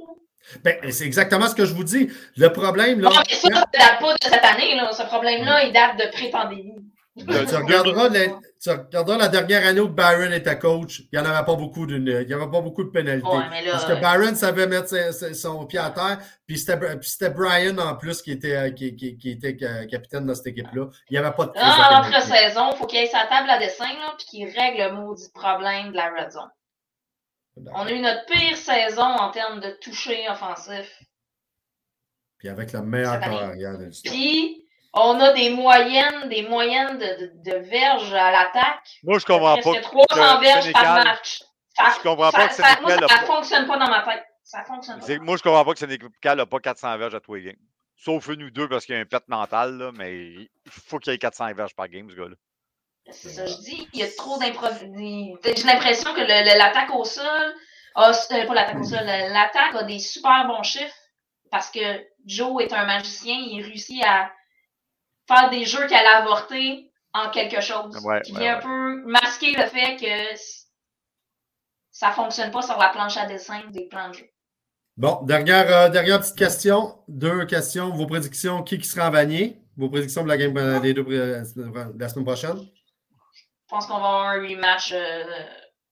Ben, 0.62 0.76
c'est 0.90 1.04
exactement 1.04 1.48
ce 1.48 1.54
que 1.56 1.64
je 1.64 1.74
vous 1.74 1.82
dis. 1.84 2.08
Le 2.36 2.50
problème, 2.52 3.00
là. 3.00 3.10
Bon, 3.10 3.16
mais 3.28 3.34
ça, 3.34 3.48
ça 3.48 3.64
date 3.72 4.00
pas 4.00 4.12
de 4.12 4.18
cette 4.22 4.44
année, 4.44 4.76
là. 4.76 4.92
Ce 4.92 5.02
problème-là, 5.02 5.64
il 5.64 5.72
date 5.72 5.96
de 5.98 6.10
pré-pandémie. 6.12 6.76
Ben, 7.24 7.46
tu, 7.46 7.54
regarderas 7.54 8.10
la, 8.10 8.26
tu 8.60 8.68
regarderas 8.70 9.16
la 9.16 9.28
dernière 9.28 9.66
année 9.66 9.80
où 9.80 9.88
Barron 9.88 10.30
était 10.32 10.58
coach, 10.58 11.00
il 11.00 11.08
n'y 11.18 11.18
en 11.18 11.24
avait 11.30 11.46
pas 11.46 11.54
beaucoup 11.54 11.86
d'une, 11.86 12.06
il 12.06 12.28
y 12.28 12.34
avait 12.34 12.50
pas 12.50 12.60
beaucoup 12.60 12.84
de 12.84 12.90
pénalités. 12.90 13.26
Ouais, 13.26 13.48
mais 13.48 13.64
là, 13.64 13.70
Parce 13.72 13.86
que 13.86 13.92
euh, 13.92 14.00
Barron 14.00 14.34
savait 14.34 14.66
mettre 14.66 14.94
son 15.34 15.64
pied 15.64 15.78
à 15.78 15.88
terre, 15.90 16.18
puis 16.46 16.58
c'était, 16.58 17.30
Brian 17.30 17.78
en 17.78 17.96
plus 17.96 18.20
qui 18.20 18.32
était, 18.32 18.54
euh, 18.56 18.70
qui, 18.70 18.94
qui- 18.96 19.16
qui 19.16 19.30
était 19.30 19.56
ca- 19.58 19.86
capitaine 19.86 20.26
de 20.26 20.34
cette 20.34 20.48
équipe-là. 20.48 20.88
Il 21.08 21.14
n'y 21.14 21.18
avait 21.18 21.34
pas 21.34 21.46
de 21.46 21.52
Là, 21.54 22.00
en 22.00 22.04
pénalité. 22.04 22.30
saison 22.30 22.70
il 22.72 22.76
faut 22.76 22.86
qu'il 22.86 22.98
ait 22.98 23.06
sa 23.06 23.24
table 23.26 23.48
à 23.48 23.58
dessin, 23.58 23.88
là, 23.88 24.14
puis 24.18 24.26
qu'il 24.26 24.44
règle 24.48 24.82
le 24.82 24.92
maudit 25.00 25.30
problème 25.32 25.92
de 25.92 25.96
la 25.96 26.10
red 26.10 26.30
zone. 26.32 26.50
On 27.72 27.86
a 27.86 27.90
eu 27.90 28.00
notre 28.00 28.26
pire 28.26 28.58
saison 28.58 29.00
en 29.04 29.30
termes 29.30 29.60
de 29.60 29.70
toucher 29.80 30.28
offensif. 30.28 31.02
Puis 32.36 32.50
avec 32.50 32.74
le 32.74 32.82
meilleur 32.82 33.14
Cette 33.14 33.22
année. 33.22 33.36
corps 33.38 33.44
arrière 33.48 33.78
de 33.78 33.84
l'histoire. 33.86 34.12
Puis, 34.14 34.65
on 34.96 35.20
a 35.20 35.32
des 35.32 35.50
moyennes, 35.50 36.28
des 36.28 36.42
moyennes 36.48 36.98
de, 36.98 37.04
de, 37.04 37.50
de 37.50 37.56
verges 37.58 38.12
à 38.14 38.30
l'attaque. 38.32 38.98
Moi, 39.02 39.18
je 39.18 39.26
comprends 39.26 39.56
pas. 39.56 39.60
Presque 39.62 39.82
300 39.82 40.06
que 40.08 40.40
verges 40.44 40.72
par 40.72 41.04
match. 41.04 41.40
Ça, 41.76 41.92
Je 41.96 42.02
comprends 42.02 42.30
pas 42.30 42.48
que 42.48 42.54
ça, 42.54 42.62
moi, 42.80 42.90
ça 42.92 42.98
pas- 43.06 43.26
fonctionne 43.26 43.66
pas 43.66 43.76
dans 43.76 43.88
ma 43.90 44.02
tête. 44.02 44.24
Ça 44.42 44.64
fonctionne 44.64 45.00
pas. 45.00 45.18
Moi, 45.18 45.36
je 45.36 45.42
comprends 45.42 45.64
pas 45.64 45.72
que 45.74 45.78
Sénécal 45.78 46.38
n'a 46.38 46.46
pas 46.46 46.58
400 46.60 46.96
verges 46.98 47.14
à 47.14 47.20
tous 47.20 47.34
les 47.34 47.42
games. 47.42 47.56
Sauf 47.98 48.28
nous 48.28 48.50
deux 48.50 48.68
parce 48.68 48.84
qu'il 48.86 48.94
y 48.94 48.98
a 48.98 49.00
un 49.00 49.06
pet 49.06 49.22
mental, 49.28 49.76
là, 49.78 49.90
mais 49.94 50.14
il 50.14 50.48
faut 50.70 50.98
qu'il 50.98 51.12
y 51.12 51.16
ait 51.16 51.18
400 51.18 51.52
verges 51.54 51.74
par 51.74 51.88
game, 51.88 52.08
ce 52.10 52.14
gars-là. 52.16 52.34
C'est 53.10 53.28
ça, 53.30 53.46
je 53.46 53.54
dis. 53.56 53.88
Il 53.92 54.00
y 54.00 54.02
a 54.02 54.08
trop 54.16 54.38
d'improvisation. 54.38 55.38
J'ai 55.44 55.62
l'impression 55.64 56.12
que 56.14 56.20
l'attaque 56.20 56.94
au 56.94 57.04
sol, 57.04 57.54
a, 57.94 58.10
euh, 58.10 58.46
pas 58.46 58.54
l'attaque 58.54 58.80
au 58.80 58.84
sol, 58.84 59.04
l'attaque 59.04 59.74
a 59.76 59.82
des 59.84 59.98
super 59.98 60.46
bons 60.46 60.62
chiffres 60.62 60.94
parce 61.50 61.70
que 61.70 62.04
Joe 62.26 62.62
est 62.64 62.72
un 62.72 62.84
magicien. 62.84 63.34
Il 63.34 63.62
réussit 63.62 64.02
à 64.04 64.30
faire 65.26 65.50
des 65.50 65.64
jeux 65.64 65.86
qu'elle 65.86 66.06
a 66.06 66.18
avortés 66.18 66.90
en 67.12 67.30
quelque 67.30 67.60
chose. 67.60 67.96
Ouais, 68.04 68.20
qui 68.22 68.32
ouais, 68.32 68.40
vient 68.40 68.56
un 68.58 68.60
peu 68.60 69.02
masquer 69.06 69.52
le 69.52 69.66
fait 69.66 69.96
que 69.96 70.40
ça 71.90 72.12
fonctionne 72.12 72.50
pas 72.50 72.62
sur 72.62 72.76
la 72.78 72.90
planche 72.90 73.16
à 73.16 73.26
dessin 73.26 73.62
des 73.70 73.88
plans 73.88 74.10
de 74.10 74.14
jeu. 74.14 74.26
Bon, 74.96 75.22
dernière, 75.22 75.70
euh, 75.70 75.88
dernière 75.88 76.20
petite 76.20 76.36
question. 76.36 77.02
Deux 77.08 77.44
questions. 77.44 77.90
Vos 77.90 78.06
prédictions, 78.06 78.62
qui 78.62 78.78
qui 78.78 78.88
sera 78.88 79.08
en 79.08 79.10
vanier? 79.10 79.60
Vos 79.76 79.90
prédictions 79.90 80.22
de 80.22 80.28
la 80.28 80.38
game 80.38 80.56
euh, 80.56 80.80
des 80.80 80.94
deux, 80.94 81.04
de 81.04 81.98
la 81.98 82.08
semaine 82.08 82.24
prochaine? 82.24 82.58
Je 82.58 83.68
pense 83.68 83.86
qu'on 83.86 83.98
va 83.98 84.06
avoir 84.06 84.28
un 84.28 84.40
rematch 84.40 84.92
euh, 84.92 85.24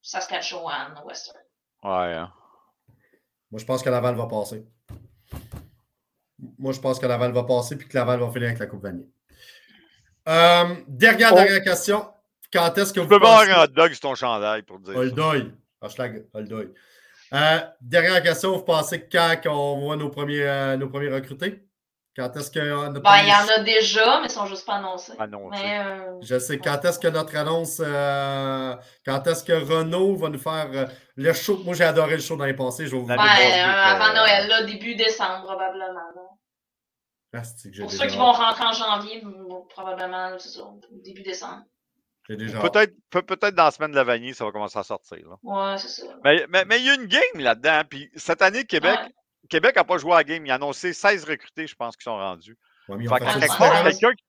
Saskatchewan-Western. 0.00 1.36
Ouais. 1.82 2.14
hein. 2.14 2.32
Moi, 3.50 3.60
je 3.60 3.64
pense 3.66 3.82
que 3.82 3.90
Laval 3.90 4.14
va 4.14 4.26
passer. 4.26 4.66
Moi, 6.58 6.72
je 6.72 6.80
pense 6.80 6.98
que 6.98 7.06
Laval 7.06 7.32
va 7.32 7.44
passer 7.44 7.76
puis 7.76 7.88
que 7.88 7.96
Laval 7.96 8.20
va 8.20 8.30
finir 8.30 8.48
avec 8.48 8.58
la 8.58 8.66
Coupe 8.66 8.82
Vanier. 8.82 9.08
Euh, 10.28 10.64
dernière, 10.88 11.30
Oh. 11.32 11.36
dernière 11.36 11.62
question. 11.62 12.06
Quand 12.52 12.76
est-ce 12.78 12.92
que 12.92 13.00
Tu 13.00 13.00
vous 13.00 13.08
peux 13.08 13.20
pas 13.20 13.26
pensez... 13.38 13.50
avoir 13.50 13.60
un 13.60 13.64
hot 13.64 13.68
dog 13.68 13.90
sur 13.92 14.00
ton 14.00 14.14
chandail 14.14 14.62
pour 14.62 14.78
dire. 14.78 14.96
Holdoy. 14.96 15.52
Hashtag 15.82 16.24
Holdoy. 16.32 16.68
Euh, 17.32 17.58
dernière 17.80 18.22
question. 18.22 18.52
Vous 18.56 18.62
pensez 18.62 19.06
quand 19.10 19.36
on 19.46 19.80
voit 19.80 19.96
nos 19.96 20.08
premiers, 20.08 20.42
euh, 20.46 20.76
nos 20.76 20.88
premiers 20.88 21.08
recrutés? 21.12 21.60
Quand 22.16 22.34
est-ce 22.36 22.48
que 22.48 22.60
euh, 22.60 22.88
notre 22.90 23.00
Ben, 23.02 23.16
il 23.24 23.28
y 23.28 23.32
en 23.32 23.60
a 23.60 23.64
déjà, 23.64 24.20
mais 24.20 24.28
ils 24.28 24.30
sont 24.30 24.46
juste 24.46 24.64
pas 24.64 24.74
annoncés. 24.74 25.14
Mais, 25.18 25.80
euh, 25.80 26.20
Je 26.22 26.38
sais. 26.38 26.58
Quand 26.58 26.82
est-ce 26.84 27.00
que 27.00 27.08
notre 27.08 27.36
annonce... 27.36 27.82
euh, 27.84 28.76
quand 29.04 29.26
est-ce 29.26 29.42
que 29.42 29.52
Renault 29.52 30.14
va 30.14 30.28
nous 30.28 30.38
faire 30.38 30.68
euh, 30.74 30.86
le 31.16 31.32
show? 31.32 31.60
Moi, 31.64 31.74
j'ai 31.74 31.82
adoré 31.82 32.12
le 32.14 32.22
show 32.22 32.36
dans 32.36 32.44
les 32.44 32.54
passés. 32.54 32.86
Je 32.86 32.92
vais 32.92 32.98
vous 32.98 33.06
ben, 33.06 33.16
euh, 33.18 33.64
avant 33.66 34.14
Noël, 34.14 34.46
là, 34.48 34.62
début 34.62 34.94
décembre, 34.94 35.42
probablement. 35.42 35.88
Ah, 37.34 37.42
Pour 37.80 37.90
ceux 37.90 38.06
qui 38.06 38.16
vont 38.16 38.32
rentrer 38.32 38.64
en 38.64 38.72
janvier, 38.72 39.22
probablement, 39.70 40.38
c'est 40.38 40.50
ça, 40.50 40.62
début 41.02 41.22
décembre. 41.22 41.62
Peut-être 42.26 42.94
peut, 43.10 43.22
peut-être 43.22 43.54
dans 43.54 43.64
la 43.64 43.70
semaine 43.70 43.90
de 43.90 43.96
la 43.96 44.04
vanille, 44.04 44.34
ça 44.34 44.44
va 44.46 44.52
commencer 44.52 44.78
à 44.78 44.82
sortir. 44.82 45.18
là. 45.28 45.36
Ouais, 45.42 45.76
c'est 45.78 45.88
ça. 45.88 46.06
Mais, 46.24 46.46
mais, 46.48 46.64
mais 46.64 46.78
il 46.78 46.86
y 46.86 46.90
a 46.90 46.94
une 46.94 47.04
game 47.06 47.20
là-dedans. 47.36 47.72
hein, 47.72 47.84
Puis 47.84 48.10
cette 48.16 48.40
année, 48.40 48.64
Québec 48.64 48.98
Ouais. 48.98 49.12
Québec 49.50 49.76
n'a 49.76 49.84
pas 49.84 49.98
joué 49.98 50.12
à 50.12 50.16
la 50.16 50.24
game. 50.24 50.46
Il 50.46 50.50
a 50.50 50.54
annoncé 50.54 50.94
16 50.94 51.24
recrutés, 51.24 51.66
je 51.66 51.74
pense, 51.74 51.96
qui 51.98 52.04
sont 52.04 52.16
rendus. 52.16 52.56
Ouais, 52.88 52.96
quelque 53.18 53.20
quelqu'un 53.82 54.14
qui, 54.14 54.24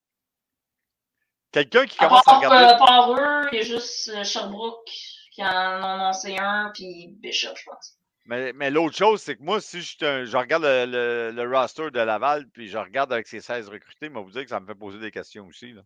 quelqu'un 1.52 1.86
qui 1.86 1.98
À 2.00 2.08
commence 2.08 2.22
à 2.28 2.32
part, 2.32 2.38
regarder. 2.40 2.74
euh, 2.74 2.78
par 2.86 3.12
eux, 3.14 3.48
il 3.54 3.58
y 3.60 3.62
a 3.62 3.64
juste 3.64 4.10
euh, 4.14 4.24
Sherbrooke 4.26 4.90
qui 5.32 5.42
en 5.42 5.48
a 5.48 5.94
annoncé 5.94 6.38
un, 6.38 6.70
puis 6.74 7.16
Bishop, 7.22 7.56
je 7.56 7.64
pense. 7.66 7.98
Mais, 8.26 8.54
mais 8.54 8.72
l'autre 8.72 8.96
chose, 8.98 9.22
c'est 9.22 9.36
que 9.36 9.44
moi, 9.44 9.62
si 9.62 9.82
je, 9.82 10.36
regarde 10.36 10.64
le, 10.64 10.86
le- 10.86 11.32
le 11.32 11.56
roster 11.58 11.92
de 11.92 12.00
Laval, 12.00 12.48
puis 12.52 12.68
je 12.68 12.78
regarde 12.78 13.14
avec 13.14 13.28
ces 13.28 13.40
16 13.40 13.70
recrutés, 13.70 14.08
je 14.08 14.14
vais 14.14 14.22
vous 14.24 14.32
dire 14.32 14.44
que 14.44 14.50
ça 14.50 14.60
me 14.60 14.66
fait 14.66 14.74
poser 14.76 15.00
des 15.00 15.12
questions 15.12 15.46
aussi. 15.46 15.74
là. 15.74 15.82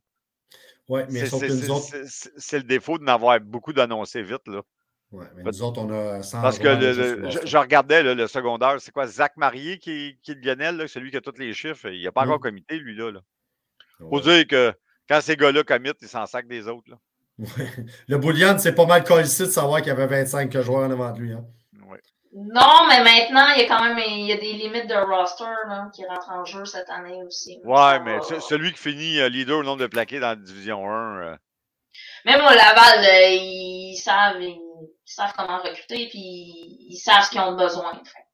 Ouais, 0.88 1.06
mais 1.10 1.25
C'est 1.25 1.36
autres, 1.69 2.58
le 2.58 2.63
défaut 2.63 2.97
de 2.97 3.04
n'avoir 3.04 3.39
beaucoup 3.41 3.73
d'annoncés 3.73 4.23
vite. 4.23 4.47
Là. 4.47 4.62
ouais, 5.12 5.25
mais 5.36 5.43
nous 5.43 5.62
autres, 5.62 5.82
on 5.82 5.89
a 5.91 6.23
100 6.23 6.41
Parce 6.41 6.58
que 6.58 6.67
le- 6.69 6.93
le- 6.93 7.30
je, 7.45 7.58
regardais 7.58 8.02
là, 8.04 8.15
le 8.15 8.28
secondaire, 8.28 8.80
c'est 8.80 8.91
quoi? 8.91 9.06
Zach 9.06 9.34
Marié 9.38 9.78
qui, 9.78 10.17
qui 10.23 10.32
est 10.32 10.36
le 10.36 10.41
Lionel, 10.41 10.78
là, 10.78 10.88
celui 10.88 11.12
qui 11.12 11.17
a 11.17 11.21
tous 11.21 11.38
les 11.38 11.54
chiffres. 11.54 11.89
Il 11.89 12.02
n'a 12.04 12.12
pas 12.12 12.21
Mm. 12.25 12.30
encore 12.30 12.39
comité, 12.39 12.78
lui. 12.78 12.95
là. 12.95 13.12
Faut 13.99 14.15
Ouais. 14.15 14.21
dire 14.21 14.47
que 14.47 14.73
quand 15.10 15.19
ces 15.21 15.36
gars-là 15.36 15.63
committent, 15.63 16.02
ils 16.02 16.08
s'en 16.08 16.25
sacent 16.25 16.45
des 16.47 16.67
autres. 16.69 16.89
Là. 16.89 16.97
Le 18.08 18.17
Boulian, 18.17 18.58
c'est 18.58 18.73
pas 18.73 18.86
mal 18.86 19.04
collé 19.04 19.23
de 19.23 19.28
savoir 19.28 19.80
qu'il 19.82 19.89
y 19.89 19.91
avait 19.91 20.08
25 20.08 20.58
joueurs 20.62 20.88
en 20.88 20.91
avant 20.91 21.12
de 21.12 21.19
lui. 21.19 21.34
Hein. 21.34 21.45
Non, 22.31 22.85
mais 22.87 23.03
maintenant, 23.03 23.47
il 23.55 23.61
y 23.61 23.65
a 23.65 23.67
quand 23.67 23.83
même 23.83 23.97
il 24.07 24.27
y 24.27 24.31
a 24.31 24.37
des 24.37 24.53
limites 24.53 24.87
de 24.87 24.93
roster 24.95 25.45
là, 25.67 25.89
qui 25.95 26.05
rentrent 26.05 26.29
en 26.29 26.45
jeu 26.45 26.63
cette 26.65 26.89
année 26.89 27.23
aussi. 27.23 27.59
Ouais, 27.63 27.99
mais 28.01 28.17
va- 28.19 28.39
celui 28.39 28.71
qui 28.71 28.77
finit 28.77 29.19
euh, 29.19 29.29
leader 29.29 29.59
au 29.59 29.63
nombre 29.63 29.81
de 29.81 29.87
plaqués 29.87 30.19
dans 30.19 30.29
la 30.29 30.35
division 30.35 30.87
1, 30.87 31.21
euh, 31.23 31.35
Même 32.25 32.41
au 32.41 32.49
Laval, 32.49 33.03
euh, 33.03 33.27
ils 33.31 33.97
savent, 33.97 34.41
ils, 34.41 34.59
savent 35.05 35.33
comment 35.35 35.57
recruter, 35.57 36.07
puis 36.09 36.19
ils 36.89 36.97
savent 37.03 37.23
ce 37.23 37.31
qu'ils 37.31 37.41
ont 37.41 37.55
besoin. 37.55 37.93
Fait. 38.05 38.25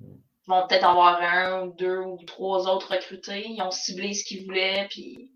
Ils 0.00 0.48
vont 0.48 0.66
peut-être 0.68 0.84
avoir 0.86 1.20
un 1.20 1.62
ou 1.62 1.72
deux 1.72 1.98
ou 1.98 2.18
trois 2.24 2.68
autres 2.68 2.92
recrutés. 2.94 3.44
Ils 3.48 3.62
ont 3.62 3.70
ciblé 3.72 4.14
ce 4.14 4.24
qu'ils 4.24 4.44
voulaient, 4.44 4.86
puis 4.88 5.30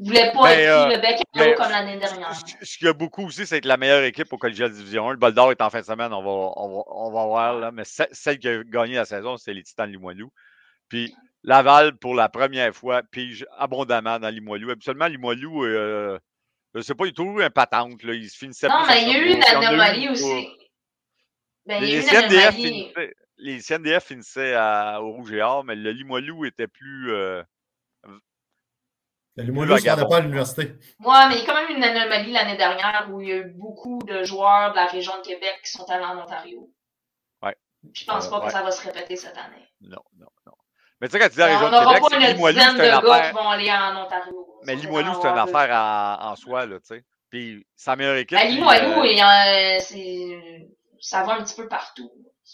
Ils 0.00 0.06
voulaient 0.06 0.30
pas 0.32 0.42
Mais, 0.44 0.62
être 0.62 0.70
euh, 0.70 0.88
le 0.96 1.00
bec 1.00 1.16
à 1.34 1.44
l'eau 1.46 1.54
comme 1.56 1.70
l'année 1.72 1.96
dernière. 1.96 2.32
Ce 2.62 2.78
qu'il 2.78 2.86
y 2.86 2.90
a 2.90 2.92
beaucoup 2.92 3.26
aussi, 3.26 3.46
c'est 3.46 3.60
que 3.60 3.66
la 3.68 3.76
meilleure 3.76 4.04
équipe 4.04 4.32
au 4.32 4.38
collégial 4.38 4.70
division 4.70 5.08
1, 5.08 5.12
le 5.12 5.16
Bol 5.18 5.32
d'Or 5.34 5.50
est 5.50 5.60
en 5.60 5.70
fin 5.70 5.80
de 5.80 5.84
semaine, 5.86 6.12
on 6.12 6.22
va, 6.22 6.30
on 6.56 6.68
va, 6.76 6.82
on 6.86 7.10
va 7.10 7.24
voir, 7.26 7.58
là, 7.58 7.70
mais 7.72 7.84
ce- 7.84 8.02
celle 8.12 8.38
qui 8.38 8.48
a 8.48 8.62
gagné 8.62 8.94
la 8.94 9.04
saison, 9.06 9.36
c'est 9.36 9.52
les 9.52 9.62
Titans 9.64 9.86
de 9.88 9.92
Limoilou. 9.92 10.30
Puis 10.88 11.14
Laval, 11.42 11.96
pour 11.96 12.14
la 12.14 12.28
première 12.28 12.74
fois, 12.74 13.02
pige 13.10 13.44
abondamment 13.56 14.18
dans 14.20 14.28
Limoilou. 14.28 14.70
Habituellement, 14.70 15.06
Limoilou, 15.06 15.64
euh, 15.64 16.18
je 16.74 16.80
sais 16.80 16.94
pas, 16.94 17.06
il 17.06 17.10
est 17.10 17.12
toujours 17.12 17.40
un 17.40 17.50
patente, 17.50 18.02
là, 18.04 18.14
il 18.14 18.28
se 18.30 18.38
finissait 18.38 18.68
Non, 18.68 18.86
mais 18.86 19.02
il 19.02 19.08
y 19.08 19.14
a 19.16 19.18
eu 19.18 19.30
une 19.34 19.42
Sherbrooke. 19.42 19.62
Il 19.62 19.64
y 19.64 19.76
en 19.76 19.80
a 19.80 19.84
anomalie 19.84 20.08
aussi. 20.10 20.48
Ben, 21.66 21.82
Les, 21.82 22.02
CNDF 22.02 22.54
finissaient, 22.54 23.14
les 23.36 23.60
CNDF 23.60 24.04
finissaient 24.04 24.54
à- 24.54 25.02
au 25.02 25.10
Rouge 25.12 25.32
et 25.32 25.42
Or, 25.42 25.64
mais 25.64 25.74
le 25.74 25.90
Limoilou 25.90 26.44
était 26.44 26.68
plus. 26.68 27.12
euh, 27.12 27.42
Le 29.38 29.44
Limoilou 29.44 29.72
ne 29.74 29.78
se 29.78 29.82
rendait 29.88 29.90
vagabond. 30.02 30.10
pas 30.10 30.16
à 30.16 30.20
l'université. 30.20 30.62
Ouais, 31.04 31.28
mais 31.28 31.36
il 31.36 31.40
y 31.40 31.42
a 31.42 31.46
quand 31.46 31.54
même 31.54 31.76
une 31.76 31.84
anomalie 31.84 32.32
l'année 32.32 32.56
dernière 32.56 33.08
où 33.12 33.20
il 33.20 33.28
y 33.28 33.32
a 33.32 33.36
eu 33.36 33.52
beaucoup 33.54 34.00
de 34.04 34.24
joueurs 34.24 34.72
de 34.72 34.76
la 34.76 34.86
région 34.86 35.12
de 35.18 35.22
Québec 35.22 35.60
qui 35.64 35.70
sont 35.70 35.84
allés 35.90 36.04
en 36.04 36.18
Ontario. 36.18 36.68
Ouais. 37.42 37.56
Je 37.94 38.04
pense 38.04 38.26
Euh, 38.26 38.30
pas 38.30 38.40
ouais. 38.40 38.46
que 38.46 38.52
ça 38.52 38.62
va 38.62 38.70
se 38.72 38.82
répéter 38.84 39.14
cette 39.16 39.36
année. 39.38 39.68
non, 39.80 40.02
non, 40.18 40.26
non. 40.46 40.52
Mais 41.00 41.06
tu 41.06 41.12
sais, 41.12 41.18
quand 41.20 41.26
tu 41.28 41.34
dis 41.34 41.38
la 41.38 41.46
région 41.46 41.66
on 41.66 41.70
de 41.70 41.86
Québec, 41.86 42.02
pas 42.02 42.08
c'est 42.20 42.32
Limoilou, 42.32 42.58
dizaine 42.58 42.74
de 42.74 42.80
c'est 42.82 42.88
gars 42.90 42.98
une 43.00 43.06
affaire. 43.10 43.30
qui 43.30 43.36
vont 43.36 43.48
aller 43.48 43.70
en 43.72 44.04
Ontario. 44.04 44.48
Mais 44.64 44.74
Limoilou, 44.74 45.12
c'est 45.22 45.28
une 45.28 45.38
affaire 45.38 45.70
en, 45.72 46.30
en 46.30 46.36
soi, 46.36 46.66
là, 46.66 46.80
tu 46.80 46.86
sais. 46.86 47.04
Puis 47.30 47.64
sa 47.76 47.94
meilleure 47.94 48.16
équipe. 48.16 48.36
Ben, 48.36 48.46
puis, 48.48 48.56
Limoilou, 48.56 49.02
euh, 49.04 49.22
a- 49.22 49.78
c'est- 49.78 50.68
ça 50.98 51.22
va 51.22 51.34
un 51.34 51.44
petit 51.44 51.54
peu 51.54 51.68
partout. 51.68 52.10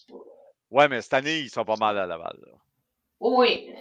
Pas- 0.09 0.15
Ouais, 0.71 0.89
mais 0.89 1.01
cette 1.01 1.15
année, 1.15 1.39
ils 1.39 1.49
sont 1.49 1.65
pas 1.65 1.77
mal 1.77 1.97
à 1.97 2.05
Laval. 2.07 2.37
là. 2.45 2.53
Oh 3.21 3.37
oui. 3.39 3.73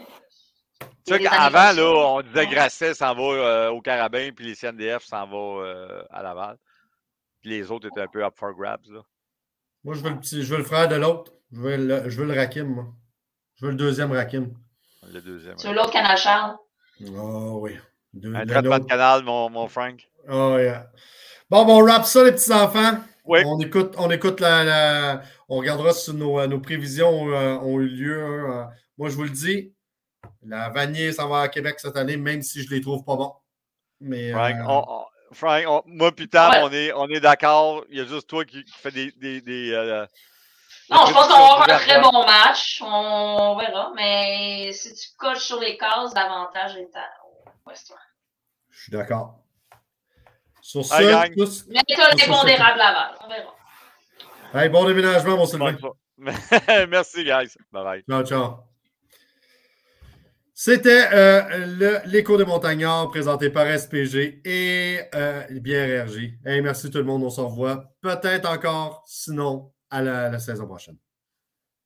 Tu 1.06 1.14
sais 1.14 1.24
ça. 1.24 1.50
là, 1.50 1.84
on 1.84 2.22
disait. 2.22 2.48
Grasset 2.48 2.94
s'en 2.94 3.14
va 3.14 3.22
euh, 3.22 3.70
au 3.70 3.82
Carabin, 3.82 4.32
puis 4.36 4.46
les 4.46 4.56
CNDF 4.56 5.04
s'en 5.04 5.28
vont 5.28 5.62
euh, 5.62 6.02
à 6.10 6.24
Laval. 6.24 6.58
Puis 7.42 7.52
les 7.52 7.72
autres 7.72 7.88
étaient 7.88 8.02
un 8.02 8.08
peu 8.08 8.24
up 8.24 8.34
for 8.36 8.54
grabs. 8.54 8.86
Là. 8.90 9.02
Moi, 9.84 9.96
je 9.96 10.02
veux 10.02 10.12
le, 10.12 10.20
petit, 10.20 10.44
je 10.44 10.52
veux 10.52 10.60
le 10.60 10.64
frère 10.64 10.88
de 10.88 10.96
l'autre. 10.96 11.34
Je 11.52 11.60
veux 11.60 11.78
le, 11.78 12.10
je 12.10 12.18
veux 12.18 12.26
le 12.26 12.34
Rakim, 12.34 12.68
moi. 12.68 12.86
Je 13.56 13.66
veux 13.66 13.72
le 13.72 13.78
deuxième 13.78 14.12
Rakim. 14.12 14.54
Le 15.12 15.22
deuxième. 15.22 15.58
Sur 15.58 15.74
l'autre 15.74 15.92
Canal 15.92 16.18
Charles. 16.18 16.56
Oh 17.16 17.60
oui. 17.62 17.78
Deux, 18.14 18.34
un 18.34 18.46
traitement 18.46 18.80
de 18.80 18.86
canal, 18.86 19.24
mon, 19.24 19.50
mon 19.50 19.68
Frank. 19.68 20.08
Oh 20.30 20.58
yeah. 20.58 20.90
Bon, 21.50 21.66
bon, 21.66 21.80
on 21.80 21.84
wrap 21.84 22.06
ça, 22.06 22.24
les 22.24 22.32
petits-enfants. 22.32 23.00
Oui. 23.26 23.40
On 23.46 23.60
écoute, 23.60 23.96
on 23.98 24.10
écoute 24.12 24.40
la, 24.40 25.22
On 25.50 25.58
regardera 25.58 25.92
si 25.94 26.14
nos, 26.14 26.46
nos 26.48 26.60
prévisions 26.60 27.30
euh, 27.30 27.58
ont 27.58 27.80
eu 27.80 27.88
lieu. 27.88 28.48
Moi, 28.98 29.10
je 29.10 29.16
vous 29.16 29.24
le 29.24 29.30
dis, 29.30 29.74
la 30.46 30.70
Vanier 30.70 31.12
s'en 31.14 31.28
va 31.30 31.42
à 31.42 31.48
Québec 31.48 31.80
cette 31.80 31.98
année, 31.98 32.18
même 32.18 32.42
si 32.42 32.64
je 32.64 32.70
ne 32.70 32.76
les 32.76 32.82
trouve 32.82 33.04
pas 33.04 33.16
bons. 33.16 33.34
Mais, 34.00 34.32
Frank, 34.32 34.56
euh... 34.56 34.64
on, 34.68 34.86
on, 34.88 35.06
Frank 35.34 35.84
moi 35.86 36.12
puis 36.12 36.28
Tam, 36.30 36.52
ouais. 36.52 36.60
on 36.64 36.72
est, 36.72 36.94
on 36.94 37.08
est 37.10 37.20
d'accord. 37.20 37.84
Il 37.90 37.98
y 37.98 38.02
a 38.02 38.06
juste 38.06 38.28
toi 38.28 38.44
qui, 38.46 38.64
qui 38.64 38.74
fais 38.74 38.92
des. 38.92 39.12
des, 39.14 39.42
des 39.42 39.72
euh, 39.74 40.06
non, 40.90 41.06
je 41.08 41.14
pense 41.14 41.28
qu'on 41.28 41.34
va 41.34 41.44
avoir 41.54 41.70
un 41.70 41.78
très 41.80 42.02
bon 42.02 42.26
match. 42.26 42.82
On 42.86 43.56
verra. 43.58 43.94
Mais 43.96 44.72
si 44.74 44.94
tu 44.94 45.08
coches 45.18 45.40
sur 45.46 45.60
les 45.60 45.78
cases, 45.78 46.14
l'avantage 46.14 46.76
est 46.76 46.96
à 46.96 47.10
Western. 47.66 48.00
Je 48.70 48.82
suis 48.84 48.92
d'accord. 48.92 49.40
Sur 50.62 50.82
Hey, 50.82 50.88
ça, 50.88 51.02
gang. 51.28 51.34
tous- 51.36 51.66
Mais 51.70 51.82
tu 51.88 52.00
as 52.00 52.14
dépondérable 52.16 52.78
Laval. 52.78 53.18
On 53.24 53.28
verra. 53.28 53.56
Hey, 54.54 54.70
bon 54.70 54.86
déménagement, 54.86 55.38
mon 55.38 55.46
Sylvain. 55.46 55.76
Merci, 56.90 57.24
guys. 57.24 57.56
Bye 57.72 57.84
bye. 57.84 58.04
Ciao, 58.08 58.24
ciao. 58.24 58.73
C'était 60.66 61.10
euh, 61.12 62.00
l'écho 62.06 62.38
des 62.38 62.46
montagnards 62.46 63.10
présenté 63.10 63.50
par 63.50 63.68
SPG 63.68 64.40
et 64.46 65.02
euh, 65.14 65.44
bien. 65.60 66.06
Hey, 66.46 66.62
merci 66.62 66.90
tout 66.90 67.00
le 67.00 67.04
monde. 67.04 67.22
On 67.22 67.30
se 67.30 67.42
revoit 67.42 67.94
peut-être 68.00 68.50
encore, 68.50 69.04
sinon 69.06 69.74
à 69.90 70.02
la 70.02 70.40
saison 70.40 70.66
prochaine. 70.66 71.03